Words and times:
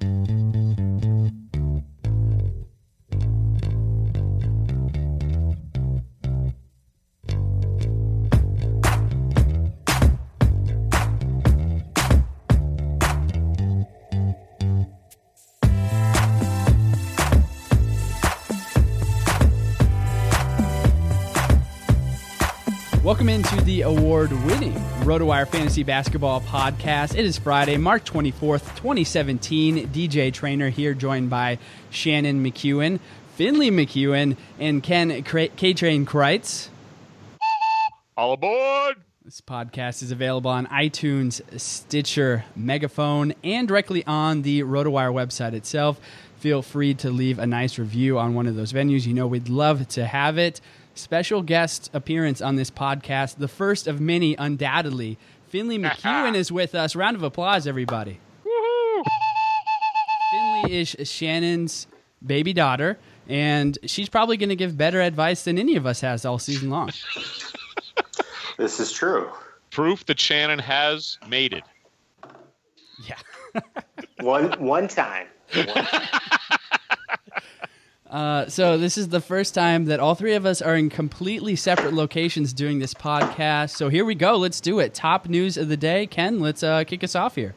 Thank 0.00 0.78
you. 0.78 0.79
Welcome 23.10 23.28
into 23.28 23.60
the 23.62 23.82
award 23.82 24.30
winning 24.44 24.72
RotoWire 25.00 25.48
Fantasy 25.48 25.82
Basketball 25.82 26.42
Podcast. 26.42 27.16
It 27.16 27.24
is 27.24 27.36
Friday, 27.38 27.76
March 27.76 28.04
24th, 28.04 28.76
2017. 28.76 29.88
DJ 29.88 30.32
Trainer 30.32 30.68
here, 30.68 30.94
joined 30.94 31.28
by 31.28 31.58
Shannon 31.90 32.40
McEwen, 32.40 33.00
Finley 33.34 33.72
McEwen, 33.72 34.36
and 34.60 34.80
Ken 34.80 35.24
K 35.24 35.74
Train 35.74 36.06
Crites. 36.06 36.70
All 38.16 38.34
aboard! 38.34 38.98
This 39.24 39.40
podcast 39.40 40.04
is 40.04 40.12
available 40.12 40.52
on 40.52 40.68
iTunes, 40.68 41.40
Stitcher, 41.60 42.44
Megaphone, 42.54 43.34
and 43.42 43.66
directly 43.66 44.04
on 44.06 44.42
the 44.42 44.60
RotoWire 44.60 45.12
website 45.12 45.54
itself. 45.54 46.00
Feel 46.38 46.62
free 46.62 46.94
to 46.94 47.10
leave 47.10 47.40
a 47.40 47.46
nice 47.46 47.76
review 47.76 48.20
on 48.20 48.34
one 48.34 48.46
of 48.46 48.54
those 48.54 48.72
venues. 48.72 49.04
You 49.04 49.14
know, 49.14 49.26
we'd 49.26 49.48
love 49.48 49.88
to 49.88 50.06
have 50.06 50.38
it 50.38 50.60
special 51.00 51.42
guest 51.42 51.90
appearance 51.92 52.40
on 52.40 52.56
this 52.56 52.70
podcast, 52.70 53.36
the 53.38 53.48
first 53.48 53.86
of 53.86 54.00
many, 54.00 54.34
undoubtedly. 54.36 55.18
Finley 55.48 55.78
McEwen 55.82 56.34
is 56.34 56.52
with 56.52 56.74
us. 56.74 56.94
Round 56.94 57.16
of 57.16 57.22
applause, 57.22 57.66
everybody. 57.66 58.20
Finley 60.30 60.80
is 60.80 60.96
Shannon's 61.04 61.86
baby 62.24 62.52
daughter, 62.52 62.98
and 63.28 63.78
she's 63.84 64.08
probably 64.08 64.36
going 64.36 64.50
to 64.50 64.56
give 64.56 64.76
better 64.76 65.00
advice 65.00 65.44
than 65.44 65.58
any 65.58 65.76
of 65.76 65.86
us 65.86 66.00
has 66.02 66.24
all 66.24 66.38
season 66.38 66.70
long. 66.70 66.90
this 68.58 68.78
is 68.78 68.92
true. 68.92 69.30
Proof 69.70 70.06
that 70.06 70.20
Shannon 70.20 70.58
has 70.58 71.18
made 71.28 71.52
it. 71.52 71.64
Yeah. 73.06 73.60
one 74.20 74.52
one 74.60 74.88
time. 74.88 75.26
One 75.54 75.66
time. 75.66 76.08
Uh, 78.10 78.46
so 78.48 78.76
this 78.76 78.98
is 78.98 79.08
the 79.08 79.20
first 79.20 79.54
time 79.54 79.84
that 79.84 80.00
all 80.00 80.16
three 80.16 80.34
of 80.34 80.44
us 80.44 80.60
are 80.60 80.74
in 80.74 80.90
completely 80.90 81.54
separate 81.54 81.94
locations 81.94 82.52
doing 82.52 82.80
this 82.80 82.92
podcast. 82.92 83.76
So 83.76 83.88
here 83.88 84.04
we 84.04 84.16
go. 84.16 84.36
Let's 84.36 84.60
do 84.60 84.80
it. 84.80 84.94
Top 84.94 85.28
news 85.28 85.56
of 85.56 85.68
the 85.68 85.76
day, 85.76 86.08
Ken. 86.08 86.40
Let's 86.40 86.64
uh, 86.64 86.82
kick 86.82 87.04
us 87.04 87.14
off 87.14 87.36
here. 87.36 87.54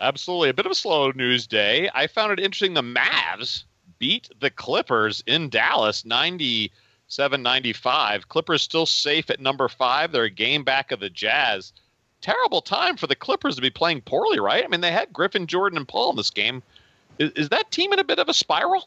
Absolutely, 0.00 0.48
a 0.48 0.54
bit 0.54 0.64
of 0.64 0.72
a 0.72 0.76
slow 0.76 1.10
news 1.10 1.48
day. 1.48 1.90
I 1.92 2.06
found 2.06 2.32
it 2.32 2.38
interesting. 2.38 2.74
The 2.74 2.82
Mavs 2.82 3.64
beat 3.98 4.30
the 4.40 4.48
Clippers 4.48 5.24
in 5.26 5.50
Dallas, 5.50 6.04
97-95. 6.04 8.28
Clippers 8.28 8.62
still 8.62 8.86
safe 8.86 9.28
at 9.28 9.40
number 9.40 9.68
five. 9.68 10.12
They're 10.12 10.22
a 10.24 10.30
game 10.30 10.62
back 10.62 10.92
of 10.92 11.00
the 11.00 11.10
Jazz. 11.10 11.72
Terrible 12.20 12.62
time 12.62 12.96
for 12.96 13.08
the 13.08 13.16
Clippers 13.16 13.56
to 13.56 13.62
be 13.62 13.70
playing 13.70 14.02
poorly, 14.02 14.38
right? 14.38 14.64
I 14.64 14.68
mean, 14.68 14.82
they 14.82 14.92
had 14.92 15.12
Griffin, 15.12 15.48
Jordan, 15.48 15.76
and 15.76 15.88
Paul 15.88 16.10
in 16.10 16.16
this 16.16 16.30
game. 16.30 16.62
Is, 17.18 17.32
is 17.32 17.48
that 17.48 17.72
team 17.72 17.92
in 17.92 17.98
a 17.98 18.04
bit 18.04 18.20
of 18.20 18.28
a 18.28 18.34
spiral? 18.34 18.86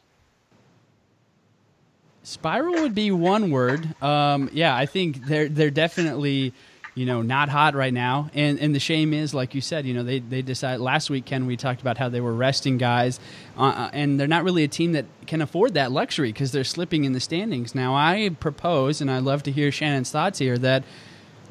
Spiral 2.24 2.80
would 2.80 2.94
be 2.94 3.10
one 3.10 3.50
word. 3.50 3.86
Um, 4.02 4.48
yeah, 4.52 4.74
I 4.74 4.86
think 4.86 5.26
they're 5.26 5.46
they're 5.46 5.70
definitely, 5.70 6.54
you 6.94 7.04
know, 7.04 7.20
not 7.20 7.50
hot 7.50 7.74
right 7.74 7.92
now. 7.92 8.30
And 8.32 8.58
and 8.58 8.74
the 8.74 8.80
shame 8.80 9.12
is, 9.12 9.34
like 9.34 9.54
you 9.54 9.60
said, 9.60 9.84
you 9.84 9.92
know, 9.92 10.02
they 10.02 10.20
they 10.20 10.40
decided 10.40 10.80
last 10.80 11.10
week, 11.10 11.26
Ken, 11.26 11.44
we 11.44 11.58
talked 11.58 11.82
about 11.82 11.98
how 11.98 12.08
they 12.08 12.22
were 12.22 12.32
resting 12.32 12.78
guys, 12.78 13.20
uh, 13.58 13.64
uh 13.64 13.90
and 13.92 14.18
they're 14.18 14.26
not 14.26 14.42
really 14.42 14.64
a 14.64 14.68
team 14.68 14.92
that 14.92 15.04
can 15.26 15.42
afford 15.42 15.74
that 15.74 15.92
luxury 15.92 16.32
because 16.32 16.50
they're 16.50 16.64
slipping 16.64 17.04
in 17.04 17.12
the 17.12 17.20
standings. 17.20 17.74
Now, 17.74 17.94
I 17.94 18.30
propose, 18.40 19.02
and 19.02 19.10
I 19.10 19.18
love 19.18 19.42
to 19.42 19.52
hear 19.52 19.70
Shannon's 19.70 20.10
thoughts 20.10 20.38
here, 20.38 20.56
that 20.56 20.82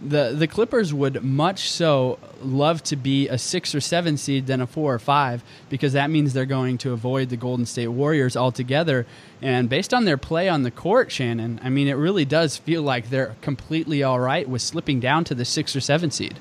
the 0.04 0.34
the 0.36 0.48
Clippers 0.48 0.94
would 0.94 1.24
much 1.24 1.70
so 1.70 2.20
love 2.42 2.84
to 2.84 2.96
be 2.96 3.28
a 3.30 3.38
six 3.38 3.74
or 3.74 3.82
seven 3.82 4.18
seed 4.18 4.48
than 4.48 4.62
a 4.62 4.68
four 4.68 4.94
or 4.94 5.00
five 5.00 5.44
because 5.70 5.94
that 5.94 6.10
means 6.10 6.34
they're 6.34 6.46
going 6.46 6.78
to 6.80 6.92
avoid 6.92 7.30
the 7.30 7.38
Golden 7.38 7.66
State 7.66 7.88
Warriors 7.88 8.36
altogether. 8.36 9.06
And 9.42 9.70
based 9.70 9.94
on 9.94 10.06
their 10.06 10.18
play 10.18 10.50
on 10.50 10.64
the 10.64 10.72
court, 10.72 11.12
Shannon, 11.12 11.60
I 11.64 11.70
mean, 11.70 11.88
it 11.88 11.94
really 11.94 12.26
does 12.26 12.58
feel 12.58 12.82
like 12.82 13.10
they're 13.10 13.36
completely 13.42 14.04
all 14.04 14.20
right 14.20 14.48
with 14.48 14.62
slipping 14.62 15.00
down 15.00 15.24
to 15.26 15.36
the 15.36 15.46
six 15.46 15.76
or 15.76 15.82
seven 15.82 16.12
seed. 16.12 16.38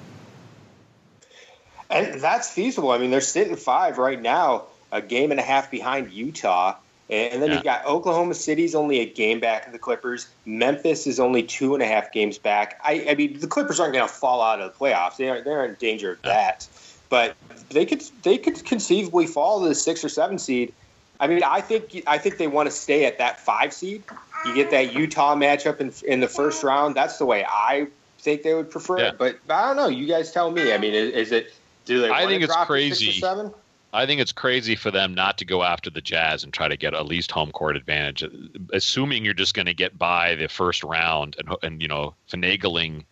And 1.88 2.20
that's 2.20 2.50
feasible. 2.50 2.91
I 2.91 2.99
mean, 2.99 3.11
they're 3.11 3.20
sitting 3.20 3.56
five 3.56 3.99
right 3.99 4.20
now, 4.20 4.65
a 4.91 5.03
game 5.03 5.31
and 5.31 5.38
a 5.38 5.43
half 5.43 5.70
behind 5.70 6.11
Utah. 6.11 6.76
And 7.10 7.43
then 7.43 7.50
Yeah. 7.50 7.56
you've 7.56 7.64
got 7.64 7.84
Oklahoma 7.84 8.34
City's 8.34 8.75
only 8.75 9.00
a 9.00 9.06
game 9.06 9.40
back 9.40 9.66
of 9.66 9.72
the 9.72 9.78
Clippers. 9.78 10.28
Memphis 10.46 11.06
is 11.06 11.20
only 11.20 11.43
two 11.43 11.75
and 11.75 11.82
a 11.82 11.87
half 11.87 12.12
games 12.12 12.38
back. 12.38 12.81
I, 12.82 13.06
I 13.10 13.14
mean, 13.14 13.38
the 13.38 13.46
Clippers 13.46 13.78
aren't 13.81 13.93
going 13.93 14.06
to 14.06 14.12
fall 14.12 14.40
out 14.40 14.60
of 14.60 14.72
the 14.72 14.78
playoffs. 14.78 15.16
They 15.16 15.28
are, 15.28 15.43
they're 15.43 15.64
in 15.64 15.76
danger 15.78 16.12
of 16.12 16.22
that. 16.22 16.66
But 17.10 17.37
they 17.70 17.84
could 17.84 18.02
they 18.22 18.38
could 18.38 18.64
conceivably 18.64 19.26
fall 19.26 19.62
to 19.62 19.69
the 19.69 19.75
six 19.75 20.02
or 20.02 20.08
seven 20.08 20.38
seed. 20.38 20.72
I 21.20 21.26
mean, 21.26 21.43
I 21.44 21.60
think 21.60 22.02
I 22.06 22.16
think 22.16 22.38
they 22.38 22.46
want 22.46 22.69
to 22.69 22.75
stay 22.75 23.05
at 23.05 23.19
that 23.19 23.38
five 23.38 23.75
seed. 23.75 24.05
You 24.46 24.55
get 24.55 24.70
that 24.70 24.94
Utah 24.94 25.34
matchup 25.37 25.81
in 25.81 25.93
in 26.06 26.20
the 26.20 26.28
first 26.28 26.62
round. 26.62 26.94
That's 26.94 27.19
the 27.19 27.26
way 27.26 27.44
I 27.44 27.88
think 28.22 28.43
they 28.43 28.55
would 28.55 28.70
prefer 28.70 28.98
Yeah. 28.98 29.08
it. 29.08 29.19
But 29.19 29.40
I 29.50 29.66
don't 29.66 29.76
know. 29.76 29.88
You 29.88 30.06
guys 30.06 30.32
tell 30.32 30.50
me. 30.50 30.72
I 30.72 30.78
mean, 30.78 30.94
is, 30.94 31.12
is 31.12 31.32
it? 31.32 31.52
Do 31.84 32.00
they? 32.00 32.08
I 32.10 32.26
think 32.26 32.43
it's 32.43 32.55
to 32.55 32.60
six 32.60 32.64
or 32.64 32.66
crazy. 32.66 33.12
seven? 33.12 33.52
I 33.93 34.06
think 34.06 34.21
it's 34.21 34.33
crazy 34.33 34.75
for 34.75 34.91
them 34.91 35.15
not 35.15 35.37
to 35.39 35.44
go 35.44 35.62
after 35.62 35.91
the 35.91 36.00
Jazz 36.00 36.44
and 36.44 36.53
try 36.53 36.67
to 36.67 36.77
get 36.77 36.94
at 36.94 37.06
least 37.06 37.31
home 37.31 37.53
court 37.53 37.77
advantage, 37.77 38.25
assuming 38.73 39.25
you're 39.25 39.35
just 39.35 39.55
going 39.55 39.67
to 39.67 39.75
get 39.75 39.99
by 39.99 40.35
the 40.35 40.49
first 40.49 40.83
round 40.83 41.37
and 41.39 41.55
and 41.62 41.83
you 41.83 41.89
know 41.89 42.15
finagling 42.31 43.05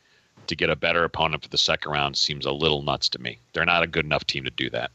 to 0.46 0.56
get 0.56 0.70
a 0.70 0.76
better 0.76 1.04
opponent 1.04 1.42
for 1.42 1.48
the 1.50 1.58
second 1.58 1.92
round 1.92 2.16
seems 2.16 2.46
a 2.46 2.52
little 2.52 2.82
nuts 2.82 3.10
to 3.10 3.20
me. 3.20 3.38
They're 3.52 3.66
not 3.66 3.82
a 3.82 3.86
good 3.86 4.06
enough 4.06 4.26
team 4.26 4.44
to 4.44 4.50
do 4.50 4.70
that. 4.70 4.90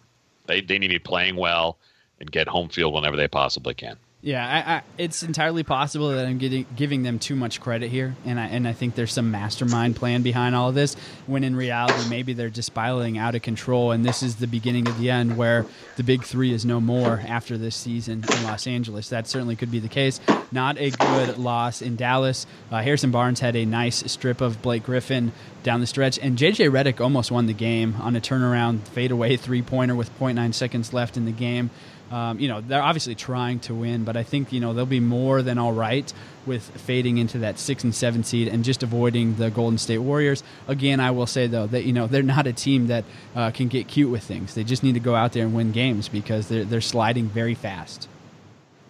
They 0.48 0.62
they 0.62 0.80
need 0.80 0.88
to 0.88 0.96
be 0.96 1.00
playing 1.00 1.36
well 1.36 1.78
and 2.20 2.32
get 2.32 2.48
home 2.48 2.70
field 2.70 2.94
whenever 2.94 3.16
they 3.16 3.28
possibly 3.28 3.76
can. 3.76 3.98
Yeah, 4.26 4.44
I, 4.44 4.78
I, 4.78 4.82
it's 4.98 5.22
entirely 5.22 5.62
possible 5.62 6.10
that 6.10 6.26
I'm 6.26 6.40
getting, 6.40 6.66
giving 6.76 7.04
them 7.04 7.20
too 7.20 7.36
much 7.36 7.62
credit 7.62 7.92
here, 7.92 8.16
and 8.26 8.40
I, 8.40 8.48
and 8.48 8.68
I 8.68 8.74
think 8.74 8.96
there's 8.96 9.14
some 9.14 9.30
mastermind 9.30 9.98
plan 9.98 10.24
behind 10.24 10.56
all 10.56 10.70
of 10.70 10.74
this. 10.74 10.96
When 11.28 11.44
in 11.44 11.56
reality, 11.56 12.10
maybe 12.10 12.34
they're 12.34 12.50
just 12.50 12.66
spiraling 12.66 13.20
out 13.20 13.36
of 13.36 13.44
control, 13.44 13.92
and 13.92 14.04
this 14.04 14.24
is 14.24 14.38
the 14.38 14.48
beginning 14.48 14.88
of 14.88 14.98
the 14.98 15.12
end, 15.12 15.38
where 15.38 15.68
the 15.96 16.02
big 16.02 16.24
three 16.24 16.52
is 16.52 16.66
no 16.66 16.82
more 16.82 17.22
after 17.28 17.56
this 17.56 17.76
season 17.76 18.24
in 18.28 18.44
Los 18.44 18.66
Angeles. 18.66 19.10
That 19.10 19.28
certainly 19.28 19.56
could 19.56 19.70
be 19.70 19.78
the 19.78 19.88
case. 19.88 20.20
Not 20.52 20.80
a 20.80 20.90
good 20.90 21.38
loss 21.38 21.84
in 21.84 21.96
Dallas. 21.96 22.48
Uh, 22.72 22.82
Harrison 22.82 23.12
Barnes 23.12 23.42
had 23.42 23.56
a 23.56 23.64
nice 23.64 24.12
strip 24.12 24.42
of 24.42 24.60
Blake 24.60 24.86
Griffin 24.86 25.34
down 25.66 25.82
the 25.82 25.88
stretch, 25.88 26.18
and 26.20 26.38
JJ 26.38 26.70
Redick 26.70 27.02
almost 27.02 27.32
won 27.32 27.48
the 27.48 27.54
game 27.54 27.96
on 28.00 28.16
a 28.16 28.22
turnaround 28.22 28.88
fadeaway 28.88 29.36
three 29.36 29.62
pointer 29.62 29.96
with 29.96 30.18
0.9 30.18 30.54
seconds 30.54 30.94
left 30.94 31.18
in 31.18 31.26
the 31.26 31.32
game. 31.32 31.72
Um, 32.12 32.40
you 32.40 32.48
know, 32.48 32.62
they're 32.62 32.84
obviously 32.84 33.16
trying 33.16 33.60
to 33.62 33.74
win, 33.74 34.04
but 34.04 34.16
I 34.16 34.22
think, 34.22 34.54
you 34.54 34.60
know, 34.60 34.74
they'll 34.74 34.86
be 34.86 35.00
more 35.00 35.42
than 35.42 35.58
all 35.58 35.74
right 35.74 36.14
with 36.46 36.64
fading 36.82 37.18
into 37.18 37.40
that 37.40 37.58
six 37.58 37.84
and 37.84 37.96
seven 37.96 38.24
seed 38.24 38.48
and 38.48 38.64
just 38.64 38.84
avoiding 38.84 39.36
the 39.38 39.50
Golden 39.50 39.80
State 39.80 39.98
Warriors. 39.98 40.44
Again, 40.68 41.00
I 41.00 41.10
will 41.10 41.26
say, 41.26 41.48
though, 41.48 41.66
that, 41.66 41.84
you 41.84 41.94
know, 41.94 42.06
they're 42.06 42.22
not 42.22 42.46
a 42.46 42.54
team 42.54 42.88
that 42.88 43.04
uh, 43.36 43.50
can 43.50 43.68
get 43.68 43.88
cute 43.88 44.12
with 44.12 44.24
things. 44.24 44.54
They 44.54 44.64
just 44.64 44.84
need 44.84 44.94
to 44.94 45.00
go 45.00 45.16
out 45.16 45.34
there 45.34 45.44
and 45.44 45.56
win 45.56 45.72
games 45.72 46.08
because 46.08 46.48
they're, 46.48 46.64
they're 46.64 46.80
sliding 46.80 47.28
very 47.28 47.56
fast. 47.56 48.08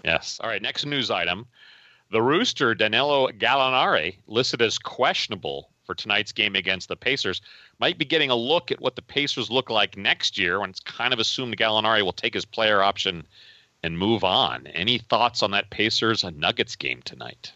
Yes. 0.03 0.41
All 0.43 0.49
right. 0.49 0.61
Next 0.61 0.85
news 0.85 1.09
item: 1.09 1.47
the 2.11 2.21
Rooster 2.21 2.75
Danilo 2.75 3.29
Gallinari 3.29 4.17
listed 4.27 4.61
as 4.61 4.77
questionable 4.77 5.69
for 5.85 5.95
tonight's 5.95 6.31
game 6.31 6.55
against 6.55 6.87
the 6.87 6.95
Pacers 6.95 7.41
might 7.79 7.97
be 7.97 8.05
getting 8.05 8.29
a 8.29 8.35
look 8.35 8.71
at 8.71 8.81
what 8.81 8.95
the 8.95 9.01
Pacers 9.01 9.49
look 9.49 9.69
like 9.69 9.97
next 9.97 10.37
year 10.37 10.59
when 10.59 10.69
it's 10.69 10.79
kind 10.79 11.13
of 11.13 11.19
assumed 11.19 11.57
Gallinari 11.57 12.01
will 12.01 12.13
take 12.13 12.33
his 12.33 12.45
player 12.45 12.81
option 12.81 13.25
and 13.83 13.97
move 13.97 14.23
on. 14.23 14.67
Any 14.67 14.97
thoughts 14.97 15.43
on 15.43 15.51
that 15.51 15.69
Pacers 15.69 16.23
Nuggets 16.23 16.75
game 16.75 17.01
tonight? 17.03 17.53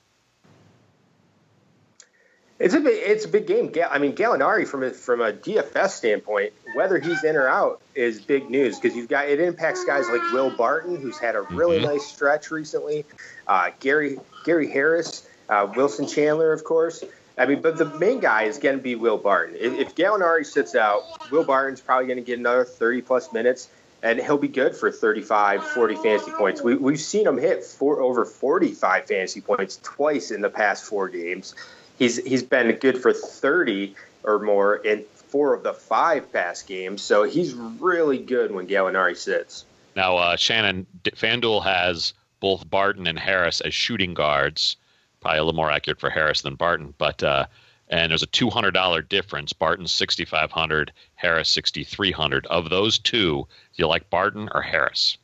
It's 2.60 2.74
a 2.74 2.81
big, 2.81 3.00
it's 3.02 3.24
a 3.24 3.30
big 3.30 3.48
game. 3.48 3.72
I 3.90 4.00
mean, 4.00 4.14
Gallinari 4.14 4.68
from 4.68 4.84
a, 4.84 4.92
from 4.92 5.22
a 5.22 5.31
DFS 5.31 5.92
standpoint, 5.92 6.52
whether 6.76 7.00
he's 7.00 7.24
in 7.24 7.38
or 7.38 7.48
out 7.48 7.81
is 7.96 8.20
big 8.20 8.50
news 8.50 8.78
because 8.78 8.98
you've 8.98 9.08
got 9.08 9.30
it 9.30 9.40
impacts 9.40 9.86
guys 9.86 10.10
like 10.10 10.22
Will 10.34 10.50
Barton, 10.50 10.98
who's 10.98 11.18
had 11.18 11.36
a 11.36 11.42
really 11.42 11.80
Mhm. 11.80 11.84
nice 11.86 12.06
stretch 12.06 12.52
recently. 12.52 13.06
Uh, 13.48 13.72
Gary 13.80 14.20
Gary 14.44 14.70
Harris, 14.70 15.26
uh, 15.48 15.72
Wilson 15.74 16.06
Chandler, 16.06 16.52
of 16.52 16.66
course. 16.66 17.02
I 17.40 17.46
mean, 17.46 17.62
but 17.62 17.78
the 17.78 17.86
main 17.86 18.20
guy 18.20 18.44
is 18.44 18.58
going 18.58 18.76
to 18.76 18.84
be 18.84 18.96
Will 18.96 19.18
Barton. 19.18 19.56
If, 19.58 19.74
if 19.74 19.96
Gallinari 19.96 20.46
sits 20.46 20.76
out, 20.76 21.04
Will 21.32 21.46
Barton's 21.46 21.80
probably 21.80 22.06
going 22.06 22.18
to 22.18 22.24
get 22.24 22.38
another 22.38 22.66
30 22.66 23.02
plus 23.02 23.32
minutes, 23.32 23.70
and 24.04 24.20
he'll 24.20 24.38
be 24.38 24.50
good 24.50 24.76
for 24.76 24.92
35, 24.92 25.64
40 25.64 25.96
fantasy 25.96 26.32
points. 26.32 26.62
We, 26.62 26.76
we've 26.76 27.00
seen 27.00 27.26
him 27.26 27.38
hit 27.38 27.64
four, 27.64 28.02
over 28.02 28.26
45 28.26 29.08
fantasy 29.08 29.40
points 29.40 29.80
twice 29.82 30.32
in 30.32 30.42
the 30.42 30.50
past 30.50 30.84
four 30.84 31.08
games. 31.08 31.56
He's 31.98 32.18
he's 32.18 32.44
been 32.44 32.72
good 32.74 33.02
for 33.02 33.14
30 33.14 33.96
or 34.24 34.40
more 34.40 34.76
in 34.76 35.06
four 35.14 35.54
of 35.54 35.64
the 35.64 35.74
five 35.74 36.32
past 36.34 36.68
games, 36.68 37.02
so 37.02 37.24
he's 37.24 37.54
really 37.54 38.18
good 38.18 38.52
when 38.52 38.68
Gallinari 38.68 39.16
sits. 39.16 39.64
Now, 39.96 40.18
uh, 40.18 40.36
Shannon 40.36 40.86
FanDuel 41.04 41.64
has 41.64 42.14
both 42.42 42.70
Barton 42.70 43.08
and 43.08 43.20
Harris 43.20 43.62
as 43.62 43.74
shooting 43.74 44.14
guards. 44.14 44.78
Probably 45.21 45.39
a 45.39 45.44
little 45.44 45.56
more 45.56 45.71
accurate 45.71 46.00
for 46.00 46.10
Harris 46.10 46.42
than 46.42 46.56
Barton, 46.56 46.94
but 46.98 47.21
uh, 47.24 47.45
and 47.89 48.12
there's 48.12 48.24
a 48.24 48.27
two 48.27 48.50
hundred 48.50 48.71
dollar 48.71 49.01
difference. 49.01 49.54
Barton's 49.54 49.92
sixty 49.92 50.25
five 50.25 50.51
hundred, 50.51 50.92
Harris 51.16 51.50
sixty 51.50 51.83
three 51.83 52.12
hundred. 52.12 52.45
Of 52.48 52.69
those 52.69 53.00
two, 53.00 53.48
do 53.48 53.48
you 53.75 53.88
like 53.88 54.10
Barton 54.10 54.50
or 54.54 54.62
Harris? 54.62 55.18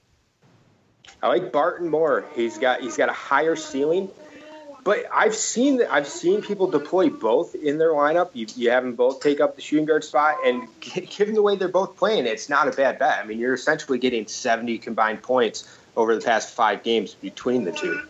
I 1.21 1.27
like 1.27 1.51
Barton 1.51 1.89
more. 1.89 2.25
He's 2.35 2.57
got 2.57 2.81
he's 2.81 2.97
got 2.97 3.09
a 3.09 3.13
higher 3.13 3.55
ceiling, 3.55 4.09
but 4.83 5.05
I've 5.11 5.35
seen 5.35 5.81
I've 5.89 6.07
seen 6.07 6.41
people 6.41 6.69
deploy 6.69 7.09
both 7.09 7.55
in 7.55 7.77
their 7.77 7.91
lineup. 7.91 8.29
You, 8.33 8.47
you 8.55 8.69
have 8.71 8.83
them 8.83 8.95
both 8.95 9.21
take 9.21 9.39
up 9.39 9.55
the 9.55 9.61
shooting 9.61 9.85
guard 9.85 10.03
spot, 10.03 10.37
and 10.45 10.67
given 10.81 11.35
the 11.35 11.41
way 11.41 11.55
they're 11.55 11.67
both 11.67 11.97
playing, 11.97 12.25
it's 12.25 12.49
not 12.49 12.67
a 12.67 12.71
bad 12.71 12.99
bet. 12.99 13.19
I 13.23 13.25
mean, 13.25 13.39
you're 13.39 13.53
essentially 13.53 13.97
getting 13.97 14.27
70 14.27 14.77
combined 14.79 15.23
points 15.23 15.67
over 15.95 16.15
the 16.15 16.21
past 16.21 16.53
five 16.53 16.83
games 16.83 17.15
between 17.15 17.63
the 17.63 17.71
two. 17.71 18.01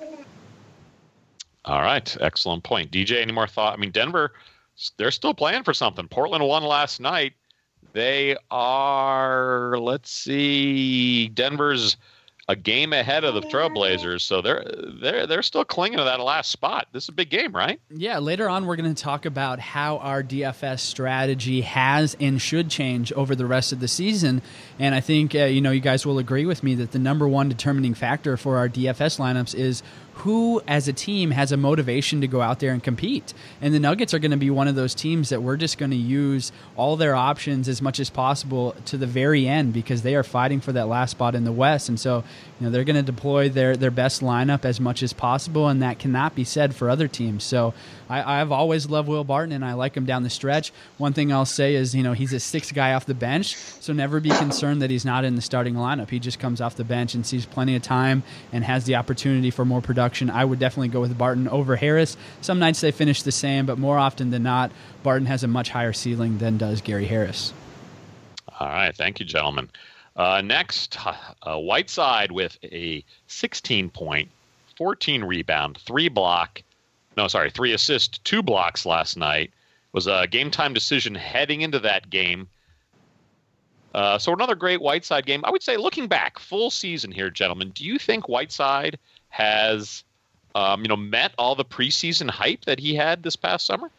All 1.65 1.81
right, 1.81 2.15
excellent 2.21 2.63
point. 2.63 2.91
DJ, 2.91 3.21
any 3.21 3.31
more 3.31 3.47
thought? 3.47 3.73
I 3.73 3.77
mean, 3.77 3.91
Denver, 3.91 4.33
they're 4.97 5.12
still 5.12 5.33
playing 5.33 5.63
for 5.63 5.73
something. 5.73 6.07
Portland 6.07 6.45
won 6.47 6.63
last 6.63 7.00
night. 7.00 7.33
They 7.94 8.35
are, 8.51 9.77
let's 9.79 10.12
see, 10.12 11.29
Denver's 11.29 11.97
a 12.47 12.56
game 12.56 12.94
ahead 12.94 13.23
of 13.23 13.33
the 13.33 13.41
Trailblazers, 13.41 14.21
so 14.21 14.41
they're 14.41 14.63
they're 15.01 15.25
they're 15.25 15.41
still 15.41 15.65
clinging 15.65 15.97
to 15.97 16.03
that 16.03 16.19
last 16.19 16.51
spot. 16.51 16.88
This 16.91 17.06
is 17.06 17.09
a 17.09 17.13
big 17.13 17.29
game, 17.29 17.51
right? 17.56 17.79
Yeah, 17.89 18.19
later 18.19 18.47
on, 18.47 18.68
we're 18.68 18.75
going 18.75 18.94
to 18.94 19.01
talk 19.03 19.25
about 19.25 19.59
how 19.59 19.97
our 19.97 20.21
DFS 20.21 20.79
strategy 20.79 21.61
has 21.61 22.15
and 22.19 22.39
should 22.39 22.69
change 22.69 23.11
over 23.13 23.35
the 23.35 23.47
rest 23.47 23.71
of 23.71 23.79
the 23.79 23.88
season. 23.88 24.44
And 24.77 24.94
I 24.94 25.01
think, 25.01 25.33
uh, 25.33 25.45
you 25.45 25.61
know, 25.61 25.71
you 25.71 25.79
guys 25.79 26.06
will 26.06 26.19
agree 26.19 26.45
with 26.45 26.61
me 26.61 26.75
that 26.75 26.91
the 26.91 27.00
number 27.00 27.27
one 27.27 27.50
determining 27.50 27.95
factor 27.95 28.38
for 28.38 28.57
our 28.57 28.69
DFS 28.69 29.19
lineups 29.19 29.56
is 29.56 29.81
who, 30.19 30.62
as 30.65 30.88
a 30.88 30.94
team, 30.94 31.31
has 31.31 31.51
a 31.51 31.57
motivation 31.57 32.21
to 32.21 32.27
go 32.27 32.41
out 32.41 32.59
there 32.59 32.71
and 32.71 32.81
compete. 32.81 33.33
And 33.62 33.73
the 33.73 33.79
Nuggets 33.79 34.13
are 34.13 34.19
going 34.19 34.31
to 34.31 34.38
be 34.38 34.50
one 34.50 34.69
of 34.69 34.75
those 34.75 34.95
teams 34.95 35.29
that 35.29 35.44
we're 35.44 35.57
just 35.57 35.77
going 35.77 35.91
to 35.91 35.97
use 35.97 36.53
all 36.77 36.95
their 36.95 37.15
options 37.15 37.67
as 37.67 37.81
much 37.81 37.99
as 37.99 38.09
possible 38.09 38.75
to 38.85 38.97
the 38.97 39.07
very 39.07 39.45
end 39.45 39.73
because 39.73 40.04
they 40.04 40.16
are 40.16 40.23
fighting 40.23 40.61
for 40.61 40.71
that 40.71 40.87
last 40.87 41.11
spot 41.11 41.35
in 41.35 41.44
the 41.44 41.51
West. 41.51 41.90
And 41.90 41.99
so, 41.99 42.23
you 42.59 42.66
know, 42.66 42.71
they're 42.71 42.85
going 42.85 42.95
to 42.95 43.04
deploy 43.04 43.49
their, 43.49 43.75
their 43.75 43.92
best 43.92 44.21
lineup 44.21 44.63
as 44.63 44.80
much 44.80 45.04
as 45.04 45.11
possible, 45.11 45.68
and 45.68 45.81
that 45.81 45.99
cannot 45.99 46.33
be 46.33 46.45
said 46.45 46.73
for 46.73 46.90
other 46.90 47.09
teams. 47.09 47.44
So 47.44 47.73
I, 48.09 48.40
I've 48.40 48.54
always 48.54 48.90
loved 48.90 49.09
Will 49.09 49.25
Barton, 49.25 49.51
and 49.51 49.66
I 49.66 49.73
like 49.73 49.97
him 49.97 50.06
down 50.06 50.23
the 50.23 50.30
stretch. 50.30 50.71
One 50.97 51.11
thing 51.11 51.33
I'll 51.33 51.45
say 51.45 51.75
is, 51.75 51.94
you 51.94 52.04
know, 52.04 52.13
he's 52.13 52.31
a 52.31 52.40
sixth 52.40 52.73
guy 52.73 52.94
off 52.94 53.06
the 53.06 53.13
bench, 53.13 53.57
so 53.57 53.92
never 53.92 54.21
be 54.21 54.30
concerned 54.30 54.81
that 54.81 54.90
he's 54.90 55.04
not 55.04 55.25
in 55.25 55.35
the 55.35 55.42
starting 55.42 55.73
lineup. 55.73 56.09
He 56.09 56.19
just 56.19 56.40
comes 56.40 56.61
off 56.61 56.75
the 56.75 56.85
bench 56.85 57.16
and 57.16 57.25
sees 57.25 57.45
plenty 57.45 57.75
of 57.75 57.81
time 57.81 58.23
and 58.54 58.63
has 58.63 58.85
the 58.85 58.95
opportunity 58.95 59.51
for 59.51 59.66
more 59.66 59.81
production. 59.81 60.05
I 60.30 60.45
would 60.45 60.59
definitely 60.59 60.90
go 60.90 61.02
with 61.02 61.18
Barton 61.18 61.47
over 61.47 61.76
Harris. 61.76 62.18
Some 62.42 62.59
nights 62.59 62.81
they 62.81 62.92
finish 62.92 63.24
the 63.24 63.31
same, 63.31 63.66
but 63.66 63.78
more 63.78 63.97
often 63.97 64.31
than 64.31 64.44
not, 64.44 64.71
Barton 65.04 65.26
has 65.28 65.44
a 65.44 65.47
much 65.47 65.69
higher 65.69 65.94
ceiling 65.94 66.38
than 66.38 66.57
does 66.57 66.81
Gary 66.81 67.06
Harris. 67.06 67.54
All 68.59 68.68
right, 68.68 68.95
thank 68.95 69.19
you, 69.19 69.26
gentlemen. 69.26 69.69
Uh, 70.16 70.42
next, 70.42 70.97
uh, 71.44 71.57
Whiteside 71.57 72.31
with 72.31 72.57
a 72.64 73.04
16 73.28 73.90
point, 73.90 74.30
14 74.78 75.24
rebound, 75.24 75.78
three 75.85 76.07
block, 76.07 76.64
no, 77.18 77.28
sorry, 77.28 77.50
three 77.50 77.74
assist, 77.74 78.24
two 78.24 78.42
blocks 78.42 78.85
last 78.85 79.18
night. 79.18 79.52
Was 79.92 80.07
a 80.07 80.28
game 80.30 80.52
time 80.52 80.74
decision 80.74 81.16
heading 81.16 81.62
into 81.62 81.80
that 81.80 82.09
game. 82.09 82.50
Uh, 83.94 84.18
so 84.18 84.33
another 84.33 84.56
great 84.56 84.81
Whiteside 84.81 85.26
game. 85.26 85.42
I 85.45 85.52
would 85.52 85.64
say, 85.64 85.78
looking 85.78 86.07
back, 86.07 86.38
full 86.38 86.69
season 86.69 87.12
here, 87.12 87.30
gentlemen. 87.30 87.69
Do 87.69 87.85
you 87.85 87.97
think 87.97 88.28
Whiteside 88.28 89.00
has, 89.35 90.04
um, 90.56 90.81
you 90.81 90.87
know, 90.87 90.95
met 90.95 91.33
all 91.37 91.56
the 91.56 91.65
preseason 91.65 92.30
hype 92.30 92.63
that 92.65 92.80
he 92.80 92.95
had 92.95 93.21
this 93.21 93.35
past 93.35 93.65
summer? 93.65 93.89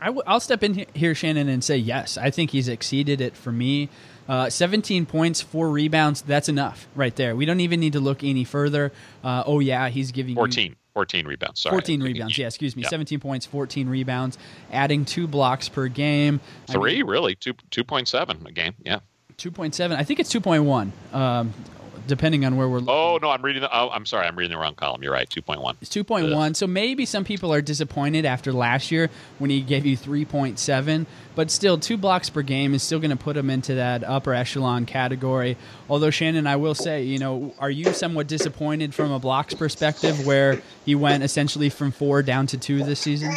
I 0.00 0.06
w- 0.06 0.22
I'll 0.26 0.40
step 0.40 0.62
in 0.62 0.86
here, 0.94 1.14
Shannon, 1.14 1.48
and 1.48 1.62
say 1.62 1.76
yes. 1.76 2.16
I 2.16 2.30
think 2.30 2.52
he's 2.52 2.68
exceeded 2.68 3.20
it 3.20 3.36
for 3.36 3.52
me. 3.52 3.90
Uh, 4.28 4.48
17 4.48 5.04
points, 5.06 5.42
four 5.42 5.68
rebounds. 5.70 6.22
That's 6.22 6.48
enough 6.48 6.86
right 6.94 7.14
there. 7.16 7.36
We 7.36 7.44
don't 7.44 7.60
even 7.60 7.80
need 7.80 7.92
to 7.94 8.00
look 8.00 8.24
any 8.24 8.44
further. 8.44 8.92
Uh, 9.22 9.42
oh, 9.46 9.60
yeah, 9.60 9.88
he's 9.90 10.10
giving 10.12 10.30
you 10.30 10.36
14. 10.36 10.74
14 10.94 11.26
rebounds. 11.26 11.60
Sorry. 11.60 11.72
14 11.72 12.02
rebounds. 12.02 12.38
Yeah, 12.38 12.46
excuse 12.46 12.74
me. 12.76 12.82
Yeah. 12.82 12.88
17 12.88 13.20
points, 13.20 13.44
14 13.44 13.88
rebounds, 13.88 14.38
adding 14.72 15.04
two 15.04 15.26
blocks 15.26 15.68
per 15.68 15.88
game. 15.88 16.40
I 16.68 16.72
mean, 16.72 16.80
Three, 16.80 17.02
really? 17.02 17.34
Two, 17.34 17.54
2.7 17.70 18.46
a 18.46 18.52
game. 18.52 18.74
Yeah. 18.84 19.00
2.7. 19.36 19.94
I 19.96 20.04
think 20.04 20.20
it's 20.20 20.32
2.1. 20.32 20.92
Um, 21.14 21.52
depending 22.08 22.44
on 22.44 22.56
where 22.56 22.68
we're 22.68 22.78
oh, 22.78 22.80
looking. 22.80 22.94
Oh 22.94 23.18
no, 23.22 23.30
I'm 23.30 23.42
reading. 23.42 23.62
The, 23.62 23.70
oh, 23.72 23.90
I'm 23.90 24.04
sorry, 24.04 24.26
I'm 24.26 24.36
reading 24.36 24.50
the 24.50 24.58
wrong 24.58 24.74
column. 24.74 25.02
You're 25.02 25.12
right. 25.12 25.30
Two 25.30 25.42
point 25.42 25.60
one. 25.60 25.76
It's 25.80 25.90
two 25.90 26.02
point 26.02 26.32
one. 26.32 26.54
So 26.54 26.66
maybe 26.66 27.06
some 27.06 27.24
people 27.24 27.54
are 27.54 27.62
disappointed 27.62 28.24
after 28.24 28.52
last 28.52 28.90
year 28.90 29.10
when 29.38 29.50
he 29.50 29.60
gave 29.60 29.86
you 29.86 29.96
three 29.96 30.24
point 30.24 30.58
seven, 30.58 31.06
but 31.36 31.50
still, 31.52 31.78
two 31.78 31.96
blocks 31.96 32.28
per 32.30 32.42
game 32.42 32.74
is 32.74 32.82
still 32.82 32.98
going 32.98 33.10
to 33.10 33.16
put 33.16 33.36
him 33.36 33.50
into 33.50 33.76
that 33.76 34.02
upper 34.02 34.34
echelon 34.34 34.86
category. 34.86 35.56
Although 35.88 36.10
Shannon, 36.10 36.48
I 36.48 36.56
will 36.56 36.74
say, 36.74 37.04
you 37.04 37.18
know, 37.18 37.54
are 37.60 37.70
you 37.70 37.92
somewhat 37.92 38.26
disappointed 38.26 38.94
from 38.94 39.12
a 39.12 39.20
blocks 39.20 39.54
perspective 39.54 40.26
where 40.26 40.60
he 40.84 40.96
went 40.96 41.22
essentially 41.22 41.70
from 41.70 41.92
four 41.92 42.22
down 42.22 42.48
to 42.48 42.58
two 42.58 42.82
this 42.82 42.98
season? 43.00 43.34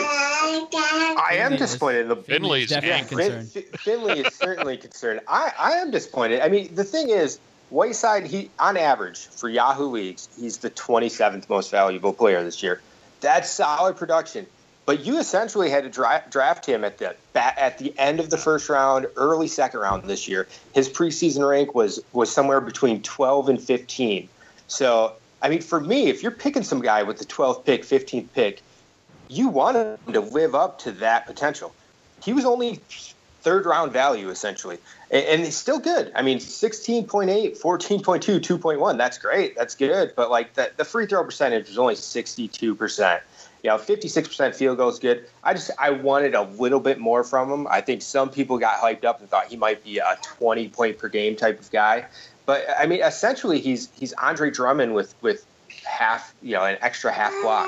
I 1.24 1.36
am 1.36 1.56
disappointed. 1.56 2.10
The 2.10 2.16
Finley's 2.18 2.70
definitely 2.70 3.08
concerned. 3.08 3.50
Finley 3.80 4.20
is 4.20 4.34
certainly 4.36 4.78
concerned. 4.78 5.22
I, 5.28 5.54
I 5.58 5.72
am 5.74 5.92
disappointed. 5.92 6.42
I 6.42 6.50
mean, 6.50 6.74
the 6.76 6.84
thing 6.84 7.10
is, 7.10 7.40
Whiteside, 7.72 8.28
he 8.28 8.50
on 8.60 8.76
average 8.76 9.28
for 9.28 9.48
Yahoo 9.48 9.86
leagues, 9.86 10.28
he's 10.38 10.58
the 10.58 10.70
27th 10.70 11.48
most 11.50 11.72
valuable 11.72 12.14
player 12.14 12.44
this 12.44 12.62
year. 12.62 12.82
That's 13.22 13.50
solid 13.50 13.96
production. 13.96 14.46
But 14.86 15.06
you 15.06 15.20
essentially 15.20 15.70
had 15.70 15.84
to 15.84 15.90
dra- 15.90 16.24
draft 16.30 16.66
him 16.66 16.84
at 16.84 16.98
the 16.98 17.16
at 17.36 17.78
the 17.78 17.98
end 17.98 18.20
of 18.20 18.30
the 18.30 18.38
first 18.38 18.68
round, 18.68 19.08
early 19.16 19.48
second 19.48 19.80
round 19.80 20.04
this 20.04 20.28
year. 20.28 20.48
His 20.74 20.90
preseason 20.90 21.48
rank 21.48 21.74
was 21.74 22.04
was 22.12 22.30
somewhere 22.30 22.60
between 22.60 23.02
12 23.04 23.50
and 23.50 23.62
15. 23.62 24.28
So, 24.68 25.14
I 25.42 25.48
mean, 25.48 25.62
for 25.62 25.80
me, 25.80 26.10
if 26.10 26.24
you're 26.24 26.32
picking 26.32 26.64
some 26.64 26.82
guy 26.82 27.04
with 27.04 27.20
the 27.20 27.26
12th 27.26 27.64
pick, 27.64 27.84
15th 27.84 28.28
pick, 28.34 28.62
you 29.30 29.48
want 29.48 29.78
him 29.78 29.98
to 30.12 30.20
live 30.20 30.56
up 30.56 30.80
to 30.80 30.92
that 30.94 31.26
potential. 31.26 31.74
He 32.22 32.34
was 32.34 32.44
only 32.44 32.82
third 33.42 33.66
round 33.66 33.92
value 33.92 34.30
essentially, 34.30 34.78
and, 35.10 35.44
he's 35.44 35.58
still 35.58 35.80
good. 35.80 36.12
I 36.16 36.22
mean, 36.22 36.40
16.8, 36.40 37.60
14.2, 37.60 38.40
2.1. 38.40 38.98
That's 38.98 39.18
great. 39.18 39.56
That's 39.56 39.76
good. 39.76 40.14
But 40.16 40.30
like 40.30 40.54
the, 40.54 40.72
the 40.78 40.86
free 40.86 41.06
throw 41.06 41.24
percentage 41.24 41.68
was 41.68 41.78
only 41.78 41.96
62 41.96 42.76
percent. 42.76 43.24
You 43.64 43.70
know, 43.70 43.78
56% 43.78 44.56
field 44.56 44.78
goal 44.78 44.90
is 44.90 44.98
good. 44.98 45.26
I 45.44 45.54
just 45.54 45.70
I 45.78 45.92
wanted 45.92 46.34
a 46.34 46.44
little 46.44 46.80
bit 46.80 47.00
more 47.00 47.24
from 47.24 47.52
him. 47.52 47.68
I 47.68 47.82
think 47.82 48.02
some 48.02 48.30
people 48.32 48.58
got 48.58 48.80
hyped 48.80 49.06
up 49.06 49.20
and 49.20 49.30
thought 49.30 49.48
he 49.48 49.58
might 49.58 49.84
be 49.84 50.00
a 50.00 50.18
20 50.24 50.70
point 50.70 50.98
per 50.98 51.10
game 51.10 51.36
type 51.36 51.60
of 51.60 51.70
guy. 51.70 52.06
But 52.46 52.66
I 52.78 52.88
mean, 52.88 53.02
essentially, 53.04 53.60
he's 53.60 53.90
he's 53.98 54.14
Andre 54.14 54.50
Drummond 54.50 54.96
with 54.96 55.14
with 55.22 55.46
half, 55.86 56.34
you 56.42 56.54
know, 56.54 56.64
an 56.64 56.78
extra 56.82 57.12
half 57.12 57.34
block. 57.44 57.68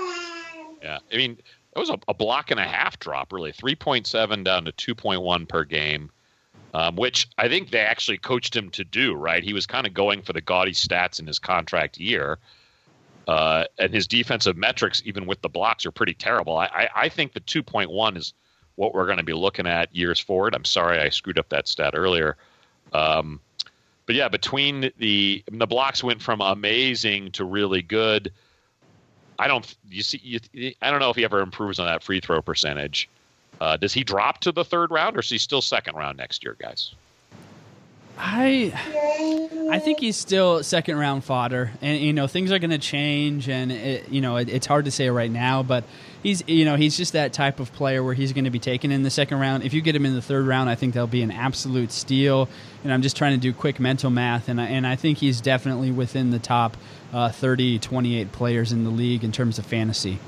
Yeah, 0.81 0.99
I 1.11 1.17
mean 1.17 1.37
that 1.73 1.79
was 1.79 1.89
a, 1.89 1.97
a 2.07 2.13
block 2.13 2.51
and 2.51 2.59
a 2.59 2.67
half 2.67 2.99
drop, 2.99 3.33
really, 3.33 3.51
three 3.51 3.75
point 3.75 4.07
seven 4.07 4.43
down 4.43 4.65
to 4.65 4.71
two 4.71 4.95
point 4.95 5.21
one 5.21 5.45
per 5.45 5.63
game, 5.63 6.11
um, 6.73 6.95
which 6.95 7.27
I 7.37 7.47
think 7.47 7.71
they 7.71 7.79
actually 7.79 8.17
coached 8.17 8.55
him 8.55 8.69
to 8.71 8.83
do. 8.83 9.13
Right, 9.13 9.43
he 9.43 9.53
was 9.53 9.65
kind 9.65 9.87
of 9.87 9.93
going 9.93 10.21
for 10.21 10.33
the 10.33 10.41
gaudy 10.41 10.73
stats 10.73 11.19
in 11.19 11.27
his 11.27 11.39
contract 11.39 11.97
year. 11.97 12.39
Uh, 13.25 13.63
and 13.79 13.93
his 13.93 14.05
defensive 14.05 14.57
metrics, 14.57 15.01
even 15.05 15.25
with 15.25 15.41
the 15.41 15.47
blocks, 15.47 15.85
are 15.85 15.91
pretty 15.91 16.13
terrible. 16.13 16.57
I, 16.57 16.65
I, 16.65 16.89
I 17.03 17.09
think 17.09 17.31
the 17.31 17.39
2.1 17.39 18.17
is 18.17 18.33
what 18.75 18.93
we're 18.93 19.05
going 19.05 19.17
to 19.17 19.23
be 19.23 19.31
looking 19.31 19.65
at 19.65 19.95
years 19.95 20.19
forward. 20.19 20.53
I'm 20.53 20.65
sorry 20.65 20.99
I 20.99 21.07
screwed 21.07 21.39
up 21.39 21.47
that 21.47 21.69
stat 21.69 21.93
earlier. 21.95 22.35
Um, 22.91 23.39
but 24.05 24.15
yeah, 24.15 24.27
between 24.27 24.91
the 24.97 25.43
the 25.51 25.67
blocks 25.67 26.03
went 26.03 26.21
from 26.21 26.41
amazing 26.41 27.31
to 27.33 27.45
really 27.45 27.81
good. 27.81 28.33
I 29.39 29.47
don't 29.47 29.75
you 29.89 30.03
see 30.03 30.19
you, 30.23 30.73
I 30.81 30.91
don't 30.91 30.99
know 30.99 31.09
if 31.09 31.15
he 31.15 31.23
ever 31.23 31.41
improves 31.41 31.79
on 31.79 31.87
that 31.87 32.03
free 32.03 32.19
throw 32.19 32.41
percentage. 32.41 33.09
Uh, 33.61 33.77
does 33.77 33.93
he 33.93 34.03
drop 34.03 34.41
to 34.41 34.51
the 34.51 34.65
third 34.65 34.91
round, 34.91 35.15
or 35.15 35.19
is 35.19 35.29
he 35.29 35.37
still 35.37 35.61
second 35.61 35.95
round 35.95 36.17
next 36.17 36.43
year, 36.43 36.55
guys? 36.59 36.93
I 38.17 38.71
I 39.71 39.79
think 39.79 39.99
he's 39.99 40.17
still 40.17 40.61
second 40.63 40.97
round 40.97 41.23
fodder, 41.23 41.71
and 41.81 41.99
you 41.99 42.13
know 42.13 42.27
things 42.27 42.51
are 42.51 42.59
going 42.59 42.71
to 42.71 42.77
change, 42.77 43.49
and 43.49 43.71
it, 43.71 44.09
you 44.09 44.21
know 44.21 44.37
it, 44.37 44.49
it's 44.49 44.67
hard 44.67 44.85
to 44.85 44.91
say 44.91 45.09
right 45.09 45.31
now, 45.31 45.63
but 45.63 45.83
he's 46.21 46.43
you 46.47 46.65
know 46.65 46.75
he's 46.75 46.95
just 46.95 47.13
that 47.13 47.33
type 47.33 47.59
of 47.59 47.73
player 47.73 48.03
where 48.03 48.13
he's 48.13 48.31
going 48.33 48.43
to 48.43 48.51
be 48.51 48.59
taken 48.59 48.91
in 48.91 49.01
the 49.01 49.09
second 49.09 49.39
round. 49.39 49.63
If 49.63 49.73
you 49.73 49.81
get 49.81 49.95
him 49.95 50.05
in 50.05 50.13
the 50.13 50.21
third 50.21 50.45
round, 50.45 50.69
I 50.69 50.75
think 50.75 50.93
that'll 50.93 51.07
be 51.07 51.23
an 51.23 51.31
absolute 51.31 51.91
steal. 51.91 52.49
And 52.83 52.93
I'm 52.93 53.01
just 53.01 53.17
trying 53.17 53.33
to 53.33 53.39
do 53.39 53.53
quick 53.53 53.79
mental 53.79 54.11
math, 54.11 54.47
and 54.47 54.61
I, 54.61 54.65
and 54.65 54.85
I 54.85 54.95
think 54.95 55.17
he's 55.17 55.41
definitely 55.41 55.91
within 55.91 56.31
the 56.31 56.39
top 56.39 56.77
uh, 57.13 57.29
30, 57.29 57.79
28 57.79 58.31
players 58.31 58.71
in 58.71 58.83
the 58.83 58.89
league 58.89 59.23
in 59.23 59.31
terms 59.31 59.59
of 59.59 59.65
fantasy. 59.65 60.19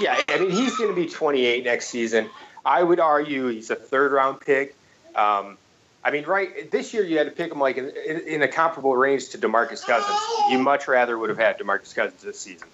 Yeah, 0.00 0.20
I 0.28 0.38
mean 0.38 0.50
he's 0.50 0.76
going 0.76 0.90
to 0.90 0.94
be 0.94 1.08
28 1.08 1.64
next 1.64 1.88
season. 1.88 2.30
I 2.64 2.82
would 2.82 3.00
argue 3.00 3.48
he's 3.48 3.70
a 3.70 3.74
third 3.76 4.12
round 4.12 4.40
pick. 4.40 4.76
Um, 5.14 5.58
I 6.04 6.10
mean, 6.12 6.24
right 6.24 6.70
this 6.70 6.94
year 6.94 7.04
you 7.04 7.18
had 7.18 7.26
to 7.26 7.32
pick 7.32 7.50
him 7.50 7.58
like 7.58 7.76
in, 7.76 7.90
in, 7.90 8.42
a 8.42 8.48
comparable 8.48 8.96
range 8.96 9.30
to 9.30 9.38
Demarcus 9.38 9.84
Cousins. 9.84 10.18
You 10.50 10.58
much 10.58 10.86
rather 10.86 11.18
would 11.18 11.30
have 11.30 11.38
had 11.38 11.58
Demarcus 11.58 11.94
Cousins 11.94 12.22
this 12.22 12.38
season. 12.38 12.68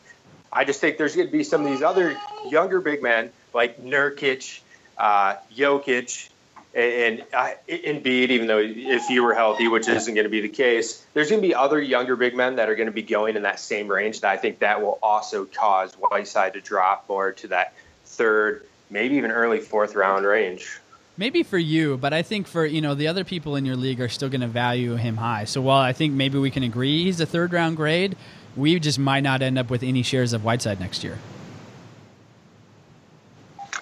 I 0.53 0.65
just 0.65 0.81
think 0.81 0.99
there's 0.99 1.17
going 1.17 1.29
to 1.29 1.33
be 1.33 1.43
some 1.43 1.65
of 1.65 1.71
these 1.71 1.83
other 1.83 2.17
younger 2.49 2.81
big 2.81 3.03
men 3.03 3.31
like 3.55 3.83
Nurkic, 3.83 4.61
uh, 4.99 5.37
Jokic, 5.57 6.29
and, 6.75 7.21
and 7.21 7.25
uh, 7.33 7.51
Embiid. 7.69 8.31
Even 8.31 8.47
though 8.47 8.61
if 8.61 9.07
he 9.07 9.21
were 9.21 9.35
healthy, 9.35 9.69
which 9.69 9.89
isn't 9.89 10.15
going 10.15 10.25
to 10.25 10.31
be 10.31 10.41
the 10.41 10.49
case, 10.49 11.05
there's 11.15 11.31
going 11.31 11.41
to 11.41 11.47
be 11.47 11.55
other 11.55 11.81
younger 11.81 12.17
big 12.17 12.37
men 12.37 12.57
that 12.57 12.69
are 12.69 12.75
going 12.75 12.87
to 12.87 12.93
be 12.93 13.03
going 13.03 13.37
in 13.37 13.43
that 13.43 13.61
same 13.61 13.89
range. 13.89 14.21
That 14.21 14.33
I 14.33 14.37
think 14.37 14.61
that 14.61 14.83
will 14.83 14.99
also 15.03 15.45
cause 15.45 15.95
Whiteside 15.95 16.55
to 16.55 16.61
drop 16.61 17.09
more 17.09 17.33
to 17.33 17.49
that 17.49 17.75
third, 18.05 18.67
maybe 18.91 19.17
even 19.17 19.31
early 19.31 19.61
fourth 19.61 19.95
round 19.95 20.25
range. 20.25 20.81
Maybe 21.17 21.45
for 21.45 21.59
you, 21.59 21.97
but 21.97 22.13
I 22.13 22.23
think 22.23 22.49
for 22.49 22.67
you 22.67 22.81
know 22.81 22.95
the 22.95 23.07
other 23.07 23.23
people 23.23 23.55
in 23.55 23.65
your 23.65 23.77
league 23.77 24.01
are 24.01 24.09
still 24.09 24.29
going 24.29 24.41
to 24.41 24.49
value 24.49 24.97
him 24.97 25.17
high. 25.17 25.45
So 25.45 25.61
while 25.61 25.81
I 25.81 25.93
think 25.93 26.13
maybe 26.13 26.39
we 26.39 26.51
can 26.51 26.65
agree 26.65 27.05
he's 27.05 27.21
a 27.21 27.27
third 27.27 27.53
round 27.53 27.77
grade, 27.77 28.17
we 28.57 28.81
just 28.81 28.99
might 28.99 29.23
not 29.23 29.41
end 29.41 29.57
up 29.57 29.71
with 29.71 29.85
any 29.85 30.03
shares 30.03 30.33
of 30.33 30.43
Whiteside 30.43 30.81
next 30.81 31.05
year. 31.05 31.19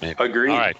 Agreed. 0.03 0.51
All 0.51 0.59
right. 0.59 0.77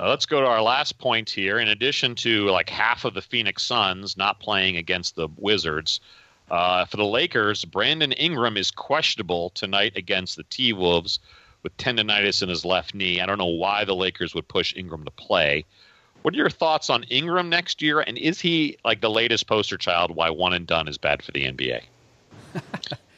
Uh, 0.00 0.08
let's 0.08 0.24
go 0.24 0.40
to 0.40 0.46
our 0.46 0.62
last 0.62 0.98
point 0.98 1.28
here. 1.28 1.58
In 1.58 1.68
addition 1.68 2.14
to 2.16 2.46
like 2.46 2.70
half 2.70 3.04
of 3.04 3.12
the 3.12 3.20
Phoenix 3.20 3.62
Suns 3.62 4.16
not 4.16 4.40
playing 4.40 4.78
against 4.78 5.14
the 5.14 5.28
Wizards, 5.36 6.00
uh, 6.50 6.86
for 6.86 6.96
the 6.96 7.04
Lakers, 7.04 7.66
Brandon 7.66 8.12
Ingram 8.12 8.56
is 8.56 8.70
questionable 8.70 9.50
tonight 9.50 9.92
against 9.96 10.36
the 10.36 10.42
T 10.44 10.72
Wolves 10.72 11.18
with 11.62 11.76
tendonitis 11.76 12.42
in 12.42 12.48
his 12.48 12.64
left 12.64 12.94
knee. 12.94 13.20
I 13.20 13.26
don't 13.26 13.36
know 13.36 13.44
why 13.44 13.84
the 13.84 13.94
Lakers 13.94 14.34
would 14.34 14.48
push 14.48 14.74
Ingram 14.74 15.04
to 15.04 15.10
play. 15.10 15.66
What 16.22 16.32
are 16.32 16.38
your 16.38 16.50
thoughts 16.50 16.88
on 16.88 17.02
Ingram 17.04 17.50
next 17.50 17.82
year? 17.82 18.00
And 18.00 18.16
is 18.16 18.40
he 18.40 18.78
like 18.84 19.02
the 19.02 19.10
latest 19.10 19.46
poster 19.46 19.76
child 19.76 20.16
why 20.16 20.30
one 20.30 20.54
and 20.54 20.66
done 20.66 20.88
is 20.88 20.96
bad 20.96 21.22
for 21.22 21.32
the 21.32 21.44
NBA? 21.44 21.82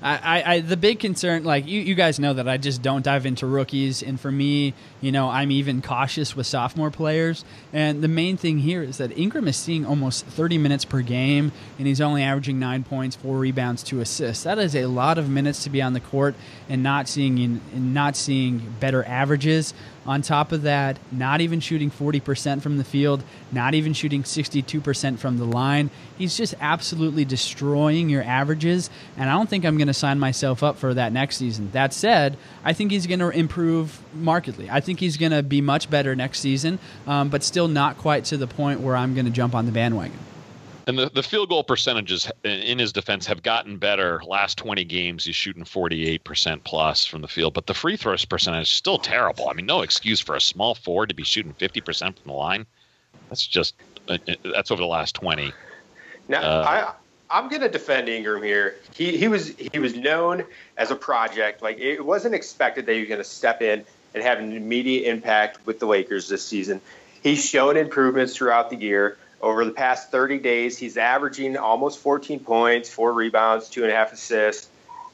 I, 0.00 0.42
I, 0.46 0.60
the 0.60 0.76
big 0.76 1.00
concern, 1.00 1.42
like 1.42 1.66
you, 1.66 1.80
you 1.80 1.96
guys 1.96 2.20
know 2.20 2.32
that 2.34 2.46
I 2.46 2.56
just 2.56 2.82
don't 2.82 3.04
dive 3.04 3.26
into 3.26 3.46
rookies, 3.46 4.00
and 4.00 4.20
for 4.20 4.30
me, 4.30 4.74
you 5.00 5.10
know, 5.10 5.28
I'm 5.28 5.50
even 5.50 5.82
cautious 5.82 6.36
with 6.36 6.46
sophomore 6.46 6.92
players. 6.92 7.44
And 7.72 8.00
the 8.00 8.08
main 8.08 8.36
thing 8.36 8.58
here 8.58 8.82
is 8.82 8.98
that 8.98 9.16
Ingram 9.18 9.48
is 9.48 9.56
seeing 9.56 9.84
almost 9.84 10.24
30 10.26 10.56
minutes 10.58 10.84
per 10.84 11.02
game, 11.02 11.50
and 11.78 11.86
he's 11.88 12.00
only 12.00 12.22
averaging 12.22 12.60
nine 12.60 12.84
points, 12.84 13.16
four 13.16 13.38
rebounds, 13.38 13.82
two 13.82 14.00
assists. 14.00 14.44
That 14.44 14.58
is 14.58 14.76
a 14.76 14.86
lot 14.86 15.18
of 15.18 15.28
minutes 15.28 15.64
to 15.64 15.70
be 15.70 15.82
on 15.82 15.94
the 15.94 16.00
court, 16.00 16.36
and 16.68 16.82
not 16.82 17.08
seeing 17.08 17.60
not 17.74 18.14
seeing 18.14 18.76
better 18.78 19.02
averages. 19.04 19.74
On 20.08 20.22
top 20.22 20.52
of 20.52 20.62
that, 20.62 20.98
not 21.12 21.42
even 21.42 21.60
shooting 21.60 21.90
40% 21.90 22.62
from 22.62 22.78
the 22.78 22.84
field, 22.84 23.22
not 23.52 23.74
even 23.74 23.92
shooting 23.92 24.22
62% 24.22 25.18
from 25.18 25.36
the 25.36 25.44
line. 25.44 25.90
He's 26.16 26.34
just 26.34 26.54
absolutely 26.62 27.26
destroying 27.26 28.08
your 28.08 28.22
averages, 28.22 28.88
and 29.18 29.28
I 29.28 29.34
don't 29.34 29.50
think 29.50 29.66
I'm 29.66 29.76
going 29.76 29.88
to 29.88 29.92
sign 29.92 30.18
myself 30.18 30.62
up 30.62 30.78
for 30.78 30.94
that 30.94 31.12
next 31.12 31.36
season. 31.36 31.70
That 31.72 31.92
said, 31.92 32.38
I 32.64 32.72
think 32.72 32.90
he's 32.90 33.06
going 33.06 33.18
to 33.18 33.28
improve 33.28 34.00
markedly. 34.14 34.70
I 34.70 34.80
think 34.80 34.98
he's 34.98 35.18
going 35.18 35.32
to 35.32 35.42
be 35.42 35.60
much 35.60 35.90
better 35.90 36.16
next 36.16 36.40
season, 36.40 36.78
um, 37.06 37.28
but 37.28 37.42
still 37.42 37.68
not 37.68 37.98
quite 37.98 38.24
to 38.26 38.38
the 38.38 38.46
point 38.46 38.80
where 38.80 38.96
I'm 38.96 39.12
going 39.12 39.26
to 39.26 39.30
jump 39.30 39.54
on 39.54 39.66
the 39.66 39.72
bandwagon. 39.72 40.18
And 40.88 40.98
the, 40.98 41.10
the 41.10 41.22
field 41.22 41.50
goal 41.50 41.62
percentages 41.62 42.32
in 42.42 42.78
his 42.78 42.94
defense 42.94 43.26
have 43.26 43.42
gotten 43.42 43.76
better. 43.76 44.22
Last 44.26 44.56
20 44.56 44.84
games, 44.84 45.26
he's 45.26 45.36
shooting 45.36 45.64
48% 45.64 46.64
plus 46.64 47.04
from 47.04 47.20
the 47.20 47.28
field, 47.28 47.52
but 47.52 47.66
the 47.66 47.74
free 47.74 47.98
throws 47.98 48.24
percentage 48.24 48.68
is 48.68 48.70
still 48.70 48.98
terrible. 48.98 49.50
I 49.50 49.52
mean, 49.52 49.66
no 49.66 49.82
excuse 49.82 50.18
for 50.18 50.34
a 50.34 50.40
small 50.40 50.74
forward 50.74 51.10
to 51.10 51.14
be 51.14 51.24
shooting 51.24 51.52
50% 51.52 51.98
from 52.00 52.14
the 52.24 52.32
line. 52.32 52.64
That's 53.28 53.46
just, 53.46 53.74
uh, 54.08 54.16
uh, 54.26 54.34
that's 54.42 54.70
over 54.70 54.80
the 54.80 54.86
last 54.86 55.14
20. 55.14 55.52
Now, 56.26 56.40
uh, 56.40 56.94
I, 57.30 57.38
I'm 57.38 57.50
going 57.50 57.60
to 57.60 57.68
defend 57.68 58.08
Ingram 58.08 58.42
here. 58.42 58.76
He, 58.94 59.18
he 59.18 59.28
was 59.28 59.48
he 59.48 59.78
was 59.78 59.94
known 59.94 60.44
as 60.78 60.90
a 60.90 60.96
project. 60.96 61.60
Like 61.60 61.78
it 61.78 62.02
wasn't 62.04 62.34
expected 62.34 62.86
that 62.86 62.94
he 62.94 63.00
was 63.00 63.08
going 63.08 63.20
to 63.20 63.24
step 63.24 63.60
in 63.60 63.84
and 64.14 64.22
have 64.22 64.38
an 64.38 64.52
immediate 64.52 65.10
impact 65.10 65.66
with 65.66 65.80
the 65.80 65.86
Lakers 65.86 66.28
this 66.28 66.44
season. 66.44 66.80
He's 67.22 67.46
shown 67.46 67.76
improvements 67.76 68.36
throughout 68.36 68.70
the 68.70 68.76
year. 68.76 69.18
Over 69.40 69.64
the 69.64 69.70
past 69.70 70.10
30 70.10 70.38
days, 70.38 70.76
he's 70.76 70.96
averaging 70.96 71.56
almost 71.56 72.00
14 72.00 72.40
points, 72.40 72.90
four 72.90 73.12
rebounds, 73.12 73.68
two 73.68 73.82
and 73.84 73.92
a 73.92 73.94
half 73.94 74.12
assists. 74.12 74.68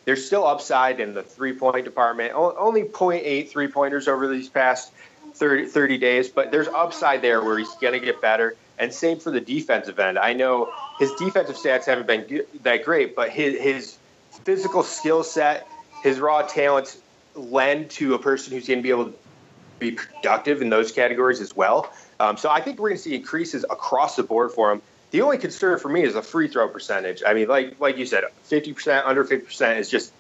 There's 0.07 0.25
still 0.25 0.47
upside 0.47 1.01
in 1.01 1.15
the 1.15 1.23
three 1.23 1.53
point 1.53 1.85
department. 1.85 2.33
Only 2.35 2.83
0.8 2.85 3.49
three 3.49 3.69
pointers 3.69 4.09
over 4.09 4.29
these 4.29 4.49
past 4.49 4.93
30, 5.35 5.67
30 5.67 5.99
days, 5.99 6.29
but 6.29 6.51
there's 6.51 6.69
upside 6.69 7.23
there 7.23 7.43
where 7.43 7.59
he's 7.59 7.75
going 7.77 7.95
to 7.95 8.01
get 8.01 8.21
better. 8.21 8.57
And 8.79 8.93
same 8.93 9.19
for 9.19 9.31
the 9.31 9.41
defensive 9.41 9.99
end. 9.99 10.19
I 10.19 10.33
know 10.33 10.73
his 10.99 11.13
defensive 11.13 11.57
stats 11.57 11.85
haven't 11.85 12.07
been 12.07 12.43
that 12.63 12.85
great, 12.85 13.15
but 13.15 13.31
his 13.31 13.61
his 13.61 13.97
physical 14.43 14.83
skill 14.83 15.23
set, 15.23 15.69
his 16.03 16.19
raw 16.19 16.43
talents 16.43 16.99
lend 17.35 17.91
to 17.91 18.15
a 18.15 18.19
person 18.19 18.53
who's 18.53 18.67
going 18.67 18.81
to 18.81 18.83
be 18.83 18.91
able 18.91 19.07
to 19.07 19.15
be 19.79 19.93
productive 19.93 20.61
in 20.61 20.71
those 20.71 20.93
categories 20.93 21.41
as 21.41 21.55
well. 21.55 21.93
Um, 22.21 22.37
so 22.37 22.51
I 22.51 22.61
think 22.61 22.79
we're 22.79 22.91
going 22.91 22.99
to 22.99 23.03
see 23.03 23.15
increases 23.15 23.65
across 23.69 24.17
the 24.17 24.23
board 24.23 24.53
for 24.53 24.73
him. 24.73 24.83
The 25.11 25.23
only 25.23 25.39
concern 25.39 25.79
for 25.79 25.89
me 25.89 26.03
is 26.03 26.15
the 26.15 26.23
free 26.23 26.49
throw 26.49 26.69
percentage. 26.69 27.23
I 27.27 27.35
mean, 27.35 27.49
like 27.49 27.79
like 27.81 27.99
you 27.99 28.07
said, 28.07 28.25
50%, 28.51 29.03
under 29.05 29.25
50% 29.25 29.79
is 29.79 29.89
just 29.89 30.13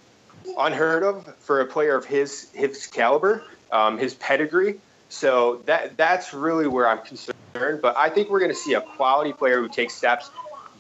unheard 0.58 1.02
of 1.02 1.34
for 1.40 1.60
a 1.60 1.66
player 1.66 1.96
of 1.96 2.04
his 2.04 2.48
his 2.52 2.86
caliber, 2.86 3.44
um, 3.72 3.98
his 3.98 4.14
pedigree. 4.14 4.78
So 5.08 5.62
that 5.66 5.96
that's 5.96 6.32
really 6.32 6.68
where 6.68 6.88
I'm 6.88 7.04
concerned. 7.04 7.34
But 7.54 7.96
I 7.96 8.08
think 8.08 8.30
we're 8.30 8.40
going 8.40 8.50
to 8.50 8.56
see 8.56 8.74
a 8.74 8.80
quality 8.80 9.32
player 9.32 9.60
who 9.60 9.68
takes 9.68 9.94
steps 9.94 10.30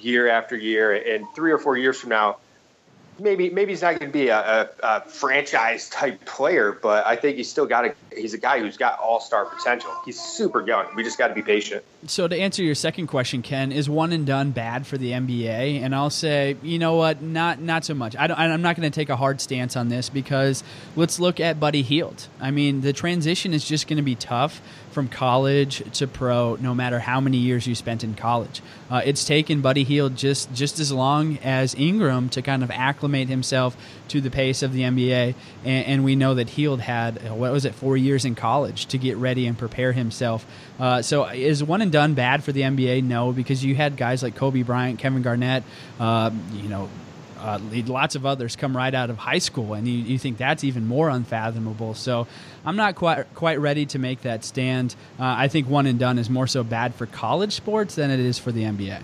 year 0.00 0.28
after 0.28 0.56
year, 0.56 0.92
and 0.92 1.26
three 1.34 1.52
or 1.52 1.58
four 1.58 1.76
years 1.76 1.98
from 1.98 2.10
now, 2.10 2.36
maybe 3.18 3.50
maybe 3.50 3.72
he's 3.72 3.82
not 3.82 3.98
going 3.98 4.10
to 4.10 4.18
be 4.18 4.28
a, 4.28 4.38
a, 4.38 4.68
a, 4.82 5.00
franchise 5.02 5.88
type 5.88 6.24
player, 6.24 6.72
but 6.72 7.06
I 7.06 7.16
think 7.16 7.36
he's 7.36 7.50
still 7.50 7.66
got 7.66 7.84
a 7.84 7.94
he's 8.14 8.34
a 8.34 8.38
guy 8.38 8.60
who's 8.60 8.76
got 8.76 8.98
all 8.98 9.20
star 9.20 9.46
potential. 9.46 9.90
He's 10.04 10.20
super 10.20 10.66
young. 10.66 10.86
We 10.94 11.02
just 11.02 11.18
got 11.18 11.28
to 11.28 11.34
be 11.34 11.42
patient. 11.42 11.84
So 12.06 12.28
to 12.28 12.36
answer 12.36 12.62
your 12.62 12.74
second 12.74 13.06
question, 13.06 13.42
Ken, 13.42 13.72
is 13.72 13.88
one 13.88 14.12
and 14.12 14.26
done 14.26 14.50
bad 14.50 14.86
for 14.86 14.98
the 14.98 15.12
NBA? 15.12 15.80
And 15.80 15.94
I'll 15.94 16.10
say, 16.10 16.56
you 16.62 16.78
know 16.78 16.96
what, 16.96 17.22
not 17.22 17.60
not 17.60 17.84
so 17.84 17.94
much. 17.94 18.16
I 18.16 18.26
don't, 18.26 18.38
I'm 18.38 18.62
not 18.62 18.76
going 18.76 18.90
to 18.90 18.94
take 18.94 19.08
a 19.08 19.16
hard 19.16 19.40
stance 19.40 19.76
on 19.76 19.88
this 19.88 20.08
because 20.08 20.64
let's 20.96 21.18
look 21.18 21.40
at 21.40 21.60
Buddy 21.60 21.82
Hield. 21.82 22.28
I 22.40 22.50
mean, 22.50 22.80
the 22.80 22.92
transition 22.92 23.54
is 23.54 23.64
just 23.64 23.86
going 23.86 23.98
to 23.98 24.02
be 24.02 24.14
tough 24.14 24.60
from 24.94 25.08
college 25.08 25.82
to 25.98 26.06
pro, 26.06 26.56
no 26.60 26.74
matter 26.74 27.00
how 27.00 27.20
many 27.20 27.36
years 27.36 27.66
you 27.66 27.74
spent 27.74 28.04
in 28.04 28.14
college. 28.14 28.62
Uh, 28.88 29.02
it's 29.04 29.24
taken 29.24 29.60
Buddy 29.60 29.84
Hield 29.84 30.16
just 30.16 30.54
just 30.54 30.78
as 30.78 30.92
long 30.92 31.38
as 31.38 31.74
Ingram 31.74 32.28
to 32.30 32.40
kind 32.40 32.62
of 32.62 32.70
acclimate 32.70 33.28
himself 33.28 33.76
to 34.08 34.20
the 34.20 34.30
pace 34.30 34.62
of 34.62 34.72
the 34.72 34.82
NBA, 34.82 35.34
and, 35.64 35.86
and 35.86 36.04
we 36.04 36.16
know 36.16 36.34
that 36.34 36.50
Hield 36.50 36.80
had 36.80 37.18
uh, 37.18 37.34
what 37.34 37.52
was 37.52 37.64
it 37.64 37.74
four 37.74 37.96
years 37.96 38.24
in 38.24 38.34
college 38.34 38.86
to 38.86 38.98
get 38.98 39.16
ready 39.16 39.46
and 39.46 39.58
prepare 39.58 39.92
himself. 39.92 40.46
Uh, 40.78 41.02
so 41.02 41.24
is 41.26 41.62
one 41.62 41.82
and 41.82 41.92
done 41.92 42.14
bad 42.14 42.44
for 42.44 42.52
the 42.52 42.62
NBA? 42.62 43.02
No, 43.02 43.32
because 43.32 43.64
you 43.64 43.74
had 43.74 43.96
guys 43.96 44.22
like 44.22 44.36
Kobe 44.36 44.62
Bryant, 44.62 44.98
Kevin 44.98 45.22
Garnett, 45.22 45.64
uh, 45.98 46.30
you 46.54 46.68
know 46.68 46.88
uh, 47.44 47.58
lots 47.86 48.14
of 48.14 48.24
others 48.24 48.56
come 48.56 48.74
right 48.74 48.94
out 48.94 49.10
of 49.10 49.18
high 49.18 49.38
school, 49.38 49.74
and 49.74 49.86
you, 49.86 49.92
you 49.94 50.18
think 50.18 50.38
that's 50.38 50.64
even 50.64 50.86
more 50.86 51.10
unfathomable. 51.10 51.92
So 51.92 52.26
I'm 52.64 52.76
not 52.76 52.94
quite 52.94 53.34
quite 53.34 53.60
ready 53.60 53.84
to 53.86 53.98
make 53.98 54.22
that 54.22 54.44
stand. 54.44 54.94
Uh, 55.20 55.34
I 55.36 55.48
think 55.48 55.68
one 55.68 55.84
and 55.84 55.98
done 55.98 56.18
is 56.18 56.30
more 56.30 56.46
so 56.46 56.64
bad 56.64 56.94
for 56.94 57.04
college 57.04 57.52
sports 57.52 57.96
than 57.96 58.10
it 58.10 58.18
is 58.18 58.38
for 58.38 58.50
the 58.50 58.62
NBA. 58.62 59.02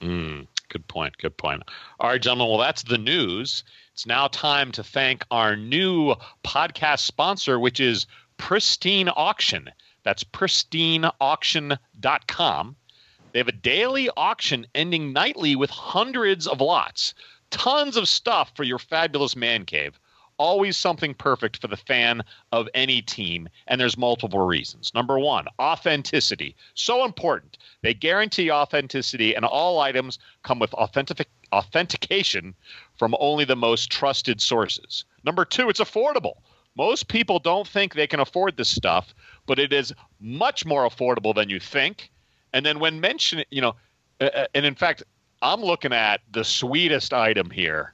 Mm, 0.00 0.46
good 0.68 0.86
point. 0.86 1.16
Good 1.16 1.38
point. 1.38 1.62
All 1.98 2.10
right, 2.10 2.20
gentlemen. 2.20 2.48
Well, 2.48 2.58
that's 2.58 2.82
the 2.82 2.98
news. 2.98 3.64
It's 3.94 4.04
now 4.04 4.28
time 4.28 4.70
to 4.72 4.84
thank 4.84 5.24
our 5.30 5.56
new 5.56 6.14
podcast 6.44 7.00
sponsor, 7.00 7.58
which 7.58 7.80
is 7.80 8.06
Pristine 8.36 9.08
Auction. 9.08 9.70
That's 10.02 10.24
pristineauction.com. 10.24 12.76
They 13.32 13.40
have 13.40 13.48
a 13.48 13.52
daily 13.52 14.08
auction 14.16 14.66
ending 14.74 15.12
nightly 15.12 15.56
with 15.56 15.70
hundreds 15.70 16.46
of 16.46 16.60
lots 16.60 17.14
tons 17.50 17.96
of 17.96 18.08
stuff 18.08 18.52
for 18.54 18.64
your 18.64 18.78
fabulous 18.78 19.36
man 19.36 19.64
cave. 19.64 19.98
Always 20.38 20.76
something 20.76 21.14
perfect 21.14 21.62
for 21.62 21.68
the 21.68 21.78
fan 21.78 22.22
of 22.52 22.68
any 22.74 23.00
team, 23.00 23.48
and 23.66 23.80
there's 23.80 23.96
multiple 23.96 24.46
reasons. 24.46 24.92
Number 24.94 25.18
one, 25.18 25.46
authenticity. 25.58 26.54
So 26.74 27.06
important. 27.06 27.56
They 27.80 27.94
guarantee 27.94 28.50
authenticity, 28.50 29.34
and 29.34 29.46
all 29.46 29.78
items 29.80 30.18
come 30.42 30.58
with 30.58 30.74
authentic- 30.74 31.30
authentication 31.52 32.54
from 32.98 33.16
only 33.18 33.46
the 33.46 33.56
most 33.56 33.90
trusted 33.90 34.42
sources. 34.42 35.04
Number 35.24 35.46
two, 35.46 35.70
it's 35.70 35.80
affordable. 35.80 36.34
Most 36.76 37.08
people 37.08 37.38
don't 37.38 37.66
think 37.66 37.94
they 37.94 38.06
can 38.06 38.20
afford 38.20 38.58
this 38.58 38.68
stuff, 38.68 39.14
but 39.46 39.58
it 39.58 39.72
is 39.72 39.94
much 40.20 40.66
more 40.66 40.86
affordable 40.86 41.34
than 41.34 41.48
you 41.48 41.58
think. 41.58 42.10
And 42.52 42.66
then 42.66 42.78
when 42.78 43.00
mentioned, 43.00 43.46
you 43.50 43.62
know, 43.62 43.74
uh, 44.20 44.46
and 44.54 44.66
in 44.66 44.74
fact, 44.74 45.02
I'm 45.42 45.60
looking 45.60 45.92
at 45.92 46.22
the 46.32 46.44
sweetest 46.44 47.12
item 47.12 47.50
here. 47.50 47.92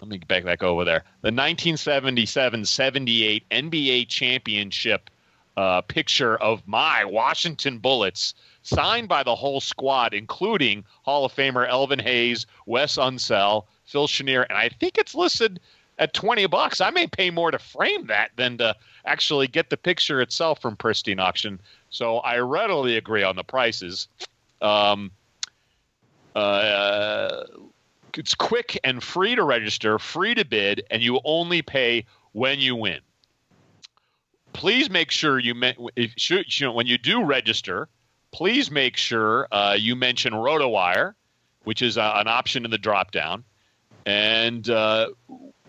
Let 0.00 0.08
me 0.08 0.18
back 0.18 0.44
back 0.44 0.62
over 0.62 0.84
there. 0.84 1.04
The 1.20 1.30
1977-78 1.30 3.42
NBA 3.50 4.08
championship 4.08 5.10
uh, 5.56 5.82
picture 5.82 6.36
of 6.38 6.66
my 6.66 7.04
Washington 7.04 7.78
Bullets, 7.78 8.34
signed 8.62 9.08
by 9.08 9.22
the 9.22 9.34
whole 9.34 9.60
squad, 9.60 10.14
including 10.14 10.84
Hall 11.02 11.26
of 11.26 11.34
Famer 11.34 11.68
Elvin 11.68 11.98
Hayes, 11.98 12.46
Wes 12.64 12.96
Unseld, 12.96 13.64
Phil 13.84 14.06
Chenier, 14.06 14.46
and 14.48 14.56
I 14.56 14.70
think 14.70 14.96
it's 14.96 15.14
listed 15.14 15.60
at 15.98 16.14
20 16.14 16.46
bucks. 16.46 16.80
I 16.80 16.88
may 16.90 17.06
pay 17.06 17.30
more 17.30 17.50
to 17.50 17.58
frame 17.58 18.06
that 18.06 18.30
than 18.36 18.56
to 18.58 18.74
actually 19.04 19.48
get 19.48 19.68
the 19.68 19.76
picture 19.76 20.22
itself 20.22 20.62
from 20.62 20.76
Pristine 20.76 21.20
Auction. 21.20 21.60
So 21.90 22.18
I 22.18 22.38
readily 22.38 22.96
agree 22.96 23.22
on 23.22 23.36
the 23.36 23.44
prices. 23.44 24.08
Um, 24.62 25.10
uh, 26.34 27.44
it's 28.16 28.34
quick 28.34 28.78
and 28.84 29.02
free 29.02 29.34
to 29.34 29.42
register, 29.42 29.98
free 29.98 30.34
to 30.34 30.44
bid, 30.44 30.84
and 30.90 31.02
you 31.02 31.20
only 31.24 31.62
pay 31.62 32.04
when 32.32 32.60
you 32.60 32.76
win. 32.76 33.00
Please 34.52 34.90
make 34.90 35.10
sure 35.10 35.38
you, 35.38 35.54
if, 35.96 36.14
when 36.74 36.86
you 36.86 36.98
do 36.98 37.24
register, 37.24 37.88
please 38.32 38.70
make 38.70 38.96
sure 38.96 39.46
uh, 39.52 39.76
you 39.78 39.94
mention 39.94 40.32
RotoWire, 40.32 41.14
which 41.64 41.82
is 41.82 41.96
uh, 41.98 42.12
an 42.16 42.28
option 42.28 42.64
in 42.64 42.70
the 42.70 42.78
dropdown, 42.78 43.44
and 44.06 44.68
uh, 44.68 45.10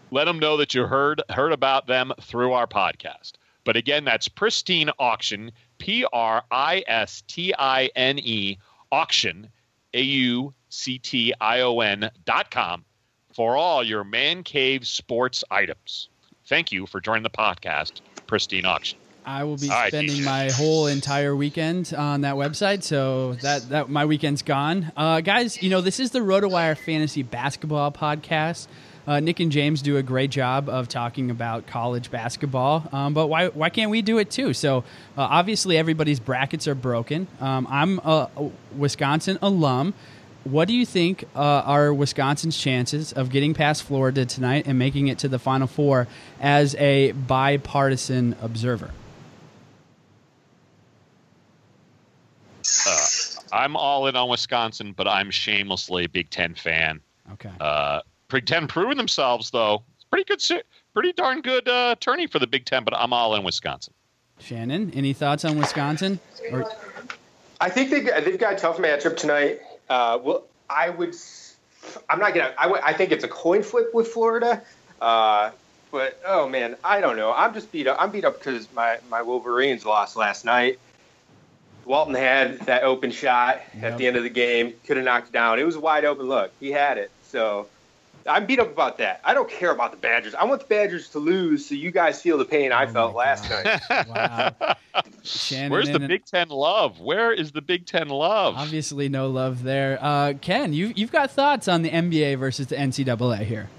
let 0.10 0.26
them 0.26 0.40
know 0.40 0.58
that 0.58 0.74
you 0.74 0.86
heard 0.86 1.22
heard 1.30 1.52
about 1.52 1.88
them 1.88 2.12
through 2.22 2.54
our 2.54 2.68
podcast. 2.68 3.34
But 3.64 3.78
again, 3.78 4.04
that's 4.04 4.28
Pristine 4.28 4.90
Auction, 4.98 5.52
P 5.78 6.06
R 6.12 6.44
I 6.50 6.84
S 6.88 7.24
T 7.28 7.54
I 7.58 7.90
N 7.96 8.18
E 8.20 8.58
Auction 8.92 9.50
a 9.94 10.02
U 10.02 10.54
C 10.70 10.98
T 10.98 11.34
I 11.40 11.62
O 11.62 11.80
N 11.80 12.10
dot 12.26 12.52
com 12.52 12.86
for 13.34 13.56
all 13.56 13.84
your 13.84 14.04
man 14.04 14.44
cave 14.44 14.86
sports 14.86 15.44
items. 15.50 16.10
Thank 16.48 16.72
you 16.72 16.86
for 16.86 17.00
joining 17.00 17.24
the 17.24 17.30
podcast, 17.30 18.02
Pristine 18.28 18.66
Auction. 18.66 18.98
I 19.26 19.44
will 19.44 19.58
be 19.58 19.70
all 19.70 19.88
spending 19.88 20.26
right. 20.26 20.48
my 20.48 20.52
whole 20.52 20.88
entire 20.88 21.36
weekend 21.36 21.94
on 21.96 22.22
that 22.22 22.36
website, 22.36 22.84
so 22.84 23.34
that 23.36 23.70
that 23.70 23.90
my 23.90 24.06
weekend's 24.06 24.42
gone. 24.42 24.92
Uh, 24.98 25.22
guys, 25.22 25.62
you 25.62 25.70
know 25.70 25.82
this 25.82 26.00
is 26.00 26.12
the 26.12 26.20
RotoWire 26.20 26.78
Fantasy 26.78 27.22
Basketball 27.22 27.92
Podcast. 27.92 28.68
Uh, 29.08 29.20
Nick 29.20 29.40
and 29.40 29.52
James 29.52 29.82
do 29.82 29.98
a 29.98 30.04
great 30.04 30.30
job 30.30 30.70
of 30.70 30.88
talking 30.88 31.32
about 31.32 31.66
college 31.68 32.12
basketball, 32.12 32.88
um, 32.92 33.14
but 33.14 33.28
why 33.28 33.48
why 33.48 33.70
can't 33.70 33.90
we 33.90 34.02
do 34.02 34.20
it 34.20 34.30
too? 34.30 34.54
So 34.54 34.80
uh, 35.18 35.22
obviously 35.22 35.78
everybody's 35.78 36.20
brackets 36.20 36.68
are 36.68 36.76
broken. 36.76 37.28
Um, 37.40 37.68
I'm 37.70 38.00
a, 38.00 38.30
Wisconsin 38.76 39.40
alum. 39.42 39.94
What 40.44 40.68
do 40.68 40.74
you 40.74 40.86
think 40.86 41.26
uh, 41.36 41.40
are 41.40 41.94
Wisconsin's 41.94 42.58
chances 42.58 43.14
of 43.14 43.30
getting 43.30 43.54
past 43.54 43.84
Florida 43.84 44.26
tonight 44.26 44.66
and 44.66 44.78
making 44.80 45.08
it 45.08 45.20
to 45.20 45.28
the 45.28 45.38
Final 45.38 45.68
Four 45.68 46.08
as 46.40 46.74
a 46.76 47.12
bipartisan 47.12 48.36
observer? 48.42 48.92
Uh, 52.88 53.08
I'm 53.52 53.76
all 53.76 54.08
in 54.08 54.16
on 54.16 54.30
Wisconsin, 54.30 54.94
but 54.96 55.08
I'm 55.08 55.30
shamelessly 55.30 56.06
a 56.06 56.10
Big 56.10 56.30
Ten 56.30 56.56
fan. 56.56 57.02
Okay. 57.34 57.52
Uh, 57.60 58.02
Big 58.32 58.46
Ten 58.46 58.68
proving 58.68 58.98
themselves 58.98 59.52
though. 59.52 59.84
It's 59.96 60.06
pretty 60.06 60.24
good, 60.26 60.64
pretty 60.94 61.14
darn 61.14 61.42
good 61.42 61.68
uh, 61.68 61.96
tourney 62.00 62.28
for 62.28 62.40
the 62.40 62.48
Big 62.48 62.66
Ten. 62.66 62.84
But 62.84 62.96
I'm 62.98 63.14
all 63.14 63.36
in 63.36 63.44
Wisconsin. 63.44 63.94
Shannon, 64.40 64.92
any 64.96 65.14
thoughts 65.14 65.46
on 65.46 65.58
Wisconsin? 65.58 66.20
Or- 66.52 66.72
I 67.60 67.70
think 67.70 67.92
they 67.92 68.00
they've 68.22 68.40
got 68.40 68.54
a 68.54 68.58
tough 68.58 68.78
matchup 68.78 69.16
tonight. 69.16 69.62
Uh, 69.88 70.18
well, 70.22 70.46
I 70.70 70.90
would. 70.90 71.16
I'm 72.10 72.20
not 72.20 72.34
gonna. 72.34 72.54
I, 72.58 72.64
w- 72.64 72.82
I 72.84 72.94
think 72.94 73.12
it's 73.12 73.24
a 73.24 73.28
coin 73.28 73.62
flip 73.62 73.94
with 73.94 74.08
Florida. 74.08 74.64
Uh, 75.00 75.52
but 75.92 76.20
oh 76.26 76.50
man, 76.50 76.76
I 76.84 77.02
don't 77.02 77.18
know. 77.18 77.32
I'm 77.32 77.54
just 77.54 77.72
beat 77.72 77.88
up. 77.88 77.98
I'm 78.00 78.10
beat 78.10 78.26
up 78.26 78.40
because 78.40 78.68
my 78.74 78.98
my 79.12 79.22
Wolverines 79.22 79.86
lost 79.86 80.16
last 80.16 80.44
night. 80.44 80.80
Walton 81.86 82.16
had 82.16 82.60
that 82.62 82.84
open 82.84 83.12
shot 83.12 83.62
yep. 83.76 83.94
at 83.94 83.98
the 83.98 84.08
end 84.08 84.16
of 84.16 84.24
the 84.24 84.30
game. 84.30 84.74
Could 84.86 84.98
have 84.98 85.06
knocked 85.06 85.30
it 85.30 85.34
down. 85.34 85.60
It 85.60 85.64
was 85.64 85.76
a 85.76 85.80
wide 85.80 86.06
open 86.06 86.28
look. 86.28 86.52
He 86.60 86.72
had 86.72 86.98
it. 86.98 87.12
So 87.24 87.68
I'm 88.28 88.46
beat 88.46 88.60
up 88.60 88.72
about 88.72 88.98
that. 89.00 89.22
I 89.24 89.34
don't 89.34 89.50
care 89.50 89.72
about 89.72 89.92
the 89.92 89.98
Badgers. 89.98 90.36
I 90.36 90.44
want 90.44 90.62
the 90.62 90.68
Badgers 90.68 91.10
to 91.10 91.20
lose 91.20 91.66
so 91.66 91.76
you 91.76 91.92
guys 91.92 92.22
feel 92.22 92.38
the 92.38 92.46
pain 92.46 92.72
I 92.72 92.86
oh 92.86 92.94
felt 92.94 93.16
last 93.16 93.50
night. 93.50 93.82
wow. 94.08 94.76
Shannon 95.24 95.72
Where's 95.72 95.90
the 95.90 96.00
Big 96.00 96.26
Ten 96.26 96.50
love? 96.50 97.00
Where 97.00 97.32
is 97.32 97.52
the 97.52 97.62
Big 97.62 97.86
Ten 97.86 98.10
love? 98.10 98.56
Obviously, 98.56 99.10
no 99.10 99.30
love 99.30 99.64
there. 99.64 99.98
Uh, 100.02 100.34
Ken, 100.42 100.74
you, 100.74 100.94
you've 100.96 101.12
got 101.12 101.32
thoughts 101.32 101.68
on 101.68 101.82
the 101.82 101.90
NBA 101.90 102.38
versus 102.40 102.68
the 102.68 102.76
NCAA 102.76 103.44
here. 103.44 103.70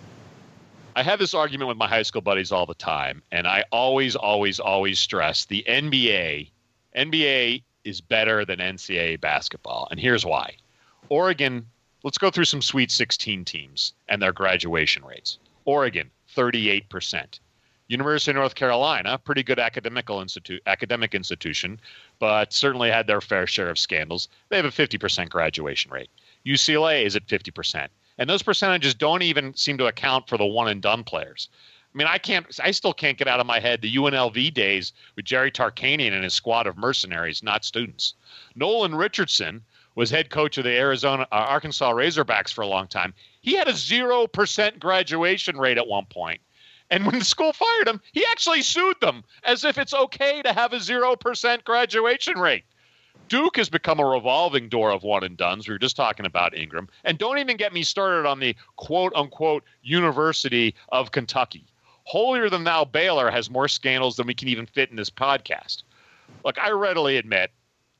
I 0.95 1.03
have 1.03 1.19
this 1.19 1.33
argument 1.35 1.69
with 1.69 1.79
my 1.79 1.89
high 1.89 2.03
school 2.03 2.21
buddies 2.21 2.53
all 2.53 2.67
the 2.67 2.75
time, 2.75 3.23
and 3.33 3.47
I 3.47 3.65
always, 3.73 4.15
always, 4.15 4.61
always 4.61 4.99
stress 4.99 5.47
the 5.47 5.65
NBA. 5.67 6.51
NBA 6.95 7.63
is 7.85 8.01
better 8.01 8.45
than 8.45 8.59
NCAA 8.59 9.21
basketball, 9.21 9.89
and 9.91 9.99
here's 9.99 10.25
why. 10.25 10.57
Oregon 11.09 11.67
Let's 12.05 12.19
go 12.19 12.31
through 12.31 12.47
some 12.47 12.62
Sweet 12.62 12.91
16 12.91 13.45
teams 13.45 13.93
and 14.09 14.21
their 14.21 14.33
graduation 14.33 15.05
rates. 15.05 15.38
Oregon, 15.65 16.11
38%. 16.37 17.38
University 17.88 18.31
of 18.31 18.37
North 18.37 18.55
Carolina, 18.55 19.19
pretty 19.19 19.43
good 19.43 19.59
academical 19.59 20.25
academic 20.67 21.15
institution, 21.15 21.79
but 22.19 22.53
certainly 22.53 22.91
had 22.91 23.07
their 23.07 23.21
fair 23.21 23.47
share 23.47 23.69
of 23.69 23.79
scandals. 23.79 24.29
They 24.49 24.57
have 24.57 24.65
a 24.65 24.71
50% 24.71 25.29
graduation 25.29 25.91
rate. 25.91 26.09
UCLA 26.47 27.05
is 27.05 27.17
at 27.17 27.27
50%. 27.27 27.88
And 28.19 28.29
those 28.29 28.43
percentages 28.43 28.95
don't 28.95 29.23
even 29.23 29.55
seem 29.55 29.79
to 29.79 29.87
account 29.87 30.29
for 30.29 30.38
the 30.38 30.47
one 30.47 30.69
and 30.69 30.81
done 30.81 31.05
players. 31.05 31.49
I 31.95 31.99
mean, 31.99 32.09
I 32.09 32.19
can't, 32.19 32.47
I 32.62 32.71
still 32.71 32.95
can't 32.95 33.19
get 33.19 33.29
out 33.29 33.41
of 33.41 33.47
my 33.47 33.61
head 33.61 33.83
the 33.83 33.95
UNLV 33.95 34.55
days 34.55 34.93
with 35.15 35.27
Jerry 35.27 35.51
Tarkanian 35.51 36.12
and 36.12 36.25
his 36.25 36.33
squad 36.33 36.67
of 36.67 36.79
mercenaries, 36.79 37.43
not 37.43 37.65
students. 37.65 38.15
Nolan 38.55 38.95
Richardson 38.95 39.62
was 39.95 40.11
head 40.11 40.31
coach 40.31 40.59
of 40.59 40.65
the 40.65 40.77
Arizona, 40.77 41.27
uh, 41.33 41.35
Arkansas 41.35 41.93
Razorbacks 41.93 42.53
for 42.53 42.63
a 42.63 42.67
long 42.67 42.89
time. 42.89 43.15
He 43.41 43.55
had 43.55 43.69
a 43.69 43.73
0% 43.73 44.79
graduation 44.79 45.57
rate 45.57 45.79
at 45.79 45.87
one 45.87 46.07
point. 46.07 46.41
And 46.91 47.07
when 47.07 47.19
the 47.19 47.25
school 47.25 47.53
fired 47.53 47.89
him, 47.89 48.01
he 48.13 48.25
actually 48.31 48.63
sued 48.63 49.01
them 49.01 49.25
as 49.45 49.65
if 49.65 49.79
it's 49.79 49.95
okay 49.95 50.43
to 50.43 50.53
have 50.53 50.73
a 50.73 50.77
0% 50.77 51.65
graduation 51.65 52.39
rate. 52.39 52.65
Duke 53.29 53.57
has 53.57 53.71
become 53.71 53.99
a 53.99 54.07
revolving 54.07 54.69
door 54.69 54.91
of 54.91 55.03
one 55.03 55.25
and 55.25 55.37
dones. 55.37 55.67
We 55.67 55.75
were 55.75 55.79
just 55.79 55.97
talking 55.97 56.27
about 56.27 56.57
Ingram. 56.57 56.89
And 57.05 57.17
don't 57.17 57.39
even 57.39 57.57
get 57.57 57.73
me 57.73 57.83
started 57.83 58.29
on 58.29 58.41
the 58.41 58.55
quote 58.77 59.13
unquote 59.15 59.65
University 59.83 60.75
of 60.91 61.13
Kentucky. 61.13 61.65
Holier 62.05 62.51
than 62.51 62.65
thou 62.65 62.85
Baylor 62.85 63.31
has 63.31 63.49
more 63.49 63.69
scandals 63.69 64.17
than 64.17 64.27
we 64.27 64.35
can 64.35 64.49
even 64.49 64.67
fit 64.67 64.91
in 64.91 64.97
this 64.97 65.09
podcast. 65.09 65.85
Look, 66.45 66.59
I 66.59 66.71
readily 66.71 67.17
admit 67.17 67.53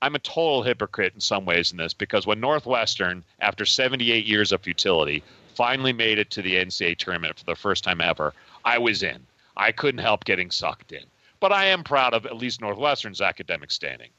I'm 0.03 0.17
a 0.17 0.19
total 0.19 0.65
hypocrite 0.65 1.15
in 1.15 1.21
some 1.21 1.45
ways 1.45 1.71
in 1.71 1.79
this 1.79 1.95
because 1.95 2.27
when 2.27 2.41
Northwestern, 2.41 3.23
after 3.39 3.65
78 3.65 4.27
years 4.27 4.51
of 4.51 4.61
futility, 4.61 5.23
finally 5.55 5.93
made 5.93 6.19
it 6.19 6.29
to 6.31 6.43
the 6.43 6.57
NCAA 6.57 6.99
tournament 6.99 7.39
for 7.39 7.45
the 7.45 7.55
first 7.55 7.85
time 7.85 8.01
ever, 8.01 8.35
I 8.65 8.79
was 8.79 9.05
in. 9.05 9.25
I 9.57 9.71
couldn't 9.71 10.01
help 10.01 10.25
getting 10.25 10.51
sucked 10.51 10.91
in. 10.91 11.05
But 11.39 11.53
I 11.53 11.67
am 11.67 11.85
proud 11.85 12.15
of 12.15 12.27
at 12.27 12.37
least 12.37 12.61
Northwestern's 12.61 13.21
academic 13.21 13.71
standing. 13.71 14.11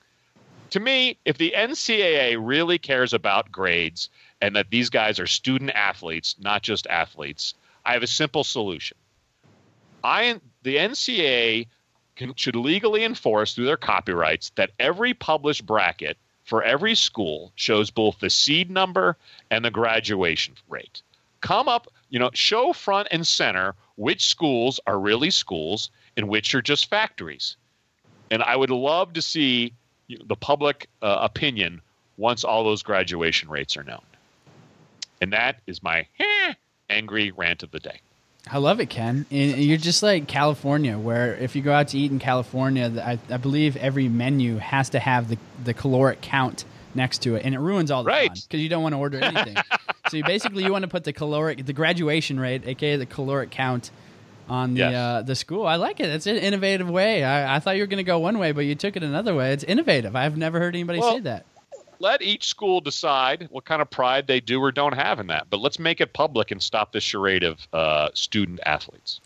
To 0.70 0.80
me, 0.80 1.18
if 1.26 1.38
the 1.38 1.54
NCAA 1.56 2.38
really 2.40 2.78
cares 2.78 3.14
about 3.14 3.52
grades 3.52 4.10
and 4.42 4.56
that 4.56 4.70
these 4.70 4.90
guys 4.90 5.20
are 5.20 5.28
student 5.28 5.72
athletes, 5.72 6.38
not 6.40 6.64
just 6.64 6.88
athletes, 6.88 7.56
I 7.86 7.92
have 7.92 8.04
a 8.04 8.08
simple 8.08 8.46
solution. 8.46 8.98
I 10.02 10.40
the 10.64 10.78
NCAA 10.78 11.68
can, 12.16 12.34
should 12.36 12.56
legally 12.56 13.04
enforce 13.04 13.54
through 13.54 13.66
their 13.66 13.78
copyrights 13.78 14.52
that 14.56 14.72
every 14.80 15.14
published 15.14 15.66
bracket 15.66 16.18
for 16.44 16.64
every 16.64 16.96
school 16.96 17.52
shows 17.56 17.90
both 17.90 18.20
the 18.20 18.30
seed 18.30 18.70
number 18.70 19.18
and 19.50 19.64
the 19.64 19.72
graduation 19.72 20.56
rate. 20.68 21.02
Come 21.42 21.68
up, 21.68 21.88
you 22.10 22.20
know, 22.20 22.30
show 22.34 22.74
front 22.74 23.08
and 23.12 23.26
center 23.26 23.76
which 23.96 24.26
schools 24.26 24.80
are 24.88 25.00
really 25.00 25.30
schools 25.30 25.90
and 26.16 26.30
which 26.30 26.54
are 26.56 26.62
just 26.62 26.90
factories. 26.90 27.58
And 28.32 28.42
I 28.44 28.56
would 28.56 28.70
love 28.70 29.14
to 29.14 29.22
see 29.22 29.74
the 30.10 30.36
public 30.36 30.88
uh, 31.02 31.20
opinion 31.22 31.82
once 32.18 32.44
all 32.44 32.64
those 32.64 32.84
graduation 32.84 33.50
rates 33.50 33.76
are 33.78 33.84
known. 33.84 34.02
And 35.22 35.34
that 35.34 35.62
is 35.68 35.82
my 35.82 36.06
eh, 36.20 36.54
angry 36.90 37.32
rant 37.32 37.64
of 37.64 37.72
the 37.72 37.80
day. 37.80 38.00
I 38.52 38.58
love 38.58 38.80
it, 38.80 38.90
Ken. 38.90 39.26
And 39.32 39.58
you're 39.58 39.78
just 39.78 40.04
like 40.04 40.28
California, 40.28 40.98
where 40.98 41.36
if 41.36 41.56
you 41.56 41.62
go 41.62 41.74
out 41.74 41.90
to 41.90 41.98
eat 41.98 42.12
in 42.12 42.20
California, 42.20 42.92
I, 43.02 43.18
I 43.34 43.38
believe 43.38 43.78
every 43.78 44.10
menu 44.10 44.58
has 44.58 44.90
to 44.92 45.00
have 45.00 45.30
the, 45.30 45.38
the 45.64 45.74
caloric 45.74 46.22
count 46.22 46.66
next 46.94 47.22
to 47.24 47.36
it, 47.36 47.46
and 47.46 47.56
it 47.56 47.60
ruins 47.60 47.90
all 47.90 48.04
the 48.04 48.10
right. 48.10 48.28
fun 48.28 48.38
because 48.44 48.60
you 48.60 48.70
don't 48.70 48.84
want 48.84 48.94
to 48.94 49.00
order 49.00 49.20
anything. 49.24 49.56
so 50.10 50.18
you 50.18 50.24
basically 50.26 50.64
you 50.64 50.72
want 50.72 50.84
to 50.84 50.90
put 50.90 51.06
the 51.06 51.14
caloric, 51.14 51.66
the 51.66 51.74
graduation 51.74 52.40
rate, 52.40 52.68
aka 52.68 52.98
the 52.98 53.06
caloric 53.06 53.50
count, 53.50 53.92
on 54.50 54.74
the 54.74 54.82
yes. 54.82 54.94
uh, 54.94 55.22
the 55.22 55.36
school. 55.36 55.66
I 55.66 55.78
like 55.78 56.02
it. 56.02 56.10
It's 56.10 56.28
an 56.28 56.36
innovative 56.36 56.90
way. 56.90 57.24
I, 57.24 57.56
I 57.56 57.60
thought 57.60 57.78
you 57.78 57.84
were 57.84 57.88
going 57.88 57.98
to 57.98 58.04
go 58.04 58.20
one 58.20 58.38
way, 58.40 58.52
but 58.52 58.66
you 58.66 58.76
took 58.76 58.98
it 58.98 59.04
another 59.04 59.34
way. 59.34 59.54
It's 59.54 59.64
innovative. 59.64 60.18
I've 60.18 60.36
never 60.36 60.60
heard 60.60 60.76
anybody 60.76 61.00
well, 61.00 61.14
say 61.14 61.20
that 61.22 61.46
let 62.04 62.22
each 62.22 62.48
school 62.48 62.82
decide 62.82 63.48
what 63.50 63.64
kind 63.64 63.82
of 63.82 63.90
pride 63.90 64.28
they 64.28 64.42
do 64.42 64.62
or 64.62 64.74
don't 64.74 64.94
have 64.94 65.22
in 65.22 65.28
that. 65.28 65.48
But 65.50 65.62
let's 65.62 65.80
make 65.80 66.02
it 66.02 66.12
public 66.12 66.52
and 66.52 66.62
stop 66.62 66.92
this 66.92 67.04
charade 67.04 67.44
of 67.44 67.66
uh, 67.72 68.10
student 68.14 68.60
athletes. 68.66 69.22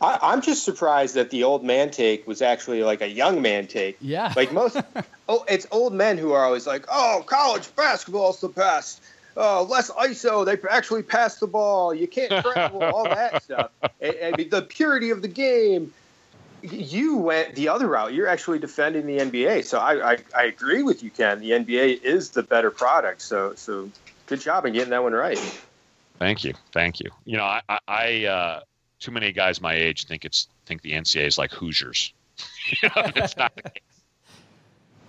I, 0.00 0.32
am 0.32 0.40
just 0.40 0.64
surprised 0.64 1.16
that 1.16 1.28
the 1.28 1.44
old 1.44 1.62
man 1.62 1.90
take 1.90 2.26
was 2.26 2.40
actually 2.40 2.82
like 2.82 3.02
a 3.02 3.08
young 3.08 3.42
man 3.42 3.66
take. 3.66 3.98
Yeah. 4.00 4.32
Like 4.34 4.52
most, 4.52 4.80
oh, 5.28 5.44
it's 5.48 5.66
old 5.70 5.92
men 5.92 6.16
who 6.16 6.32
are 6.32 6.44
always 6.44 6.66
like, 6.66 6.86
oh, 6.90 7.22
college 7.26 7.74
basketball's 7.76 8.40
the 8.40 8.48
best. 8.48 9.02
Oh, 9.36 9.66
less 9.68 9.90
ISO. 9.90 10.46
They 10.46 10.56
actually 10.70 11.02
pass 11.02 11.36
the 11.36 11.46
ball. 11.46 11.94
You 11.94 12.08
can't 12.08 12.30
travel. 12.44 12.82
all 12.82 13.04
that 13.04 13.42
stuff. 13.42 13.70
I, 13.82 14.32
I 14.32 14.36
mean, 14.36 14.48
the 14.48 14.62
purity 14.62 15.10
of 15.10 15.20
the 15.20 15.28
game 15.28 15.92
you 16.62 17.16
went 17.16 17.54
the 17.54 17.68
other 17.68 17.88
route. 17.88 18.12
You're 18.12 18.28
actually 18.28 18.58
defending 18.58 19.06
the 19.06 19.18
NBA. 19.18 19.64
So 19.64 19.78
I, 19.78 20.12
I, 20.12 20.18
I, 20.36 20.44
agree 20.44 20.82
with 20.82 21.02
you, 21.02 21.10
Ken. 21.10 21.40
The 21.40 21.50
NBA 21.50 22.02
is 22.02 22.30
the 22.30 22.42
better 22.42 22.70
product. 22.70 23.22
So 23.22 23.54
so 23.54 23.90
good 24.26 24.40
job 24.40 24.64
in 24.66 24.72
getting 24.72 24.90
that 24.90 25.02
one 25.02 25.12
right. 25.12 25.38
Thank 26.18 26.44
you, 26.44 26.54
thank 26.72 27.00
you. 27.00 27.10
You 27.24 27.36
know, 27.36 27.44
I, 27.44 27.78
I 27.88 28.24
uh, 28.26 28.60
too 29.00 29.10
many 29.10 29.32
guys 29.32 29.60
my 29.60 29.74
age 29.74 30.06
think 30.06 30.24
it's 30.24 30.48
think 30.66 30.82
the 30.82 30.92
NCAA 30.92 31.26
is 31.26 31.38
like 31.38 31.52
Hoosiers. 31.52 32.12
you 32.82 32.88
know, 32.88 33.10
it's 33.16 33.36
not 33.36 33.54
the 33.56 33.62
case. 33.62 33.82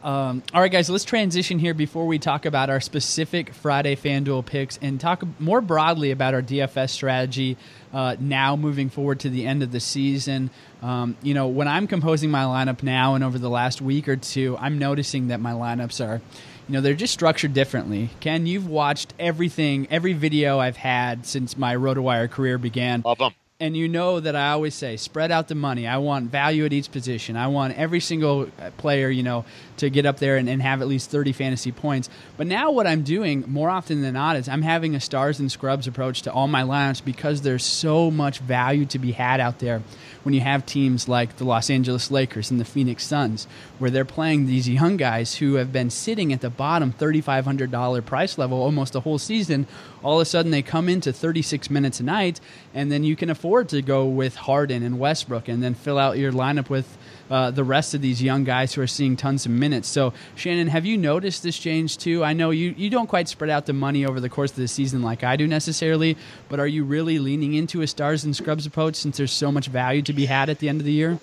Um, 0.04 0.44
all 0.54 0.60
right, 0.60 0.72
guys, 0.72 0.90
let's 0.90 1.06
transition 1.06 1.60
here 1.60 1.74
before 1.74 2.06
we 2.06 2.20
talk 2.20 2.46
about 2.46 2.70
our 2.70 2.82
specific 2.82 3.54
Friday 3.54 3.96
FanDuel 3.96 4.46
picks 4.46 4.78
and 4.82 5.00
talk 5.00 5.24
more 5.40 5.62
broadly 5.62 6.12
about 6.12 6.34
our 6.34 6.42
DFS 6.42 6.90
strategy 6.90 7.56
uh, 7.94 8.18
now 8.20 8.58
moving 8.58 8.90
forward 8.90 9.22
to 9.22 9.30
the 9.30 9.48
end 9.48 9.64
of 9.64 9.72
the 9.72 9.80
season. 9.80 10.50
Um, 10.84 11.16
you 11.24 11.34
know, 11.34 11.48
when 11.48 11.68
I'm 11.68 11.88
composing 11.88 12.30
my 12.30 12.44
lineup 12.44 12.84
now 12.84 13.16
and 13.16 13.24
over 13.24 13.40
the 13.40 13.50
last 13.50 13.82
week 13.82 14.10
or 14.10 14.18
two, 14.18 14.58
I'm 14.60 14.78
noticing 14.78 15.30
that 15.30 15.40
my 15.40 15.54
lineups 15.54 16.06
are, 16.06 16.22
you 16.68 16.74
know, 16.74 16.82
they're 16.82 16.94
just 16.94 17.14
structured 17.14 17.54
differently. 17.54 18.10
Ken, 18.20 18.46
you've 18.46 18.68
watched 18.68 19.14
everything, 19.18 19.88
every 19.90 20.12
video 20.12 20.60
I've 20.60 20.78
had 20.78 21.26
since 21.26 21.58
my 21.58 21.74
RotoWire 21.76 22.30
career 22.30 22.58
began. 22.58 23.02
Love 23.06 23.18
them 23.18 23.34
and 23.64 23.78
you 23.78 23.88
know 23.88 24.20
that 24.20 24.36
I 24.36 24.50
always 24.50 24.76
say 24.76 24.98
spread 24.98 25.32
out 25.32 25.48
the 25.48 25.56
money. 25.56 25.88
I 25.88 25.96
want 25.96 26.30
value 26.30 26.66
at 26.66 26.74
each 26.74 26.92
position. 26.92 27.38
I 27.38 27.48
want 27.48 27.78
every 27.78 28.02
single 28.02 28.50
uh, 28.60 28.72
player, 28.72 29.10
you 29.10 29.24
know, 29.24 29.46
to 29.78 29.90
get 29.90 30.06
up 30.06 30.20
there 30.20 30.36
and, 30.36 30.50
and, 30.50 30.62
have 30.62 30.82
at 30.82 30.88
least 30.90 31.10
30 31.10 31.32
fantasy 31.32 31.72
points. 31.72 32.10
But 32.36 32.48
now 32.48 32.72
what 32.72 32.88
I'm 32.88 33.04
doing 33.04 33.46
more 33.48 33.70
often 33.70 34.02
than 34.02 34.16
not 34.16 34.36
is 34.36 34.50
I'm 34.50 34.64
having 34.64 34.96
a 34.96 35.00
stars 35.00 35.40
and 35.40 35.50
scrubs 35.50 35.88
approach 35.88 36.24
to 36.24 36.34
all 36.34 36.50
my 36.50 36.64
lineups 36.64 37.06
because 37.06 37.42
there's 37.42 37.64
so 37.64 38.12
much 38.12 38.40
value 38.40 38.86
to 38.88 39.00
be 39.00 39.14
had 39.14 39.40
out 39.40 39.60
there 39.60 39.82
when 40.24 40.34
you 40.34 40.42
have 40.42 40.66
teams 40.66 41.08
like 41.08 41.38
the 41.38 41.44
Los 41.44 41.70
Angeles 41.70 42.12
Lakers 42.12 42.50
and 42.52 42.60
the 42.60 42.66
Phoenix 42.66 43.06
Suns, 43.06 43.48
where 43.80 43.92
they're 43.92 44.06
playing 44.06 44.46
these 44.46 44.68
young 44.68 44.98
guys 44.98 45.36
who 45.36 45.56
have 45.56 45.72
been 45.72 45.90
sitting 45.90 46.34
at 46.34 46.42
the 46.42 46.50
bottom 46.50 46.94
$3,500 46.94 48.06
price 48.06 48.38
level 48.38 48.62
almost 48.62 48.94
the 48.94 49.02
whole 49.02 49.20
season. 49.20 49.68
All 50.04 50.20
of 50.20 50.22
a 50.22 50.26
sudden, 50.26 50.52
they 50.52 50.62
come 50.62 50.90
into 50.90 51.14
36 51.14 51.70
minutes 51.70 52.00
a 52.00 52.04
night, 52.04 52.40
and 52.74 52.92
then 52.92 53.04
you 53.04 53.16
can 53.16 53.30
afford 53.30 53.70
to 53.70 53.82
go 53.82 54.06
with 54.06 54.36
Harden 54.36 54.84
and 54.84 55.00
Westbrook 55.00 55.48
and 55.48 55.64
then 55.64 55.74
fill 55.74 55.98
out 55.98 56.18
your 56.18 56.32
lineup 56.32 56.70
with 56.70 56.98
uh, 57.30 57.52
the 57.52 57.64
rest 57.64 57.94
of 57.94 58.02
these 58.02 58.22
young 58.22 58.44
guys 58.44 58.74
who 58.74 58.82
are 58.82 58.88
seeing 58.88 59.16
tons 59.16 59.46
of 59.46 59.52
minutes. 59.52 59.88
So, 59.88 60.14
Shannon, 60.36 60.68
have 60.68 60.86
you 60.86 60.98
noticed 60.98 61.42
this 61.42 61.58
change 61.58 61.98
too? 61.98 62.24
I 62.24 62.34
know 62.34 62.50
you, 62.50 62.74
you 62.78 62.90
don't 62.90 63.08
quite 63.08 63.30
spread 63.30 63.50
out 63.50 63.66
the 63.66 63.74
money 63.74 64.06
over 64.06 64.20
the 64.20 64.30
course 64.30 64.52
of 64.52 64.58
the 64.58 64.68
season 64.68 65.02
like 65.02 65.24
I 65.24 65.36
do 65.36 65.48
necessarily, 65.48 66.18
but 66.50 66.60
are 66.60 66.68
you 66.68 66.84
really 66.84 67.18
leaning 67.20 67.54
into 67.54 67.82
a 67.82 67.88
stars 67.88 68.24
and 68.24 68.36
scrubs 68.36 68.66
approach 68.66 68.96
since 68.96 69.18
there's 69.18 69.32
so 69.32 69.52
much 69.52 69.68
value 69.68 70.02
to 70.04 70.14
be 70.14 70.26
had 70.26 70.50
at 70.50 70.60
the 70.60 70.70
end 70.70 70.82
of 70.82 70.86
the 70.86 70.92
year? 70.92 71.20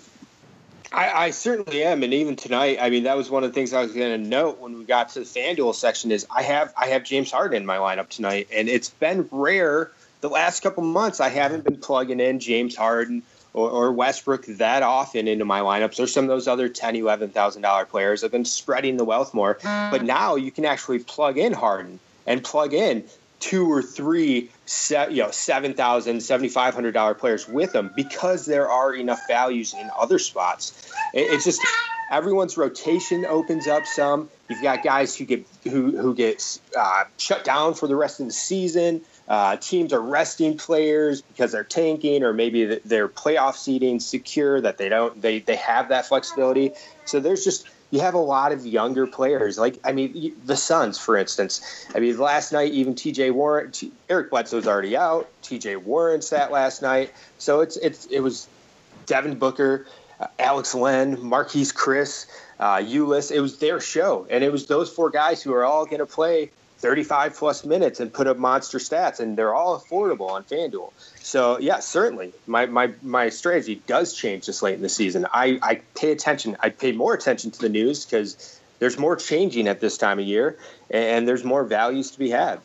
I, 0.92 1.26
I, 1.26 1.30
certainly 1.30 1.84
am, 1.84 2.02
and 2.02 2.12
even 2.12 2.34
tonight, 2.34 2.78
I 2.80 2.90
mean, 2.90 3.04
that 3.04 3.16
was 3.16 3.30
one 3.30 3.44
of 3.44 3.50
the 3.50 3.54
things 3.54 3.72
I 3.72 3.82
was 3.82 3.92
going 3.92 4.22
to 4.22 4.28
note 4.28 4.58
when 4.58 4.76
we 4.76 4.84
got 4.84 5.10
to 5.10 5.20
the 5.20 5.24
FanDuel 5.24 5.74
section. 5.74 6.10
Is 6.10 6.26
I 6.34 6.42
have 6.42 6.72
I 6.76 6.88
have 6.88 7.04
James 7.04 7.30
Harden 7.30 7.58
in 7.58 7.66
my 7.66 7.76
lineup 7.76 8.08
tonight, 8.08 8.48
and 8.52 8.68
it's 8.68 8.90
been 8.90 9.28
rare 9.30 9.92
the 10.20 10.28
last 10.28 10.62
couple 10.62 10.82
months. 10.82 11.20
I 11.20 11.28
haven't 11.28 11.64
been 11.64 11.76
plugging 11.76 12.18
in 12.18 12.40
James 12.40 12.74
Harden 12.74 13.22
or, 13.52 13.70
or, 13.70 13.92
Westbrook 13.92 14.46
that 14.46 14.82
often 14.82 15.26
into 15.26 15.44
my 15.44 15.60
lineups 15.60 15.98
or 15.98 16.06
some 16.06 16.24
of 16.24 16.28
those 16.28 16.48
other 16.48 16.68
ten, 16.68 16.96
eleven 16.96 17.30
thousand 17.30 17.62
dollar 17.62 17.84
players. 17.84 18.24
I've 18.24 18.32
been 18.32 18.44
spreading 18.44 18.96
the 18.96 19.04
wealth 19.04 19.32
more, 19.32 19.58
but 19.62 20.02
mm. 20.02 20.06
now 20.06 20.34
you 20.36 20.50
can 20.50 20.64
actually 20.64 21.00
plug 21.00 21.38
in 21.38 21.52
Harden 21.52 22.00
and 22.26 22.42
plug 22.42 22.74
in 22.74 23.04
two 23.40 23.70
or 23.70 23.82
three, 23.82 24.50
you 24.90 25.16
know, 25.16 25.30
seven 25.30 25.74
thousand, 25.74 26.22
seventy 26.22 26.48
five 26.48 26.74
hundred 26.74 26.92
dollar 26.92 27.14
players 27.14 27.48
with 27.48 27.72
them 27.72 27.90
because 27.94 28.46
there 28.46 28.70
are 28.70 28.94
enough 28.94 29.26
values 29.26 29.74
in 29.74 29.90
other 29.98 30.18
spots. 30.18 30.92
It's 31.12 31.44
just 31.44 31.62
everyone's 32.10 32.56
rotation 32.56 33.24
opens 33.24 33.66
up 33.66 33.86
some. 33.86 34.28
You've 34.48 34.62
got 34.62 34.82
guys 34.82 35.16
who 35.16 35.24
get 35.24 35.46
who 35.64 35.96
who 35.96 36.14
get 36.14 36.42
uh, 36.76 37.04
shut 37.16 37.44
down 37.44 37.74
for 37.74 37.86
the 37.86 37.96
rest 37.96 38.20
of 38.20 38.26
the 38.26 38.32
season. 38.32 39.02
Uh, 39.26 39.56
teams 39.56 39.92
are 39.92 40.00
resting 40.00 40.58
players 40.58 41.22
because 41.22 41.52
they're 41.52 41.64
tanking, 41.64 42.24
or 42.24 42.32
maybe 42.32 42.80
their 42.84 43.08
playoff 43.08 43.54
seating 43.54 44.00
secure 44.00 44.60
that 44.60 44.76
they 44.76 44.88
don't 44.88 45.20
they 45.22 45.38
they 45.40 45.56
have 45.56 45.88
that 45.88 46.06
flexibility. 46.06 46.72
So 47.04 47.20
there's 47.20 47.44
just 47.44 47.66
you 47.90 48.00
have 48.00 48.14
a 48.14 48.18
lot 48.18 48.52
of 48.52 48.64
younger 48.64 49.06
players. 49.06 49.58
Like, 49.58 49.78
I 49.84 49.92
mean, 49.92 50.32
the 50.44 50.56
Suns, 50.56 50.98
for 50.98 51.16
instance. 51.16 51.60
I 51.94 52.00
mean, 52.00 52.18
last 52.18 52.52
night, 52.52 52.72
even 52.72 52.94
TJ 52.94 53.32
Warren, 53.32 53.72
T, 53.72 53.92
Eric 54.08 54.30
Bledsoe's 54.30 54.66
already 54.66 54.96
out. 54.96 55.28
TJ 55.42 55.78
Warren 55.78 56.22
sat 56.22 56.52
last 56.52 56.82
night. 56.82 57.12
So 57.38 57.60
it's, 57.60 57.76
it's, 57.76 58.06
it 58.06 58.20
was 58.20 58.46
Devin 59.06 59.38
Booker, 59.38 59.86
uh, 60.20 60.28
Alex 60.38 60.74
Len, 60.74 61.16
Marquese 61.16 61.74
Chriss, 61.74 62.26
uh, 62.60 62.76
Ulis. 62.76 63.32
It 63.32 63.40
was 63.40 63.58
their 63.58 63.80
show. 63.80 64.26
And 64.30 64.44
it 64.44 64.52
was 64.52 64.66
those 64.66 64.90
four 64.90 65.10
guys 65.10 65.42
who 65.42 65.52
are 65.52 65.64
all 65.64 65.84
going 65.84 65.98
to 65.98 66.06
play 66.06 66.50
35 66.80 67.36
plus 67.36 67.64
minutes 67.64 68.00
and 68.00 68.12
put 68.12 68.26
up 68.26 68.38
monster 68.38 68.78
stats, 68.78 69.20
and 69.20 69.36
they're 69.36 69.54
all 69.54 69.78
affordable 69.78 70.30
on 70.30 70.44
FanDuel. 70.44 70.92
So 71.16 71.58
yeah, 71.58 71.80
certainly 71.80 72.32
my, 72.46 72.66
my, 72.66 72.92
my 73.02 73.28
strategy 73.28 73.82
does 73.86 74.14
change 74.14 74.46
this 74.46 74.62
late 74.62 74.74
in 74.74 74.82
the 74.82 74.88
season. 74.88 75.26
I, 75.32 75.58
I 75.62 75.82
pay 75.94 76.10
attention. 76.10 76.56
I 76.60 76.70
pay 76.70 76.92
more 76.92 77.12
attention 77.12 77.50
to 77.50 77.60
the 77.60 77.68
news 77.68 78.06
because 78.06 78.58
there's 78.78 78.98
more 78.98 79.14
changing 79.14 79.68
at 79.68 79.80
this 79.80 79.98
time 79.98 80.18
of 80.18 80.24
year, 80.24 80.56
and 80.90 81.28
there's 81.28 81.44
more 81.44 81.64
values 81.64 82.12
to 82.12 82.18
be 82.18 82.30
had. 82.30 82.60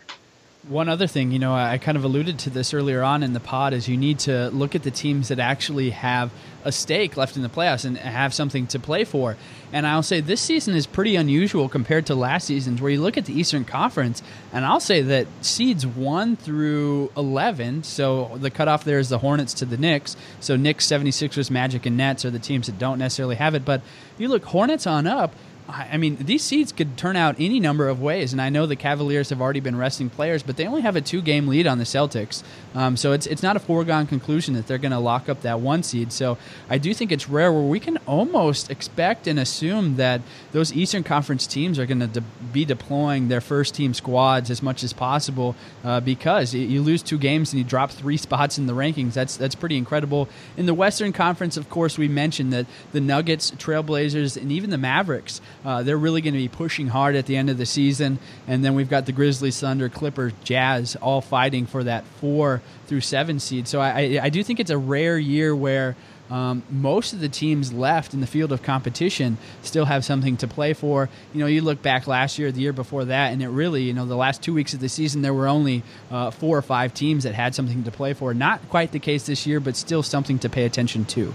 One 0.67 0.89
other 0.89 1.05
thing, 1.05 1.31
you 1.31 1.37
know, 1.37 1.53
I 1.53 1.77
kind 1.77 1.95
of 1.95 2.03
alluded 2.03 2.39
to 2.39 2.49
this 2.49 2.73
earlier 2.73 3.03
on 3.03 3.21
in 3.21 3.33
the 3.33 3.39
pod, 3.39 3.73
is 3.73 3.87
you 3.87 3.97
need 3.97 4.17
to 4.19 4.49
look 4.49 4.73
at 4.73 4.81
the 4.81 4.89
teams 4.89 5.27
that 5.27 5.37
actually 5.37 5.91
have 5.91 6.31
a 6.63 6.71
stake 6.71 7.17
left 7.17 7.35
in 7.35 7.43
the 7.43 7.49
playoffs 7.49 7.85
and 7.85 7.95
have 7.99 8.33
something 8.33 8.65
to 8.67 8.79
play 8.79 9.03
for. 9.03 9.37
And 9.71 9.85
I'll 9.85 10.01
say 10.01 10.21
this 10.21 10.41
season 10.41 10.73
is 10.73 10.87
pretty 10.87 11.17
unusual 11.17 11.69
compared 11.69 12.07
to 12.07 12.15
last 12.15 12.47
season's, 12.47 12.81
where 12.81 12.89
you 12.89 12.99
look 12.99 13.15
at 13.15 13.25
the 13.25 13.39
Eastern 13.39 13.63
Conference, 13.63 14.23
and 14.51 14.65
I'll 14.65 14.79
say 14.79 15.03
that 15.03 15.27
seeds 15.41 15.85
one 15.85 16.35
through 16.35 17.11
11, 17.15 17.83
so 17.83 18.35
the 18.41 18.49
cutoff 18.49 18.83
there 18.85 18.97
is 18.97 19.09
the 19.09 19.19
Hornets 19.19 19.53
to 19.55 19.65
the 19.65 19.77
Knicks. 19.77 20.17
So 20.39 20.55
Knicks, 20.55 20.87
76ers, 20.87 21.51
Magic, 21.51 21.85
and 21.85 21.95
Nets 21.95 22.25
are 22.25 22.31
the 22.31 22.39
teams 22.39 22.65
that 22.65 22.79
don't 22.79 22.97
necessarily 22.97 23.35
have 23.35 23.53
it. 23.53 23.65
But 23.65 23.81
you 24.17 24.29
look 24.29 24.45
Hornets 24.45 24.87
on 24.87 25.05
up, 25.05 25.35
I 25.67 25.97
mean, 25.97 26.17
these 26.17 26.43
seeds 26.43 26.71
could 26.71 26.95
turn 26.95 27.15
out 27.15 27.35
any 27.39 27.59
number 27.59 27.87
of 27.87 27.99
ways, 27.99 28.33
and 28.33 28.41
I 28.41 28.49
know 28.49 28.67
the 28.67 28.75
Cavaliers 28.75 29.29
have 29.29 29.41
already 29.41 29.59
been 29.59 29.75
resting 29.75 30.11
players, 30.11 30.43
but 30.43 30.57
they 30.57 30.67
only 30.67 30.83
have 30.83 30.95
a 30.95 31.01
two-game 31.01 31.47
lead 31.47 31.65
on 31.65 31.79
the 31.79 31.85
Celtics, 31.85 32.43
um, 32.75 32.95
so 32.95 33.13
it's 33.13 33.25
it's 33.25 33.41
not 33.41 33.55
a 33.55 33.59
foregone 33.59 34.05
conclusion 34.05 34.53
that 34.53 34.67
they're 34.67 34.77
going 34.77 34.91
to 34.91 34.99
lock 34.99 35.27
up 35.27 35.41
that 35.41 35.59
one 35.61 35.81
seed. 35.81 36.11
So 36.11 36.37
I 36.69 36.77
do 36.77 36.93
think 36.93 37.11
it's 37.11 37.27
rare 37.27 37.51
where 37.51 37.63
we 37.63 37.79
can 37.79 37.97
almost 38.05 38.69
expect 38.69 39.25
and 39.25 39.39
assume 39.39 39.95
that 39.95 40.21
those 40.51 40.71
Eastern 40.71 41.03
Conference 41.03 41.47
teams 41.47 41.79
are 41.79 41.87
going 41.87 41.99
to 41.99 42.07
de- 42.07 42.23
be 42.53 42.63
deploying 42.63 43.27
their 43.27 43.41
first-team 43.41 43.95
squads 43.95 44.51
as 44.51 44.61
much 44.61 44.83
as 44.83 44.93
possible 44.93 45.55
uh, 45.83 45.99
because 45.99 46.53
you 46.53 46.81
lose 46.81 47.01
two 47.01 47.17
games 47.17 47.53
and 47.53 47.57
you 47.57 47.65
drop 47.65 47.89
three 47.89 48.17
spots 48.25 48.59
in 48.59 48.67
the 48.67 48.73
rankings. 48.73 49.13
That's 49.13 49.35
that's 49.35 49.55
pretty 49.55 49.77
incredible. 49.77 50.29
In 50.57 50.67
the 50.67 50.75
Western 50.75 51.11
Conference, 51.11 51.57
of 51.57 51.71
course, 51.71 51.97
we 51.97 52.07
mentioned 52.07 52.53
that 52.53 52.67
the 52.91 53.01
Nuggets, 53.01 53.49
Trailblazers, 53.49 54.37
and 54.39 54.51
even 54.51 54.69
the 54.69 54.77
Mavericks. 54.77 55.41
Uh, 55.65 55.83
they're 55.83 55.97
really 55.97 56.21
going 56.21 56.33
to 56.33 56.39
be 56.39 56.47
pushing 56.47 56.87
hard 56.87 57.15
at 57.15 57.25
the 57.25 57.35
end 57.35 57.49
of 57.49 57.57
the 57.57 57.65
season. 57.65 58.19
And 58.47 58.63
then 58.63 58.75
we've 58.75 58.89
got 58.89 59.05
the 59.05 59.11
Grizzlies, 59.11 59.59
Thunder, 59.59 59.89
Clippers, 59.89 60.33
Jazz 60.43 60.95
all 60.97 61.21
fighting 61.21 61.65
for 61.65 61.83
that 61.83 62.05
four 62.21 62.61
through 62.87 63.01
seven 63.01 63.39
seed. 63.39 63.67
So 63.67 63.81
I, 63.81 64.19
I 64.21 64.29
do 64.29 64.43
think 64.43 64.59
it's 64.59 64.69
a 64.69 64.77
rare 64.77 65.17
year 65.17 65.55
where 65.55 65.95
um, 66.29 66.63
most 66.69 67.13
of 67.13 67.19
the 67.19 67.29
teams 67.29 67.71
left 67.71 68.13
in 68.13 68.21
the 68.21 68.27
field 68.27 68.51
of 68.51 68.63
competition 68.63 69.37
still 69.61 69.85
have 69.85 70.03
something 70.03 70.37
to 70.37 70.47
play 70.47 70.73
for. 70.73 71.09
You 71.33 71.39
know, 71.39 71.45
you 71.45 71.61
look 71.61 71.81
back 71.81 72.07
last 72.07 72.39
year, 72.39 72.51
the 72.51 72.61
year 72.61 72.73
before 72.73 73.05
that, 73.05 73.31
and 73.31 73.43
it 73.43 73.49
really, 73.49 73.83
you 73.83 73.93
know, 73.93 74.05
the 74.05 74.15
last 74.15 74.41
two 74.41 74.53
weeks 74.53 74.73
of 74.73 74.79
the 74.79 74.89
season, 74.89 75.21
there 75.21 75.33
were 75.33 75.47
only 75.47 75.83
uh, 76.09 76.31
four 76.31 76.57
or 76.57 76.63
five 76.63 76.93
teams 76.93 77.23
that 77.23 77.35
had 77.35 77.53
something 77.53 77.83
to 77.83 77.91
play 77.91 78.13
for. 78.13 78.33
Not 78.33 78.67
quite 78.69 78.91
the 78.91 78.99
case 78.99 79.25
this 79.27 79.45
year, 79.45 79.59
but 79.59 79.75
still 79.75 80.01
something 80.01 80.39
to 80.39 80.49
pay 80.49 80.65
attention 80.65 81.05
to. 81.05 81.33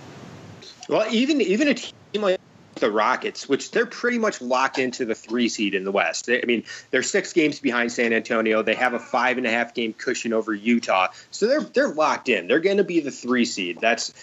Well, 0.89 1.07
even 1.13 1.41
even 1.41 1.69
a 1.69 1.75
team 1.75 2.23
like 2.23 2.40
the 2.77 2.91
Rockets, 2.91 3.49
which 3.49 3.71
they're 3.71 3.87
pretty 3.87 4.19
much 4.19 4.41
locked 4.41 4.79
into 4.79 5.05
the 5.05 5.15
three 5.15 5.49
seed 5.49 5.75
in 5.75 5.85
the 5.85 5.93
West. 5.93 6.29
I 6.29 6.43
mean, 6.47 6.65
they're 6.91 7.03
six 7.03 7.33
games 7.33 7.61
behind 7.61 7.93
San 7.93 8.13
Antonio. 8.13 8.63
They 8.63 8.75
have 8.75 8.95
a 8.95 8.99
five 8.99 9.39
and 9.39 9.47
a 9.47 9.51
half 9.51 9.75
game 9.75 9.93
cushion 9.93 10.33
over 10.33 10.55
Utah, 10.55 11.09
so 11.31 11.47
they're 11.47 11.61
they're 11.61 11.89
locked 11.89 12.29
in. 12.29 12.47
They're 12.47 12.61
going 12.61 12.79
to 12.79 12.85
be 12.85 13.01
the 13.01 13.11
three 13.11 13.45
seed. 13.45 13.79
That's 13.81 14.15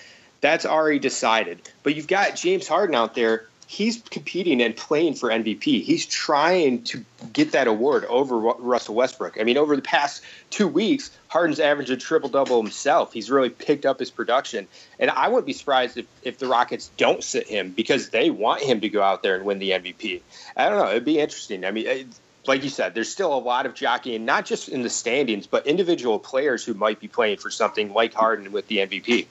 that's 0.42 0.66
already 0.66 1.00
decided. 1.00 1.62
But 1.84 1.96
you've 1.96 2.08
got 2.08 2.36
James 2.36 2.68
Harden 2.68 2.96
out 2.96 3.16
there 3.16 3.48
he's 3.68 4.02
competing 4.10 4.62
and 4.62 4.76
playing 4.76 5.14
for 5.14 5.30
MVP. 5.30 5.84
He's 5.84 6.06
trying 6.06 6.84
to 6.86 7.04
get 7.34 7.52
that 7.52 7.68
award 7.68 8.06
over 8.06 8.38
Russell 8.40 8.96
Westbrook. 8.96 9.38
I 9.40 9.44
mean, 9.44 9.58
over 9.58 9.76
the 9.76 9.82
past 9.82 10.24
two 10.50 10.70
weeks, 10.70 11.12
Harden's 11.28 11.60
averaged 11.60 11.92
a 11.92 11.98
triple 11.98 12.30
double 12.30 12.62
himself. 12.62 13.12
He's 13.12 13.30
really 13.30 13.50
picked 13.50 13.86
up 13.86 14.00
his 14.00 14.10
production. 14.10 14.68
And 15.00 15.12
I 15.12 15.28
wouldn't 15.28 15.46
be 15.46 15.54
surprised 15.54 15.98
if, 15.98 16.08
if 16.24 16.38
the 16.40 16.48
Rockets 16.48 16.90
don't 16.96 17.22
sit 17.22 17.48
him 17.48 17.72
because 17.72 18.10
they 18.10 18.30
want 18.30 18.64
him 18.64 18.80
to 18.82 18.90
go 18.90 19.04
out 19.04 19.22
there 19.22 19.36
and 19.36 19.44
win 19.44 19.60
the 19.60 19.72
MVP. 19.72 20.22
I 20.56 20.70
don't 20.70 20.80
know. 20.80 20.90
It'd 20.90 21.06
be 21.06 21.20
interesting. 21.20 21.66
I 21.66 21.72
mean, 21.72 22.10
like 22.48 22.64
you 22.64 22.70
said, 22.70 22.96
there's 22.96 23.12
still 23.12 23.34
a 23.34 23.38
lot 23.38 23.66
of 23.66 23.74
jockeying, 23.74 24.24
not 24.24 24.46
just 24.46 24.70
in 24.70 24.82
the 24.82 24.90
standings, 24.90 25.46
but 25.46 25.68
individual 25.68 26.20
players 26.20 26.64
who 26.64 26.74
might 26.74 27.02
be 27.02 27.10
playing 27.10 27.40
for 27.40 27.50
something 27.50 27.92
like 27.92 28.14
Harden 28.14 28.54
with 28.54 28.68
the 28.68 28.78
MVP 28.78 29.28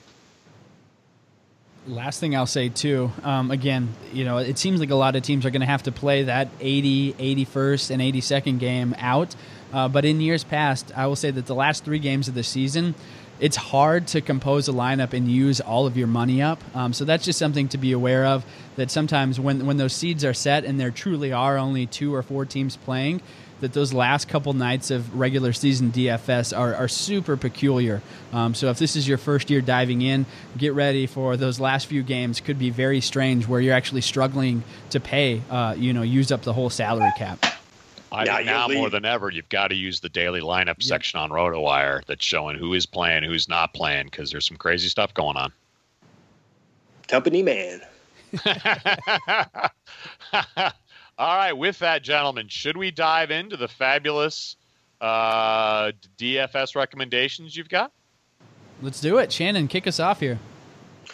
last 1.87 2.19
thing 2.19 2.35
I'll 2.35 2.45
say 2.45 2.69
too, 2.69 3.11
um, 3.23 3.51
again, 3.51 3.89
you 4.11 4.25
know, 4.25 4.37
it 4.37 4.57
seems 4.57 4.79
like 4.79 4.89
a 4.89 4.95
lot 4.95 5.15
of 5.15 5.23
teams 5.23 5.45
are 5.45 5.49
going 5.49 5.61
to 5.61 5.67
have 5.67 5.83
to 5.83 5.91
play 5.91 6.23
that 6.23 6.49
80, 6.59 7.13
81st, 7.13 7.91
and 7.91 8.01
82nd 8.01 8.59
game 8.59 8.95
out. 8.97 9.35
Uh, 9.73 9.87
but 9.87 10.05
in 10.05 10.21
years 10.21 10.43
past, 10.43 10.91
I 10.95 11.07
will 11.07 11.15
say 11.15 11.31
that 11.31 11.45
the 11.45 11.55
last 11.55 11.83
three 11.83 11.99
games 11.99 12.27
of 12.27 12.33
the 12.33 12.43
season, 12.43 12.95
it's 13.39 13.55
hard 13.55 14.07
to 14.07 14.21
compose 14.21 14.67
a 14.67 14.71
lineup 14.71 15.13
and 15.13 15.29
use 15.29 15.61
all 15.61 15.85
of 15.85 15.97
your 15.97 16.07
money 16.07 16.41
up. 16.41 16.61
Um, 16.75 16.93
so 16.93 17.05
that's 17.05 17.25
just 17.25 17.39
something 17.39 17.67
to 17.69 17.77
be 17.77 17.91
aware 17.91 18.25
of. 18.25 18.45
That 18.77 18.91
sometimes 18.91 19.39
when 19.39 19.65
when 19.65 19.77
those 19.77 19.93
seeds 19.93 20.23
are 20.23 20.33
set 20.33 20.63
and 20.65 20.79
there 20.79 20.91
truly 20.91 21.33
are 21.33 21.57
only 21.57 21.85
two 21.85 22.13
or 22.13 22.23
four 22.23 22.45
teams 22.45 22.77
playing, 22.77 23.21
that 23.59 23.73
those 23.73 23.93
last 23.93 24.27
couple 24.27 24.53
nights 24.53 24.91
of 24.91 25.17
regular 25.17 25.53
season 25.53 25.91
DFS 25.91 26.57
are, 26.57 26.75
are 26.75 26.87
super 26.87 27.37
peculiar. 27.37 28.01
Um, 28.33 28.53
so 28.53 28.69
if 28.69 28.77
this 28.77 28.95
is 28.95 29.07
your 29.07 29.17
first 29.17 29.49
year 29.49 29.61
diving 29.61 30.01
in, 30.01 30.25
get 30.57 30.73
ready 30.73 31.07
for 31.07 31.37
those 31.37 31.59
last 31.59 31.87
few 31.87 32.03
games. 32.03 32.39
Could 32.39 32.59
be 32.59 32.69
very 32.69 33.01
strange 33.01 33.47
where 33.47 33.59
you're 33.59 33.73
actually 33.73 34.01
struggling 34.01 34.63
to 34.91 34.99
pay, 34.99 35.41
uh, 35.49 35.75
you 35.77 35.93
know, 35.93 36.03
use 36.03 36.31
up 36.31 36.43
the 36.43 36.53
whole 36.53 36.69
salary 36.69 37.11
cap. 37.17 37.43
I 38.11 38.23
yeah, 38.23 38.39
now 38.39 38.67
more 38.69 38.89
than 38.89 39.03
ever, 39.03 39.29
you've 39.29 39.49
got 39.49 39.67
to 39.67 39.75
use 39.75 39.99
the 39.99 40.09
daily 40.09 40.39
lineup 40.39 40.67
yep. 40.67 40.83
section 40.83 41.19
on 41.19 41.29
RotoWire 41.29 42.05
that's 42.05 42.23
showing 42.23 42.57
who 42.57 42.73
is 42.73 42.85
playing, 42.85 43.23
who's 43.23 43.49
not 43.49 43.73
playing, 43.73 44.05
because 44.05 44.31
there's 44.31 44.47
some 44.47 44.55
crazy 44.55 44.87
stuff 44.87 45.13
going 45.13 45.35
on. 45.35 45.51
Company 47.07 47.43
man. 47.43 47.81
All 51.19 51.35
right, 51.35 51.53
with 51.53 51.79
that, 51.79 52.03
gentlemen, 52.03 52.47
should 52.47 52.77
we 52.77 52.91
dive 52.91 53.31
into 53.31 53.57
the 53.57 53.67
fabulous 53.67 54.55
uh, 55.01 55.91
DFS 56.17 56.75
recommendations 56.75 57.57
you've 57.57 57.69
got? 57.69 57.91
Let's 58.83 59.01
do 59.01 59.17
it. 59.17 59.31
Shannon, 59.31 59.67
kick 59.67 59.87
us 59.87 59.99
off 59.99 60.19
here. 60.19 60.37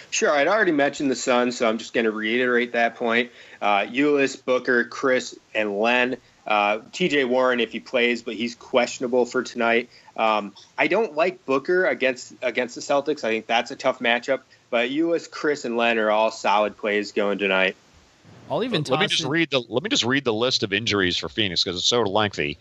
Sure. 0.10 0.30
I'd 0.30 0.48
already 0.48 0.74
mentioned 0.74 1.10
the 1.10 1.16
Suns, 1.16 1.58
so 1.58 1.68
I'm 1.68 1.78
just 1.78 1.94
going 1.94 2.04
to 2.04 2.12
reiterate 2.12 2.74
that 2.74 2.96
point. 2.96 3.32
Uh, 3.62 3.86
Ulis, 3.90 4.44
Booker, 4.44 4.84
Chriss, 4.84 5.38
and 5.56 5.80
Len. 5.80 6.18
Uh, 6.46 6.80
TJ 6.92 7.28
Warren, 7.30 7.62
if 7.62 7.72
he 7.72 7.80
plays, 7.80 8.22
but 8.22 8.34
he's 8.36 8.54
questionable 8.56 9.26
for 9.26 9.42
tonight. 9.42 9.90
Um, 10.18 10.54
I 10.78 10.88
don't 10.88 11.16
like 11.16 11.46
Booker 11.46 11.86
against 11.86 12.34
against 12.42 12.76
the 12.76 12.82
Celtics. 12.82 13.24
I 13.24 13.30
think 13.30 13.48
that's 13.48 13.72
a 13.72 13.78
tough 13.78 14.00
matchup. 14.00 14.42
But 14.70 14.90
Ulis, 14.90 15.30
Chriss, 15.30 15.64
and 15.64 15.78
Len 15.78 15.98
are 15.98 16.12
all 16.12 16.32
solid 16.32 16.76
plays 16.76 17.14
going 17.14 17.38
tonight. 17.38 17.78
I'll 18.50 18.64
even 18.64 18.84
let 18.84 19.00
me 19.00 19.08
just 19.08 19.24
in- 19.24 19.30
read 19.30 19.50
the 19.52 19.60
let 19.60 19.84
me 19.84 19.90
just 19.90 20.04
read 20.04 20.24
the 20.24 20.34
list 20.34 20.64
of 20.64 20.74
injuries 20.74 21.18
for 21.18 21.30
Phoenix 21.30 21.64
because 21.64 21.78
it's 21.78 21.88
so 21.88 22.02
lengthy. 22.02 22.58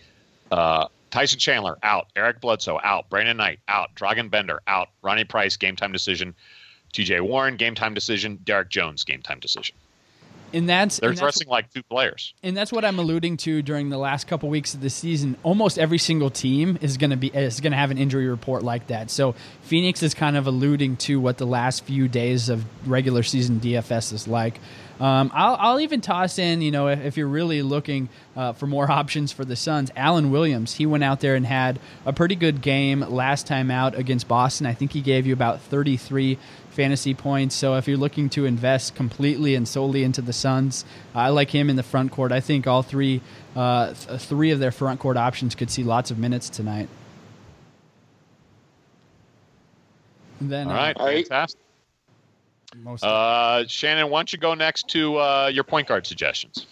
Uh, 0.51 0.87
Tyson 1.11 1.39
Chandler 1.39 1.79
out, 1.83 2.07
Eric 2.17 2.41
Bledsoe 2.41 2.81
out, 2.83 3.09
Brandon 3.11 3.37
Knight 3.37 3.61
out, 3.69 3.95
Dragan 3.95 4.31
Bender 4.31 4.61
out, 4.67 4.89
Ronnie 5.03 5.25
Price 5.25 5.57
game 5.57 5.77
time 5.77 5.93
decision, 5.93 6.35
T.J. 6.93 7.21
Warren 7.21 7.57
game 7.57 7.75
time 7.75 7.93
decision, 7.95 8.39
Derrick 8.45 8.71
Jones 8.71 9.05
game 9.05 9.21
time 9.23 9.39
decision. 9.39 9.77
And 10.53 10.69
that's 10.69 10.99
they're 10.99 11.11
and 11.11 11.19
dressing 11.19 11.49
like 11.49 11.71
two 11.73 11.83
players. 11.83 12.35
And 12.43 12.57
that's 12.57 12.73
what 12.73 12.85
I'm 12.85 12.99
alluding 12.99 13.39
to 13.39 13.63
during 13.63 13.91
the 13.91 13.99
last 13.99 14.27
couple 14.27 14.49
weeks 14.49 14.75
of 14.75 14.81
the 14.81 14.91
season. 14.91 15.37
Almost 15.43 15.79
every 15.79 15.99
single 15.99 16.31
team 16.31 16.79
is 16.81 16.97
going 16.97 17.11
to 17.11 17.17
be 17.17 17.29
is 17.29 17.61
going 17.61 17.73
to 17.73 17.79
have 17.79 17.91
an 17.91 17.99
injury 17.99 18.29
report 18.29 18.63
like 18.63 18.89
that. 18.89 19.11
So 19.11 19.35
Phoenix 19.63 20.03
is 20.03 20.15
kind 20.15 20.37
of 20.37 20.47
alluding 20.47 20.97
to 20.99 21.21
what 21.21 21.39
the 21.39 21.47
last 21.47 21.85
few 21.85 22.09
days 22.09 22.49
of 22.49 22.65
regular 22.89 23.23
season 23.23 23.61
DFS 23.61 24.13
is 24.13 24.29
like. 24.29 24.61
Um, 25.01 25.33
I'll, 25.35 25.57
I'll, 25.59 25.81
even 25.81 26.01
toss 26.01 26.39
in, 26.39 26.63
you 26.63 26.71
know, 26.71 26.87
if, 26.87 27.01
if 27.01 27.17
you're 27.17 27.27
really 27.27 27.63
looking 27.63 28.09
uh, 28.37 28.53
for 28.53 28.69
more 28.69 28.89
options 28.91 29.33
for 29.33 29.45
the 29.45 29.57
Suns, 29.57 29.91
Alan 29.97 30.31
Williams. 30.31 30.75
He 30.75 30.87
went 30.87 31.03
out 31.03 31.19
there 31.19 31.35
and 31.35 31.45
had 31.45 31.81
a 32.07 32.13
pretty 32.13 32.37
good 32.37 32.63
game 32.63 33.01
last 33.01 33.49
time 33.49 33.69
out 33.69 33.97
against 33.97 34.29
Boston. 34.29 34.67
I 34.67 34.75
think 34.75 34.93
he 34.93 35.01
gave 35.01 35.27
you 35.27 35.33
about 35.33 35.61
33 35.63 36.39
fantasy 36.73 37.15
points. 37.15 37.55
So 37.55 37.77
if 37.77 37.87
you're 37.87 37.99
looking 37.99 38.29
to 38.31 38.45
invest 38.45 38.95
completely 38.95 39.55
and 39.55 39.69
solely 39.69 40.03
into 40.03 40.23
the 40.23 40.33
Suns, 40.33 40.85
I 41.15 41.29
like 41.29 41.51
him 41.51 41.71
in 41.71 41.77
the 41.77 41.83
front 41.83 42.13
court. 42.13 42.33
I 42.33 42.41
think 42.41 42.67
all 42.67 42.83
three, 42.83 43.21
uh, 43.55 43.95
th- 43.95 44.21
three 44.21 44.51
of 44.51 44.59
their 44.59 44.73
front 44.73 44.99
court 44.99 45.17
options 45.17 45.55
could 45.55 45.71
see 45.71 45.85
lots 45.85 46.11
of 46.11 46.19
minutes 46.19 46.49
tonight. 46.49 46.89
And 50.41 50.51
then, 50.51 50.69
all 50.69 50.75
right, 50.75 50.97
uh, 50.99 51.07
fantastic. 51.07 51.61
Most 52.75 53.05
Uh, 53.05 53.65
Shannon, 53.69 54.09
why 54.09 54.21
don't 54.21 54.33
you 54.33 54.39
go 54.39 54.55
next 54.55 54.89
to 54.89 55.19
uh, 55.19 55.51
your 55.53 55.65
point 55.65 55.89
guard 55.89 56.07
suggestions? 56.07 56.67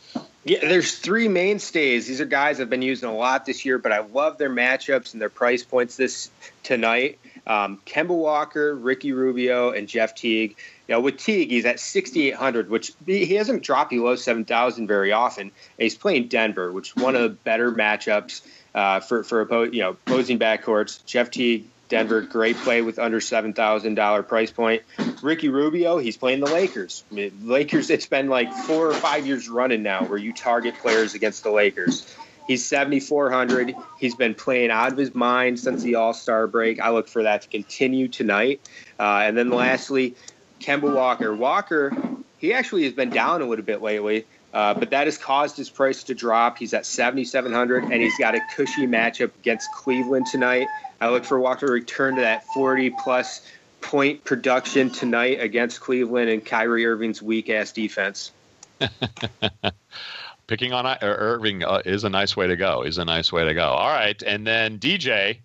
Yeah, 0.44 0.60
there's 0.60 0.96
three 0.96 1.28
mainstays. 1.28 2.06
These 2.06 2.22
are 2.22 2.24
guys 2.24 2.60
I've 2.60 2.70
been 2.70 2.80
using 2.80 3.10
a 3.10 3.14
lot 3.14 3.44
this 3.44 3.66
year, 3.66 3.76
but 3.76 3.92
I 3.92 4.00
love 4.00 4.38
their 4.38 4.48
matchups 4.48 5.12
and 5.12 5.20
their 5.20 5.28
price 5.28 5.62
points 5.62 5.96
this 5.96 6.30
tonight. 6.62 7.18
Um, 7.50 7.80
Kemba 7.84 8.16
Walker, 8.16 8.76
Ricky 8.76 9.12
Rubio, 9.12 9.70
and 9.72 9.88
Jeff 9.88 10.14
Teague. 10.14 10.56
You 10.86 10.94
know, 10.94 11.00
with 11.00 11.16
Teague, 11.16 11.50
he's 11.50 11.64
at 11.64 11.80
6,800, 11.80 12.70
which 12.70 12.92
he 13.04 13.34
hasn't 13.34 13.64
dropped 13.64 13.90
below 13.90 14.14
7,000 14.14 14.86
very 14.86 15.10
often. 15.10 15.42
And 15.42 15.52
he's 15.76 15.96
playing 15.96 16.28
Denver, 16.28 16.70
which 16.70 16.90
is 16.90 17.02
one 17.02 17.16
of 17.16 17.22
the 17.22 17.30
better 17.30 17.72
matchups 17.72 18.42
uh, 18.72 19.00
for 19.00 19.24
for 19.24 19.44
oppo- 19.44 19.72
you 19.74 19.80
know 19.80 19.90
opposing 19.90 20.38
backcourts. 20.38 21.04
Jeff 21.06 21.32
Teague, 21.32 21.64
Denver, 21.88 22.20
great 22.20 22.56
play 22.58 22.82
with 22.82 23.00
under 23.00 23.20
seven 23.20 23.52
thousand 23.52 23.94
dollar 23.94 24.22
price 24.22 24.52
point. 24.52 24.84
Ricky 25.20 25.48
Rubio, 25.48 25.98
he's 25.98 26.16
playing 26.16 26.38
the 26.38 26.52
Lakers. 26.52 27.02
I 27.10 27.14
mean, 27.14 27.32
Lakers, 27.42 27.90
it's 27.90 28.06
been 28.06 28.28
like 28.28 28.52
four 28.52 28.86
or 28.86 28.94
five 28.94 29.26
years 29.26 29.48
running 29.48 29.82
now 29.82 30.04
where 30.04 30.18
you 30.18 30.32
target 30.32 30.76
players 30.78 31.14
against 31.14 31.42
the 31.42 31.50
Lakers. 31.50 32.16
He's 32.46 32.66
7,400. 32.66 33.74
He's 33.98 34.14
been 34.14 34.35
playing 34.35 34.70
out 34.70 34.92
of 34.92 34.98
his 34.98 35.14
mind 35.14 35.61
since 35.61 35.83
the 35.83 35.96
All 35.96 36.14
Star 36.14 36.46
break. 36.46 36.81
I 36.81 36.90
look 36.90 37.09
for 37.09 37.22
that 37.22 37.42
to 37.42 37.48
continue 37.48 38.09
tonight. 38.09 38.61
Uh, 38.98 39.22
and 39.24 39.37
then 39.37 39.50
lastly, 39.50 40.14
Kemba 40.61 40.92
Walker. 40.94 41.35
Walker, 41.35 41.92
he 42.38 42.53
actually 42.53 42.85
has 42.85 42.92
been 42.92 43.11
down 43.11 43.42
a 43.42 43.46
little 43.46 43.64
bit 43.64 43.83
lately. 43.83 44.26
Uh, 44.53 44.74
but 44.74 44.90
that 44.90 45.07
has 45.07 45.16
caused 45.16 45.57
his 45.57 45.70
price 45.70 46.03
to 46.05 46.14
drop. 46.14 46.59
He's 46.59 46.74
at 46.74 46.85
7,700, 46.85 47.85
and 47.85 47.92
he's 47.94 48.18
got 48.18 48.35
a 48.35 48.40
cushy 48.57 48.87
matchup 48.87 49.31
against 49.40 49.72
Cleveland 49.72 50.26
tonight. 50.26 50.66
I 51.00 51.09
look 51.11 51.24
for 51.24 51.38
Walker 51.38 51.66
to 51.66 51.72
return 51.72 52.16
to 52.16 52.22
that 52.22 52.44
40 52.48 52.90
plus 52.90 53.42
point 53.81 54.24
production 54.24 54.90
tonight 54.90 55.40
against 55.40 55.81
Cleveland 55.81 56.31
and 56.31 56.44
Kyrie 56.44 56.85
Irving's 56.85 57.22
weak 57.22 57.48
ass 57.48 57.72
defense. 57.72 58.33
Picking 60.50 60.72
on 60.72 60.84
Ir- 60.84 60.96
Irving 61.00 61.62
uh, 61.62 61.80
is 61.84 62.02
a 62.02 62.10
nice 62.10 62.36
way 62.36 62.48
to 62.48 62.56
go. 62.56 62.82
Is 62.82 62.98
a 62.98 63.04
nice 63.04 63.30
way 63.32 63.44
to 63.44 63.54
go. 63.54 63.66
All 63.66 63.88
right, 63.88 64.20
and 64.20 64.44
then 64.44 64.80
DJ, 64.80 65.38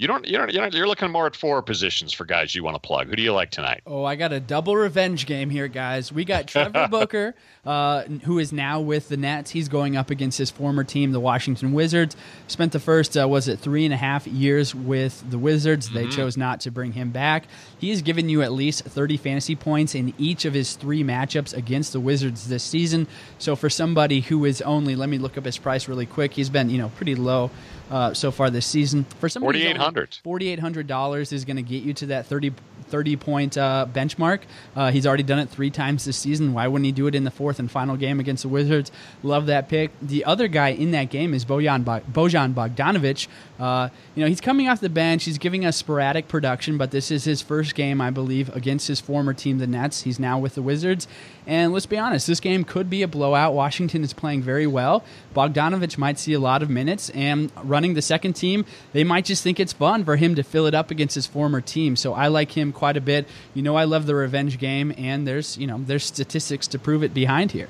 you 0.00 0.06
don't, 0.06 0.26
you 0.26 0.38
don't, 0.38 0.50
you're, 0.50 0.62
not, 0.62 0.72
you're 0.72 0.88
looking 0.88 1.10
more 1.10 1.26
at 1.26 1.36
four 1.36 1.60
positions 1.60 2.14
for 2.14 2.24
guys 2.24 2.54
you 2.54 2.64
want 2.64 2.74
to 2.74 2.80
plug. 2.80 3.08
Who 3.08 3.16
do 3.16 3.22
you 3.22 3.34
like 3.34 3.50
tonight? 3.50 3.82
Oh, 3.86 4.02
I 4.02 4.16
got 4.16 4.32
a 4.32 4.40
double 4.40 4.74
revenge 4.74 5.26
game 5.26 5.50
here, 5.50 5.68
guys. 5.68 6.10
We 6.10 6.24
got 6.24 6.46
Trevor 6.46 6.88
Booker, 6.90 7.34
uh, 7.66 8.04
who 8.24 8.38
is 8.38 8.50
now 8.50 8.80
with 8.80 9.10
the 9.10 9.18
Nets. 9.18 9.50
He's 9.50 9.68
going 9.68 9.98
up 9.98 10.08
against 10.08 10.38
his 10.38 10.50
former 10.50 10.84
team, 10.84 11.12
the 11.12 11.20
Washington 11.20 11.74
Wizards. 11.74 12.16
Spent 12.46 12.72
the 12.72 12.80
first, 12.80 13.14
uh, 13.14 13.28
was 13.28 13.46
it 13.46 13.58
three 13.58 13.84
and 13.84 13.92
a 13.92 13.98
half 13.98 14.26
years 14.26 14.74
with 14.74 15.22
the 15.30 15.38
Wizards? 15.38 15.90
They 15.90 16.08
chose 16.08 16.34
not 16.34 16.60
to 16.62 16.70
bring 16.70 16.92
him 16.92 17.10
back. 17.10 17.44
He 17.78 17.90
has 17.90 18.00
given 18.00 18.30
you 18.30 18.40
at 18.40 18.52
least 18.52 18.84
30 18.84 19.18
fantasy 19.18 19.54
points 19.54 19.94
in 19.94 20.14
each 20.16 20.46
of 20.46 20.54
his 20.54 20.76
three 20.76 21.04
matchups 21.04 21.54
against 21.54 21.92
the 21.92 22.00
Wizards 22.00 22.48
this 22.48 22.64
season. 22.64 23.06
So 23.36 23.54
for 23.54 23.68
somebody 23.68 24.20
who 24.20 24.46
is 24.46 24.62
only, 24.62 24.96
let 24.96 25.10
me 25.10 25.18
look 25.18 25.36
up 25.36 25.44
his 25.44 25.58
price 25.58 25.88
really 25.88 26.06
quick. 26.06 26.32
He's 26.32 26.48
been, 26.48 26.70
you 26.70 26.78
know, 26.78 26.88
pretty 26.96 27.16
low 27.16 27.50
uh, 27.90 28.14
so 28.14 28.30
far 28.30 28.50
this 28.50 28.66
season. 28.66 29.04
For 29.18 29.28
somebody 29.28 29.60
who's 29.60 29.76
4,800. 29.76 30.18
$4,800 30.24 31.32
is 31.32 31.44
going 31.44 31.56
to 31.56 31.62
get 31.62 31.82
you 31.82 31.92
to 31.94 32.06
that 32.06 32.26
30, 32.26 32.52
30 32.88 33.16
point 33.16 33.58
uh, 33.58 33.86
benchmark. 33.92 34.40
Uh, 34.76 34.90
he's 34.90 35.06
already 35.06 35.22
done 35.22 35.38
it 35.38 35.48
three 35.48 35.70
times 35.70 36.04
this 36.04 36.16
season. 36.16 36.52
Why 36.52 36.68
wouldn't 36.68 36.86
he 36.86 36.92
do 36.92 37.06
it 37.06 37.14
in 37.14 37.24
the 37.24 37.30
fourth 37.30 37.58
and 37.58 37.70
final 37.70 37.96
game 37.96 38.20
against 38.20 38.42
the 38.42 38.48
Wizards? 38.48 38.90
Love 39.22 39.46
that 39.46 39.68
pick. 39.68 39.90
The 40.00 40.24
other 40.24 40.48
guy 40.48 40.68
in 40.68 40.92
that 40.92 41.10
game 41.10 41.34
is 41.34 41.44
Bojan 41.44 41.84
Bogdanovic. 41.84 43.28
Uh, 43.60 43.90
you 44.14 44.22
know, 44.22 44.28
he's 44.28 44.40
coming 44.40 44.68
off 44.68 44.80
the 44.80 44.88
bench. 44.88 45.24
He's 45.24 45.36
giving 45.36 45.66
us 45.66 45.76
sporadic 45.76 46.28
production, 46.28 46.78
but 46.78 46.90
this 46.90 47.10
is 47.10 47.24
his 47.24 47.42
first 47.42 47.74
game, 47.74 48.00
I 48.00 48.08
believe, 48.08 48.54
against 48.56 48.88
his 48.88 49.00
former 49.00 49.34
team, 49.34 49.58
the 49.58 49.66
Nets. 49.66 50.02
He's 50.02 50.18
now 50.18 50.38
with 50.38 50.54
the 50.54 50.62
Wizards. 50.62 51.06
And 51.46 51.72
let's 51.72 51.84
be 51.84 51.98
honest, 51.98 52.26
this 52.26 52.40
game 52.40 52.64
could 52.64 52.88
be 52.88 53.02
a 53.02 53.08
blowout. 53.08 53.52
Washington 53.52 54.02
is 54.02 54.14
playing 54.14 54.42
very 54.42 54.66
well. 54.66 55.04
Bogdanovic 55.34 55.98
might 55.98 56.18
see 56.18 56.32
a 56.32 56.40
lot 56.40 56.62
of 56.62 56.70
minutes, 56.70 57.10
and 57.10 57.52
running 57.62 57.94
the 57.94 58.02
second 58.02 58.32
team, 58.32 58.64
they 58.92 59.04
might 59.04 59.26
just 59.26 59.42
think 59.42 59.60
it's 59.60 59.72
fun 59.72 60.04
for 60.04 60.16
him 60.16 60.34
to 60.36 60.42
fill 60.42 60.66
it 60.66 60.74
up 60.74 60.90
against 60.90 61.14
his 61.14 61.26
former 61.26 61.60
team. 61.60 61.96
So 61.96 62.14
I 62.14 62.28
like 62.28 62.52
him 62.52 62.72
quite 62.72 62.96
a 62.96 63.00
bit. 63.00 63.28
You 63.52 63.62
know, 63.62 63.76
I 63.76 63.84
love 63.84 64.06
the 64.06 64.14
revenge 64.14 64.58
game, 64.58 64.94
and 64.96 65.26
there's 65.26 65.58
you 65.58 65.66
know 65.66 65.82
there's 65.84 66.04
statistics 66.04 66.66
to 66.68 66.78
prove 66.78 67.02
it 67.02 67.12
behind 67.12 67.52
here. 67.52 67.68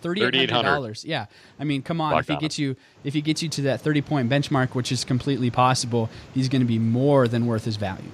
Thirty-eight 0.00 0.50
hundred 0.50 0.70
dollars. 0.70 1.04
Yeah, 1.04 1.26
I 1.58 1.64
mean, 1.64 1.82
come 1.82 2.00
on. 2.00 2.18
If 2.18 2.28
he 2.28 2.34
Bogdanov. 2.34 2.40
gets 2.40 2.58
you, 2.58 2.76
if 3.02 3.14
he 3.14 3.20
gets 3.20 3.42
you 3.42 3.48
to 3.48 3.62
that 3.62 3.80
thirty-point 3.80 4.30
benchmark, 4.30 4.74
which 4.74 4.92
is 4.92 5.04
completely 5.04 5.50
possible, 5.50 6.10
he's 6.34 6.48
going 6.48 6.62
to 6.62 6.66
be 6.66 6.78
more 6.78 7.28
than 7.28 7.46
worth 7.46 7.64
his 7.64 7.76
value. 7.76 8.10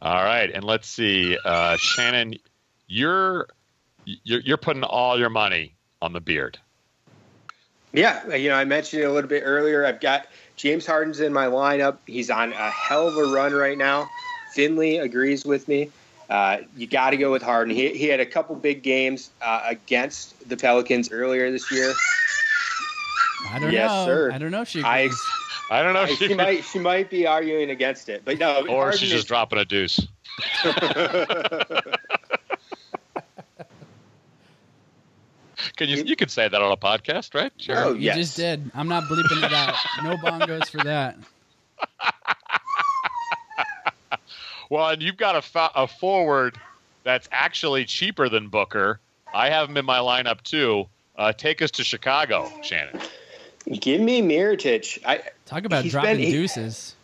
All 0.00 0.22
right, 0.22 0.48
and 0.52 0.62
let's 0.62 0.86
see, 0.86 1.36
uh, 1.44 1.76
Shannon, 1.76 2.34
you're, 2.86 3.48
you're 4.04 4.40
you're 4.40 4.56
putting 4.56 4.84
all 4.84 5.18
your 5.18 5.30
money 5.30 5.74
on 6.00 6.12
the 6.12 6.20
beard. 6.20 6.58
Yeah, 7.92 8.34
you 8.34 8.50
know, 8.50 8.54
I 8.54 8.64
mentioned 8.64 9.02
it 9.02 9.06
a 9.06 9.12
little 9.12 9.28
bit 9.28 9.42
earlier. 9.44 9.84
I've 9.84 9.98
got 9.98 10.28
James 10.54 10.86
Harden's 10.86 11.18
in 11.18 11.32
my 11.32 11.46
lineup. 11.46 11.96
He's 12.06 12.30
on 12.30 12.52
a 12.52 12.70
hell 12.70 13.08
of 13.08 13.16
a 13.16 13.32
run 13.32 13.52
right 13.54 13.76
now. 13.76 14.08
Finley 14.52 14.98
agrees 14.98 15.44
with 15.44 15.66
me. 15.66 15.90
Uh, 16.28 16.58
you 16.76 16.86
got 16.86 17.10
to 17.10 17.16
go 17.16 17.30
with 17.32 17.42
Harden. 17.42 17.74
He, 17.74 17.88
he 17.96 18.06
had 18.06 18.20
a 18.20 18.26
couple 18.26 18.54
big 18.56 18.82
games 18.82 19.30
uh, 19.40 19.62
against 19.66 20.48
the 20.48 20.56
Pelicans 20.56 21.10
earlier 21.10 21.50
this 21.50 21.70
year. 21.72 21.92
I 23.50 23.58
don't 23.58 23.72
Yes, 23.72 23.90
know. 23.90 24.04
sir. 24.06 24.30
I 24.32 24.38
don't 24.38 24.50
know 24.50 24.60
if 24.62 24.68
she. 24.68 24.82
I. 24.82 25.08
I 25.70 25.82
don't 25.82 25.94
know. 25.94 26.02
If 26.04 26.18
she 26.18 26.28
you, 26.30 26.36
might 26.36 26.64
she 26.64 26.78
might 26.78 27.08
be 27.10 27.26
arguing 27.26 27.70
against 27.70 28.08
it, 28.08 28.22
but 28.24 28.38
no. 28.38 28.66
or 28.66 28.82
Harden 28.84 28.98
she's 28.98 29.08
is- 29.10 29.16
just 29.18 29.28
dropping 29.28 29.58
a 29.58 29.64
deuce. 29.64 30.06
Can 35.76 35.88
you 35.88 36.02
you 36.04 36.14
could 36.16 36.30
say 36.30 36.48
that 36.48 36.60
on 36.60 36.70
a 36.72 36.76
podcast, 36.76 37.34
right? 37.34 37.52
Sure. 37.56 37.76
Oh, 37.86 37.92
You 37.92 38.00
yes. 38.00 38.16
just 38.16 38.36
did. 38.36 38.70
I'm 38.74 38.88
not 38.88 39.04
bleeping 39.04 39.42
it 39.44 39.52
out. 39.52 39.74
No 40.04 40.16
bongos 40.16 40.68
for 40.68 40.78
that. 40.84 41.16
Well, 44.70 44.88
and 44.90 45.02
you've 45.02 45.16
got 45.16 45.36
a, 45.36 45.42
fa- 45.42 45.70
a 45.74 45.86
forward 45.86 46.58
that's 47.04 47.28
actually 47.32 47.84
cheaper 47.84 48.28
than 48.28 48.48
Booker. 48.48 49.00
I 49.32 49.50
have 49.50 49.68
him 49.68 49.76
in 49.76 49.84
my 49.84 49.98
lineup 49.98 50.42
too. 50.42 50.86
Uh, 51.16 51.32
take 51.32 51.62
us 51.62 51.70
to 51.72 51.84
Chicago, 51.84 52.50
Shannon. 52.62 53.00
Give 53.80 54.00
me 54.00 54.22
Mirotic. 54.22 54.98
I 55.04 55.22
Talk 55.46 55.64
about 55.64 55.84
dropping 55.84 56.16
been- 56.16 56.26
he- 56.26 56.32
deuces. 56.32 56.94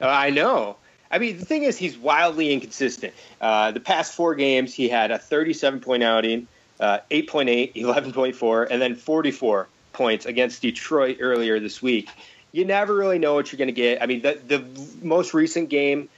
Uh, 0.00 0.06
I 0.06 0.30
know. 0.30 0.76
I 1.10 1.18
mean, 1.18 1.36
the 1.36 1.44
thing 1.44 1.64
is, 1.64 1.76
he's 1.76 1.96
wildly 1.98 2.52
inconsistent. 2.52 3.12
Uh, 3.40 3.70
the 3.70 3.80
past 3.80 4.14
four 4.14 4.34
games, 4.34 4.72
he 4.72 4.88
had 4.88 5.10
a 5.10 5.18
37 5.18 5.80
point 5.80 6.02
outing, 6.02 6.48
uh, 6.80 7.00
8.8, 7.10 7.74
11.4, 7.74 8.66
and 8.70 8.80
then 8.80 8.94
44 8.94 9.68
points 9.92 10.24
against 10.24 10.62
Detroit 10.62 11.18
earlier 11.20 11.60
this 11.60 11.82
week. 11.82 12.08
You 12.52 12.64
never 12.64 12.94
really 12.94 13.18
know 13.18 13.34
what 13.34 13.52
you're 13.52 13.58
going 13.58 13.68
to 13.68 13.72
get. 13.72 14.02
I 14.02 14.06
mean, 14.06 14.22
the, 14.22 14.40
the 14.46 14.64
most 15.02 15.34
recent 15.34 15.68
game, 15.68 16.08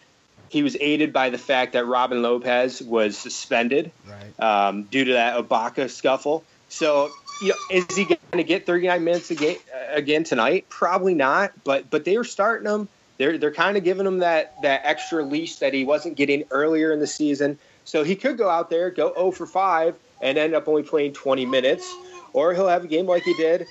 he 0.55 0.63
was 0.63 0.77
aided 0.81 1.13
by 1.13 1.31
the 1.31 1.37
fact 1.37 1.73
that 1.73 1.85
Robin 1.85 2.23
Lopez 2.23 2.81
was 2.81 3.19
suspended 3.19 3.91
Right. 4.09 4.41
um, 4.41 4.85
due 4.85 5.05
to 5.05 5.13
that 5.15 5.37
Ibaka 5.37 5.91
scuffle. 5.91 6.45
So, 6.69 7.11
you 7.41 7.49
know, 7.49 7.57
is 7.69 7.97
he 7.97 8.05
going 8.05 8.19
to 8.35 8.45
get 8.45 8.65
39 8.65 9.03
minutes 9.03 9.33
again, 9.33 9.57
again 9.91 10.23
tonight? 10.23 10.67
Probably 10.69 11.13
not. 11.13 11.51
But 11.65 11.91
but 11.91 12.05
they 12.05 12.17
were 12.17 12.23
starting 12.23 12.71
him. 12.71 12.89
They're 13.19 13.37
they're 13.37 13.53
kind 13.53 13.77
of 13.77 13.83
giving 13.83 14.07
him 14.07 14.21
that 14.21 14.55
that 14.63 14.83
extra 14.85 15.25
leash 15.25 15.57
that 15.57 15.75
he 15.75 15.85
wasn't 15.85 16.17
getting 16.17 16.45
earlier 16.53 16.93
in 16.93 17.01
the 17.01 17.09
season. 17.09 17.59
So 17.83 18.05
he 18.05 18.15
could 18.15 18.39
go 18.39 18.49
out 18.49 18.71
there, 18.71 18.91
go 18.91 19.13
0 19.15 19.33
for 19.33 19.47
5, 19.47 19.99
and 20.23 20.39
end 20.39 20.55
up 20.55 20.69
only 20.69 20.85
playing 20.85 21.15
20 21.15 21.47
minutes, 21.47 21.93
or 22.33 22.55
he'll 22.55 22.69
have 22.69 22.85
a 22.85 22.89
game 22.89 23.07
like 23.07 23.25
he 23.25 23.35
did 23.35 23.67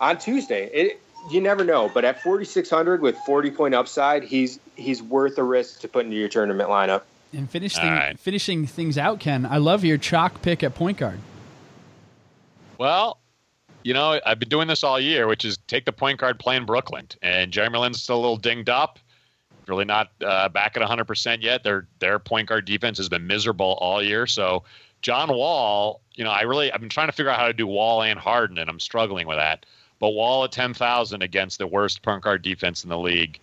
on 0.00 0.16
Tuesday. 0.16 0.70
It, 0.72 1.02
you 1.30 1.40
never 1.40 1.64
know. 1.64 1.90
But 1.92 2.04
at 2.04 2.22
4600 2.22 3.00
with 3.00 3.16
40 3.18 3.50
point 3.50 3.74
upside, 3.74 4.24
he's 4.24 4.58
he's 4.76 5.02
worth 5.02 5.36
the 5.36 5.44
risk 5.44 5.80
to 5.80 5.88
put 5.88 6.04
into 6.04 6.16
your 6.16 6.28
tournament 6.28 6.68
lineup. 6.68 7.02
And 7.32 7.48
finish 7.48 7.74
thing, 7.74 7.90
right. 7.90 8.18
finishing 8.18 8.66
things 8.66 8.98
out, 8.98 9.18
Ken. 9.18 9.46
I 9.46 9.56
love 9.56 9.84
your 9.84 9.96
chalk 9.96 10.42
pick 10.42 10.62
at 10.62 10.74
point 10.74 10.98
guard. 10.98 11.18
Well, 12.76 13.18
you 13.84 13.94
know, 13.94 14.20
I've 14.24 14.38
been 14.38 14.48
doing 14.48 14.68
this 14.68 14.84
all 14.84 15.00
year, 15.00 15.26
which 15.26 15.44
is 15.44 15.56
take 15.66 15.84
the 15.84 15.92
point 15.92 16.18
guard 16.18 16.38
playing 16.38 16.66
Brooklyn, 16.66 17.08
and 17.22 17.50
Jeremy 17.50 17.78
Lin's 17.78 18.02
still 18.02 18.16
a 18.16 18.20
little 18.20 18.36
dinged 18.36 18.68
up. 18.68 18.98
Really 19.66 19.84
not 19.84 20.10
uh, 20.24 20.48
back 20.48 20.76
at 20.76 20.82
100% 20.82 21.42
yet. 21.42 21.62
Their 21.62 21.86
their 22.00 22.18
point 22.18 22.48
guard 22.48 22.64
defense 22.64 22.98
has 22.98 23.08
been 23.08 23.26
miserable 23.26 23.78
all 23.80 24.02
year. 24.02 24.26
So 24.26 24.64
John 25.02 25.28
Wall, 25.28 26.00
you 26.14 26.24
know, 26.24 26.30
I 26.30 26.42
really 26.42 26.72
I've 26.72 26.80
been 26.80 26.88
trying 26.88 27.08
to 27.08 27.12
figure 27.12 27.30
out 27.30 27.38
how 27.38 27.46
to 27.46 27.52
do 27.52 27.66
Wall 27.66 28.02
and 28.02 28.18
Harden, 28.18 28.58
and 28.58 28.68
I'm 28.68 28.80
struggling 28.80 29.26
with 29.26 29.38
that. 29.38 29.64
But 30.02 30.14
Wall 30.14 30.42
at 30.42 30.50
10,000 30.50 31.22
against 31.22 31.58
the 31.58 31.66
worst 31.68 32.02
point 32.02 32.24
guard 32.24 32.42
defense 32.42 32.82
in 32.82 32.90
the 32.90 32.98
league 32.98 33.38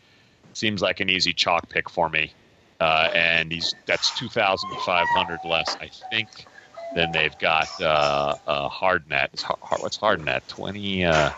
seems 0.51 0.82
like 0.82 0.99
an 0.99 1.10
easy 1.10 1.32
chalk 1.32 1.70
pick 1.70 1.89
for 1.89 2.10
me. 2.10 2.34
Uh, 2.82 3.07
and 3.16 3.49
he's 3.49 3.76
that's 3.86 4.12
2,500 4.12 5.45
less, 5.45 5.78
I 5.80 5.89
think, 6.10 6.47
than 6.93 7.14
they've 7.14 7.38
got 7.38 7.70
uh, 7.80 8.36
uh, 8.45 8.68
Harden 8.68 9.14
at. 9.14 9.30
Is 9.34 9.41
Har- 9.41 9.57
Har- 9.62 9.78
What's 9.80 9.95
Harden 9.95 10.28
at? 10.28 10.45
20. 10.49 11.05
Uh, 11.05 11.30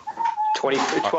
20, 0.53 0.77
12, 0.77 1.11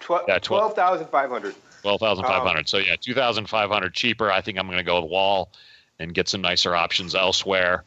12, 0.00 0.24
Yeah, 0.28 0.38
12. 0.38 0.74
12,500. 0.74 1.54
Twelve 1.82 2.00
thousand 2.00 2.24
five 2.24 2.42
hundred. 2.42 2.60
Um, 2.60 2.66
so 2.66 2.78
yeah, 2.78 2.96
two 2.98 3.14
thousand 3.14 3.48
five 3.50 3.70
hundred 3.70 3.94
cheaper. 3.94 4.30
I 4.32 4.40
think 4.40 4.58
I'm 4.58 4.66
going 4.66 4.78
to 4.78 4.82
go 4.82 5.00
with 5.02 5.10
Wall 5.10 5.52
and 6.00 6.12
get 6.14 6.26
some 6.26 6.40
nicer 6.40 6.74
options 6.74 7.14
elsewhere. 7.14 7.84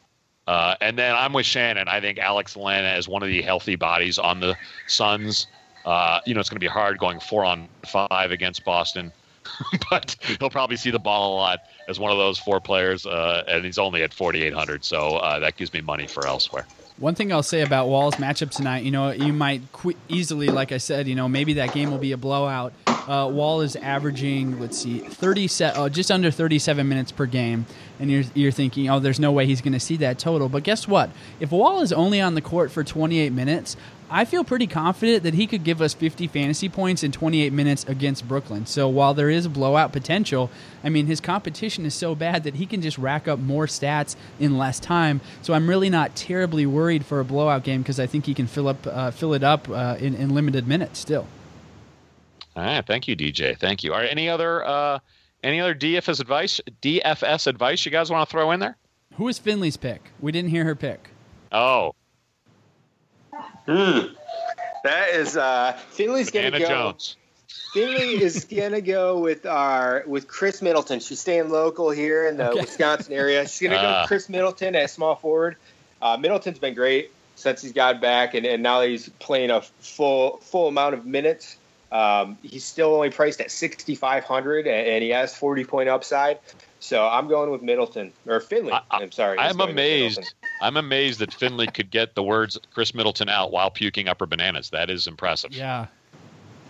Uh, 0.49 0.75
and 0.81 0.97
then 0.97 1.13
I'm 1.15 1.31
with 1.31 1.45
Shannon. 1.45 1.87
I 1.87 2.01
think 2.01 2.17
Alex 2.17 2.57
Len 2.57 2.83
is 2.97 3.07
one 3.07 3.21
of 3.21 3.29
the 3.29 3.43
healthy 3.43 3.75
bodies 3.75 4.17
on 4.17 4.39
the 4.39 4.57
Suns. 4.87 5.45
Uh, 5.85 6.21
you 6.25 6.33
know, 6.33 6.39
it's 6.39 6.49
going 6.49 6.55
to 6.55 6.59
be 6.59 6.65
hard 6.65 6.97
going 6.97 7.19
four 7.19 7.45
on 7.45 7.69
five 7.85 8.31
against 8.31 8.65
Boston, 8.65 9.13
but 9.91 10.15
he'll 10.39 10.49
probably 10.49 10.75
see 10.75 10.89
the 10.89 10.97
ball 10.97 11.35
a 11.35 11.35
lot 11.35 11.59
as 11.87 11.99
one 11.99 12.11
of 12.11 12.17
those 12.17 12.39
four 12.39 12.59
players. 12.59 13.05
Uh, 13.05 13.43
and 13.47 13.63
he's 13.63 13.77
only 13.77 14.01
at 14.01 14.11
4,800, 14.11 14.83
so 14.83 15.17
uh, 15.17 15.37
that 15.37 15.55
gives 15.55 15.71
me 15.71 15.81
money 15.81 16.07
for 16.07 16.25
elsewhere. 16.25 16.65
One 16.97 17.13
thing 17.13 17.31
I'll 17.31 17.43
say 17.43 17.61
about 17.61 17.87
Wall's 17.87 18.15
matchup 18.15 18.49
tonight, 18.49 18.83
you 18.83 18.91
know, 18.91 19.11
you 19.11 19.31
might 19.31 19.61
qu- 19.71 19.93
easily, 20.07 20.47
like 20.47 20.71
I 20.71 20.79
said, 20.79 21.07
you 21.07 21.13
know, 21.13 21.29
maybe 21.29 21.53
that 21.53 21.73
game 21.73 21.91
will 21.91 21.99
be 21.99 22.11
a 22.11 22.17
blowout. 22.17 22.73
Uh, 22.87 23.29
Wall 23.31 23.61
is 23.61 23.75
averaging, 23.75 24.59
let's 24.59 24.79
see, 24.79 24.97
30 24.97 25.47
set, 25.47 25.77
uh, 25.77 25.89
just 25.89 26.09
under 26.11 26.31
37 26.31 26.89
minutes 26.89 27.11
per 27.11 27.27
game, 27.27 27.67
and 27.99 28.09
you're 28.09 28.23
you're 28.33 28.51
thinking, 28.51 28.89
oh, 28.89 28.99
there's 28.99 29.19
no 29.19 29.31
way 29.31 29.45
he's 29.45 29.61
going 29.61 29.73
to 29.73 29.79
see 29.79 29.97
that 29.97 30.17
total. 30.17 30.49
But 30.49 30.63
guess 30.63 30.87
what? 30.87 31.09
If 31.39 31.51
Wall 31.51 31.81
is 31.81 31.91
only 31.93 32.21
on 32.21 32.35
the 32.35 32.41
court 32.41 32.71
for 32.71 32.83
28 32.83 33.31
minutes, 33.31 33.75
I 34.11 34.25
feel 34.25 34.43
pretty 34.43 34.65
confident 34.65 35.23
that 35.23 35.35
he 35.35 35.45
could 35.45 35.63
give 35.63 35.81
us 35.81 35.93
50 35.93 36.27
fantasy 36.27 36.67
points 36.67 37.03
in 37.03 37.11
28 37.11 37.53
minutes 37.53 37.83
against 37.83 38.27
Brooklyn. 38.27 38.65
So 38.65 38.87
while 38.89 39.13
there 39.13 39.29
is 39.29 39.47
blowout 39.47 39.91
potential, 39.91 40.49
I 40.83 40.89
mean, 40.89 41.05
his 41.05 41.19
competition 41.19 41.85
is 41.85 41.93
so 41.93 42.15
bad 42.15 42.43
that 42.43 42.55
he 42.55 42.65
can 42.65 42.81
just 42.81 42.97
rack 42.97 43.27
up 43.27 43.37
more 43.37 43.67
stats 43.67 44.15
in 44.39 44.57
less 44.57 44.79
time. 44.79 45.21
So 45.43 45.53
I'm 45.53 45.69
really 45.69 45.89
not 45.89 46.15
terribly 46.15 46.65
worried 46.65 47.05
for 47.05 47.19
a 47.19 47.25
blowout 47.25 47.63
game 47.63 47.81
because 47.81 47.99
I 47.99 48.07
think 48.07 48.25
he 48.25 48.33
can 48.33 48.47
fill 48.47 48.67
up 48.67 48.87
uh, 48.87 49.11
fill 49.11 49.33
it 49.33 49.43
up 49.43 49.69
uh, 49.69 49.97
in, 49.99 50.15
in 50.15 50.33
limited 50.33 50.67
minutes 50.67 50.99
still. 50.99 51.27
All 52.55 52.63
right, 52.63 52.85
thank 52.85 53.07
you, 53.07 53.15
DJ. 53.15 53.57
Thank 53.57 53.83
you. 53.83 53.93
Are 53.93 54.01
any 54.01 54.27
other 54.27 54.65
uh, 54.65 54.99
any 55.43 55.59
other 55.61 55.75
DFS 55.75 56.19
advice? 56.19 56.61
DFS 56.81 57.47
advice 57.47 57.85
you 57.85 57.91
guys 57.91 58.09
want 58.09 58.27
to 58.27 58.31
throw 58.31 58.51
in 58.51 58.59
there? 58.59 58.77
Who 59.15 59.27
is 59.27 59.37
Finley's 59.39 59.77
pick? 59.77 60.01
We 60.19 60.31
didn't 60.31 60.49
hear 60.49 60.63
her 60.65 60.75
pick. 60.75 61.09
Oh, 61.51 61.93
Hmm. 63.65 63.99
That 64.83 65.09
is 65.13 65.37
uh, 65.37 65.73
Finley's 65.91 66.31
gonna 66.31 66.47
Anna 66.47 66.59
go. 66.59 66.67
Jones. 66.67 67.17
Finley 67.73 68.21
is 68.21 68.45
gonna 68.49 68.81
go 68.81 69.19
with 69.19 69.45
our 69.45 70.03
with 70.07 70.27
Khris 70.27 70.61
Middleton. 70.61 70.99
She's 70.99 71.19
staying 71.19 71.49
local 71.49 71.89
here 71.91 72.27
in 72.27 72.37
the 72.37 72.49
Okay. 72.49 72.61
Wisconsin 72.61 73.13
area. 73.13 73.47
She's 73.47 73.61
gonna 73.69 73.81
go 73.81 73.87
Ah. 73.87 74.01
with 74.01 74.07
Khris 74.09 74.29
Middleton 74.29 74.75
at 74.75 74.89
small 74.89 75.15
forward. 75.15 75.57
Uh, 76.01 76.17
Middleton's 76.17 76.59
been 76.59 76.73
great 76.73 77.11
since 77.35 77.61
he's 77.61 77.73
got 77.73 78.01
back, 78.01 78.33
and, 78.33 78.45
and 78.45 78.63
now 78.63 78.81
he's 78.81 79.09
playing 79.19 79.51
a 79.51 79.61
full 79.61 80.37
full 80.37 80.67
amount 80.67 80.95
of 80.95 81.05
minutes. 81.05 81.57
Um, 81.91 82.37
he's 82.43 82.63
still 82.63 82.93
only 82.93 83.09
priced 83.09 83.41
at 83.41 83.51
sixty 83.51 83.95
five 83.95 84.23
hundred, 84.23 84.67
and, 84.67 84.87
and 84.87 85.03
he 85.03 85.09
has 85.09 85.35
forty 85.35 85.65
point 85.65 85.89
upside. 85.89 86.39
So 86.79 87.07
I'm 87.07 87.27
going 87.27 87.51
with 87.51 87.61
Middleton 87.61 88.13
or 88.25 88.39
Finley. 88.39 88.71
I- 88.71 88.81
I, 88.91 89.03
am 89.03 89.11
sorry. 89.11 89.37
I'm 89.37 89.59
amazed. 89.59 90.33
I'm 90.61 90.77
amazed 90.77 91.19
that 91.19 91.33
Finley 91.33 91.67
could 91.67 91.91
get 91.91 92.15
the 92.15 92.23
words 92.23 92.57
Khris 92.73 92.93
Middleton 92.93 93.29
out 93.29 93.51
while 93.51 93.69
puking 93.69 94.07
upper 94.07 94.25
bananas. 94.25 94.69
That 94.69 94.89
is 94.89 95.07
impressive. 95.07 95.53
Yeah, 95.53 95.87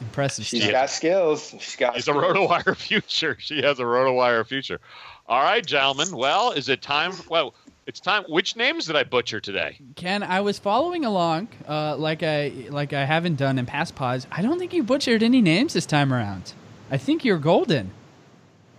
impressive. 0.01 0.45
She's 0.45 0.63
stuff. 0.63 0.71
got 0.71 0.89
skills. 0.89 1.49
She's 1.59 1.75
got. 1.75 1.95
He's 1.95 2.07
a 2.07 2.11
skills. 2.11 2.23
RotoWire 2.23 2.75
future. 2.77 3.37
She 3.39 3.61
has 3.61 3.79
a 3.79 3.83
RotoWire 3.83 4.45
future. 4.47 4.79
All 5.27 5.43
right, 5.43 5.65
gentlemen. 5.65 6.15
Well, 6.15 6.51
is 6.51 6.69
it 6.69 6.81
time? 6.81 7.13
Well, 7.29 7.53
it's 7.89 7.99
time. 7.99 8.23
Which 8.29 8.55
names 8.55 8.85
did 8.85 8.95
I 8.95 9.03
butcher 9.03 9.39
today? 9.39 9.79
Ken, 9.95 10.21
I 10.21 10.41
was 10.41 10.59
following 10.59 11.03
along, 11.05 11.49
uh, 11.67 11.97
like 11.97 12.21
I 12.23 12.67
like 12.69 12.93
I 12.93 13.03
haven't 13.03 13.35
done 13.35 13.57
in 13.57 13.65
past 13.65 13.95
pods. 13.95 14.27
I 14.31 14.43
don't 14.43 14.59
think 14.59 14.73
you 14.73 14.83
butchered 14.83 15.23
any 15.23 15.41
names 15.41 15.73
this 15.73 15.87
time 15.87 16.13
around. 16.13 16.53
I 16.91 16.97
think 16.97 17.25
you're 17.25 17.39
golden. 17.39 17.91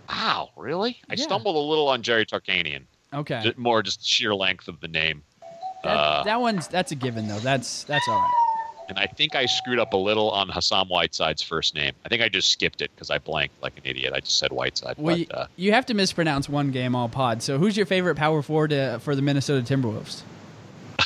Wow, 0.09 0.49
really? 0.55 1.01
I 1.09 1.15
stumbled 1.15 1.55
a 1.55 1.59
little 1.59 1.87
on 1.89 2.01
Jerry 2.01 2.25
Tarkanian. 2.25 2.83
Okay, 3.13 3.53
More 3.57 3.83
just 3.83 4.03
sheer 4.03 4.33
length 4.33 4.69
of 4.69 4.79
the 4.79 4.87
name. 4.87 5.23
that, 5.83 5.89
uh, 5.89 6.23
that 6.23 6.39
one's 6.39 6.69
that's 6.69 6.93
a 6.93 6.95
given 6.95 7.27
though. 7.27 7.39
That's 7.39 7.83
that's 7.83 8.07
all 8.07 8.15
right. 8.15 8.40
And 8.89 8.99
I 8.99 9.05
think 9.05 9.35
I 9.35 9.45
screwed 9.45 9.79
up 9.79 9.93
a 9.93 9.97
little 9.97 10.29
on 10.31 10.49
Hassan 10.49 10.87
Whiteside's 10.87 11.41
first 11.41 11.75
name. 11.75 11.93
I 12.05 12.09
think 12.09 12.21
I 12.21 12.27
just 12.29 12.51
skipped 12.51 12.81
it 12.81 12.91
because 12.93 13.09
I 13.09 13.19
blanked 13.19 13.61
like 13.63 13.77
an 13.77 13.83
idiot. 13.85 14.11
I 14.13 14.19
just 14.19 14.37
said 14.37 14.51
Whiteside. 14.51 14.95
Well, 14.97 15.15
but, 15.15 15.19
you, 15.19 15.27
uh, 15.33 15.47
you 15.55 15.71
have 15.71 15.85
to 15.85 15.93
mispronounce 15.93 16.49
one 16.49 16.71
game 16.71 16.93
all 16.95 17.07
pod. 17.07 17.41
So 17.41 17.57
who's 17.57 17.77
your 17.77 17.85
favorite 17.85 18.15
power 18.15 18.41
forward 18.41 18.73
uh, 18.73 18.97
for 18.99 19.15
the 19.15 19.21
Minnesota 19.21 19.61
Timberwolves? 19.61 20.23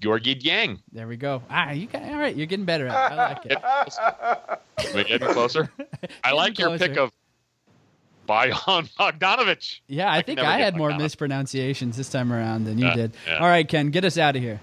Georgie 0.00 0.36
Yang. 0.40 0.80
There 0.92 1.08
we 1.08 1.16
go. 1.16 1.42
Ah, 1.50 1.70
you 1.72 1.86
got 1.86 2.02
all 2.02 2.18
right. 2.18 2.34
You're 2.34 2.46
getting 2.46 2.64
better 2.64 2.86
at 2.86 3.12
it. 3.12 3.18
I 3.18 3.28
like 3.28 3.46
it. 3.46 4.94
We're 4.94 5.04
getting 5.18 5.28
closer. 5.28 5.70
I 6.22 6.32
like 6.32 6.58
your 6.58 6.76
pick 6.78 6.96
of 6.96 7.10
Bojan 8.28 8.88
Bogdanovic. 8.98 9.80
Yeah, 9.88 10.08
I, 10.10 10.18
I 10.18 10.22
think 10.22 10.38
I 10.38 10.58
had 10.58 10.76
more 10.76 10.96
mispronunciations 10.96 11.96
this 11.96 12.08
time 12.08 12.32
around 12.32 12.64
than 12.64 12.78
you 12.78 12.86
Yeah, 12.86 12.94
did. 12.94 13.12
yeah. 13.26 13.38
All 13.38 13.48
right, 13.48 13.66
Ken, 13.66 13.90
get 13.90 14.04
us 14.04 14.18
out 14.18 14.36
of 14.36 14.42
here. 14.42 14.60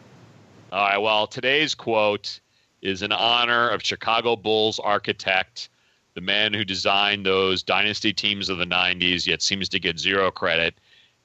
All 0.75 0.81
right. 0.81 0.97
Well, 0.97 1.25
today's 1.25 1.73
quote 1.73 2.41
is 2.81 3.01
in 3.01 3.13
honor 3.13 3.69
of 3.69 3.81
Chicago 3.81 4.35
Bulls 4.35 4.77
architect, 4.77 5.69
the 6.15 6.19
man 6.19 6.53
who 6.53 6.65
designed 6.65 7.25
those 7.25 7.63
dynasty 7.63 8.11
teams 8.11 8.49
of 8.49 8.57
the 8.57 8.65
90s, 8.65 9.25
yet 9.25 9.41
seems 9.41 9.69
to 9.69 9.79
get 9.79 9.97
zero 9.97 10.31
credit. 10.31 10.75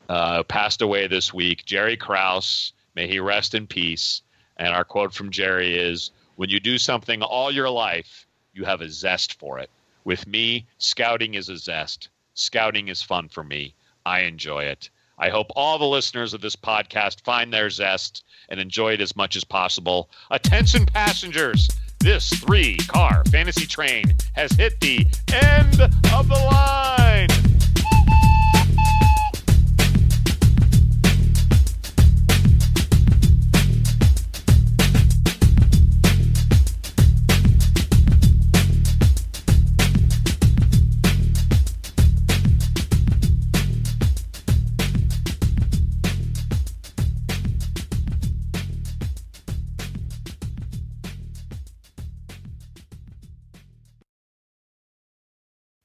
Uh, 0.08 0.44
passed 0.44 0.82
away 0.82 1.08
this 1.08 1.34
week. 1.34 1.64
Jerry 1.64 1.96
Krause, 1.96 2.74
may 2.94 3.08
he 3.08 3.18
rest 3.18 3.56
in 3.56 3.66
peace. 3.66 4.22
And 4.56 4.72
our 4.72 4.84
quote 4.84 5.12
from 5.12 5.32
Jerry 5.32 5.76
is 5.76 6.12
When 6.36 6.48
you 6.48 6.60
do 6.60 6.78
something 6.78 7.20
all 7.20 7.50
your 7.50 7.70
life, 7.70 8.28
you 8.54 8.64
have 8.66 8.82
a 8.82 8.88
zest 8.88 9.36
for 9.36 9.58
it. 9.58 9.68
With 10.04 10.28
me, 10.28 10.64
scouting 10.78 11.34
is 11.34 11.48
a 11.48 11.56
zest. 11.56 12.08
Scouting 12.34 12.86
is 12.86 13.02
fun 13.02 13.28
for 13.28 13.42
me. 13.42 13.74
I 14.06 14.20
enjoy 14.20 14.62
it. 14.62 14.90
I 15.20 15.28
hope 15.28 15.48
all 15.54 15.78
the 15.78 15.84
listeners 15.84 16.32
of 16.32 16.40
this 16.40 16.56
podcast 16.56 17.22
find 17.24 17.52
their 17.52 17.68
zest 17.68 18.24
and 18.48 18.58
enjoy 18.58 18.94
it 18.94 19.02
as 19.02 19.14
much 19.14 19.36
as 19.36 19.44
possible. 19.44 20.08
Attention, 20.30 20.86
passengers! 20.86 21.68
This 21.98 22.30
three 22.30 22.78
car 22.88 23.22
fantasy 23.30 23.66
train 23.66 24.16
has 24.32 24.52
hit 24.52 24.80
the 24.80 25.06
end 25.30 25.82
of 26.14 26.28
the 26.28 26.34
line. 26.50 27.28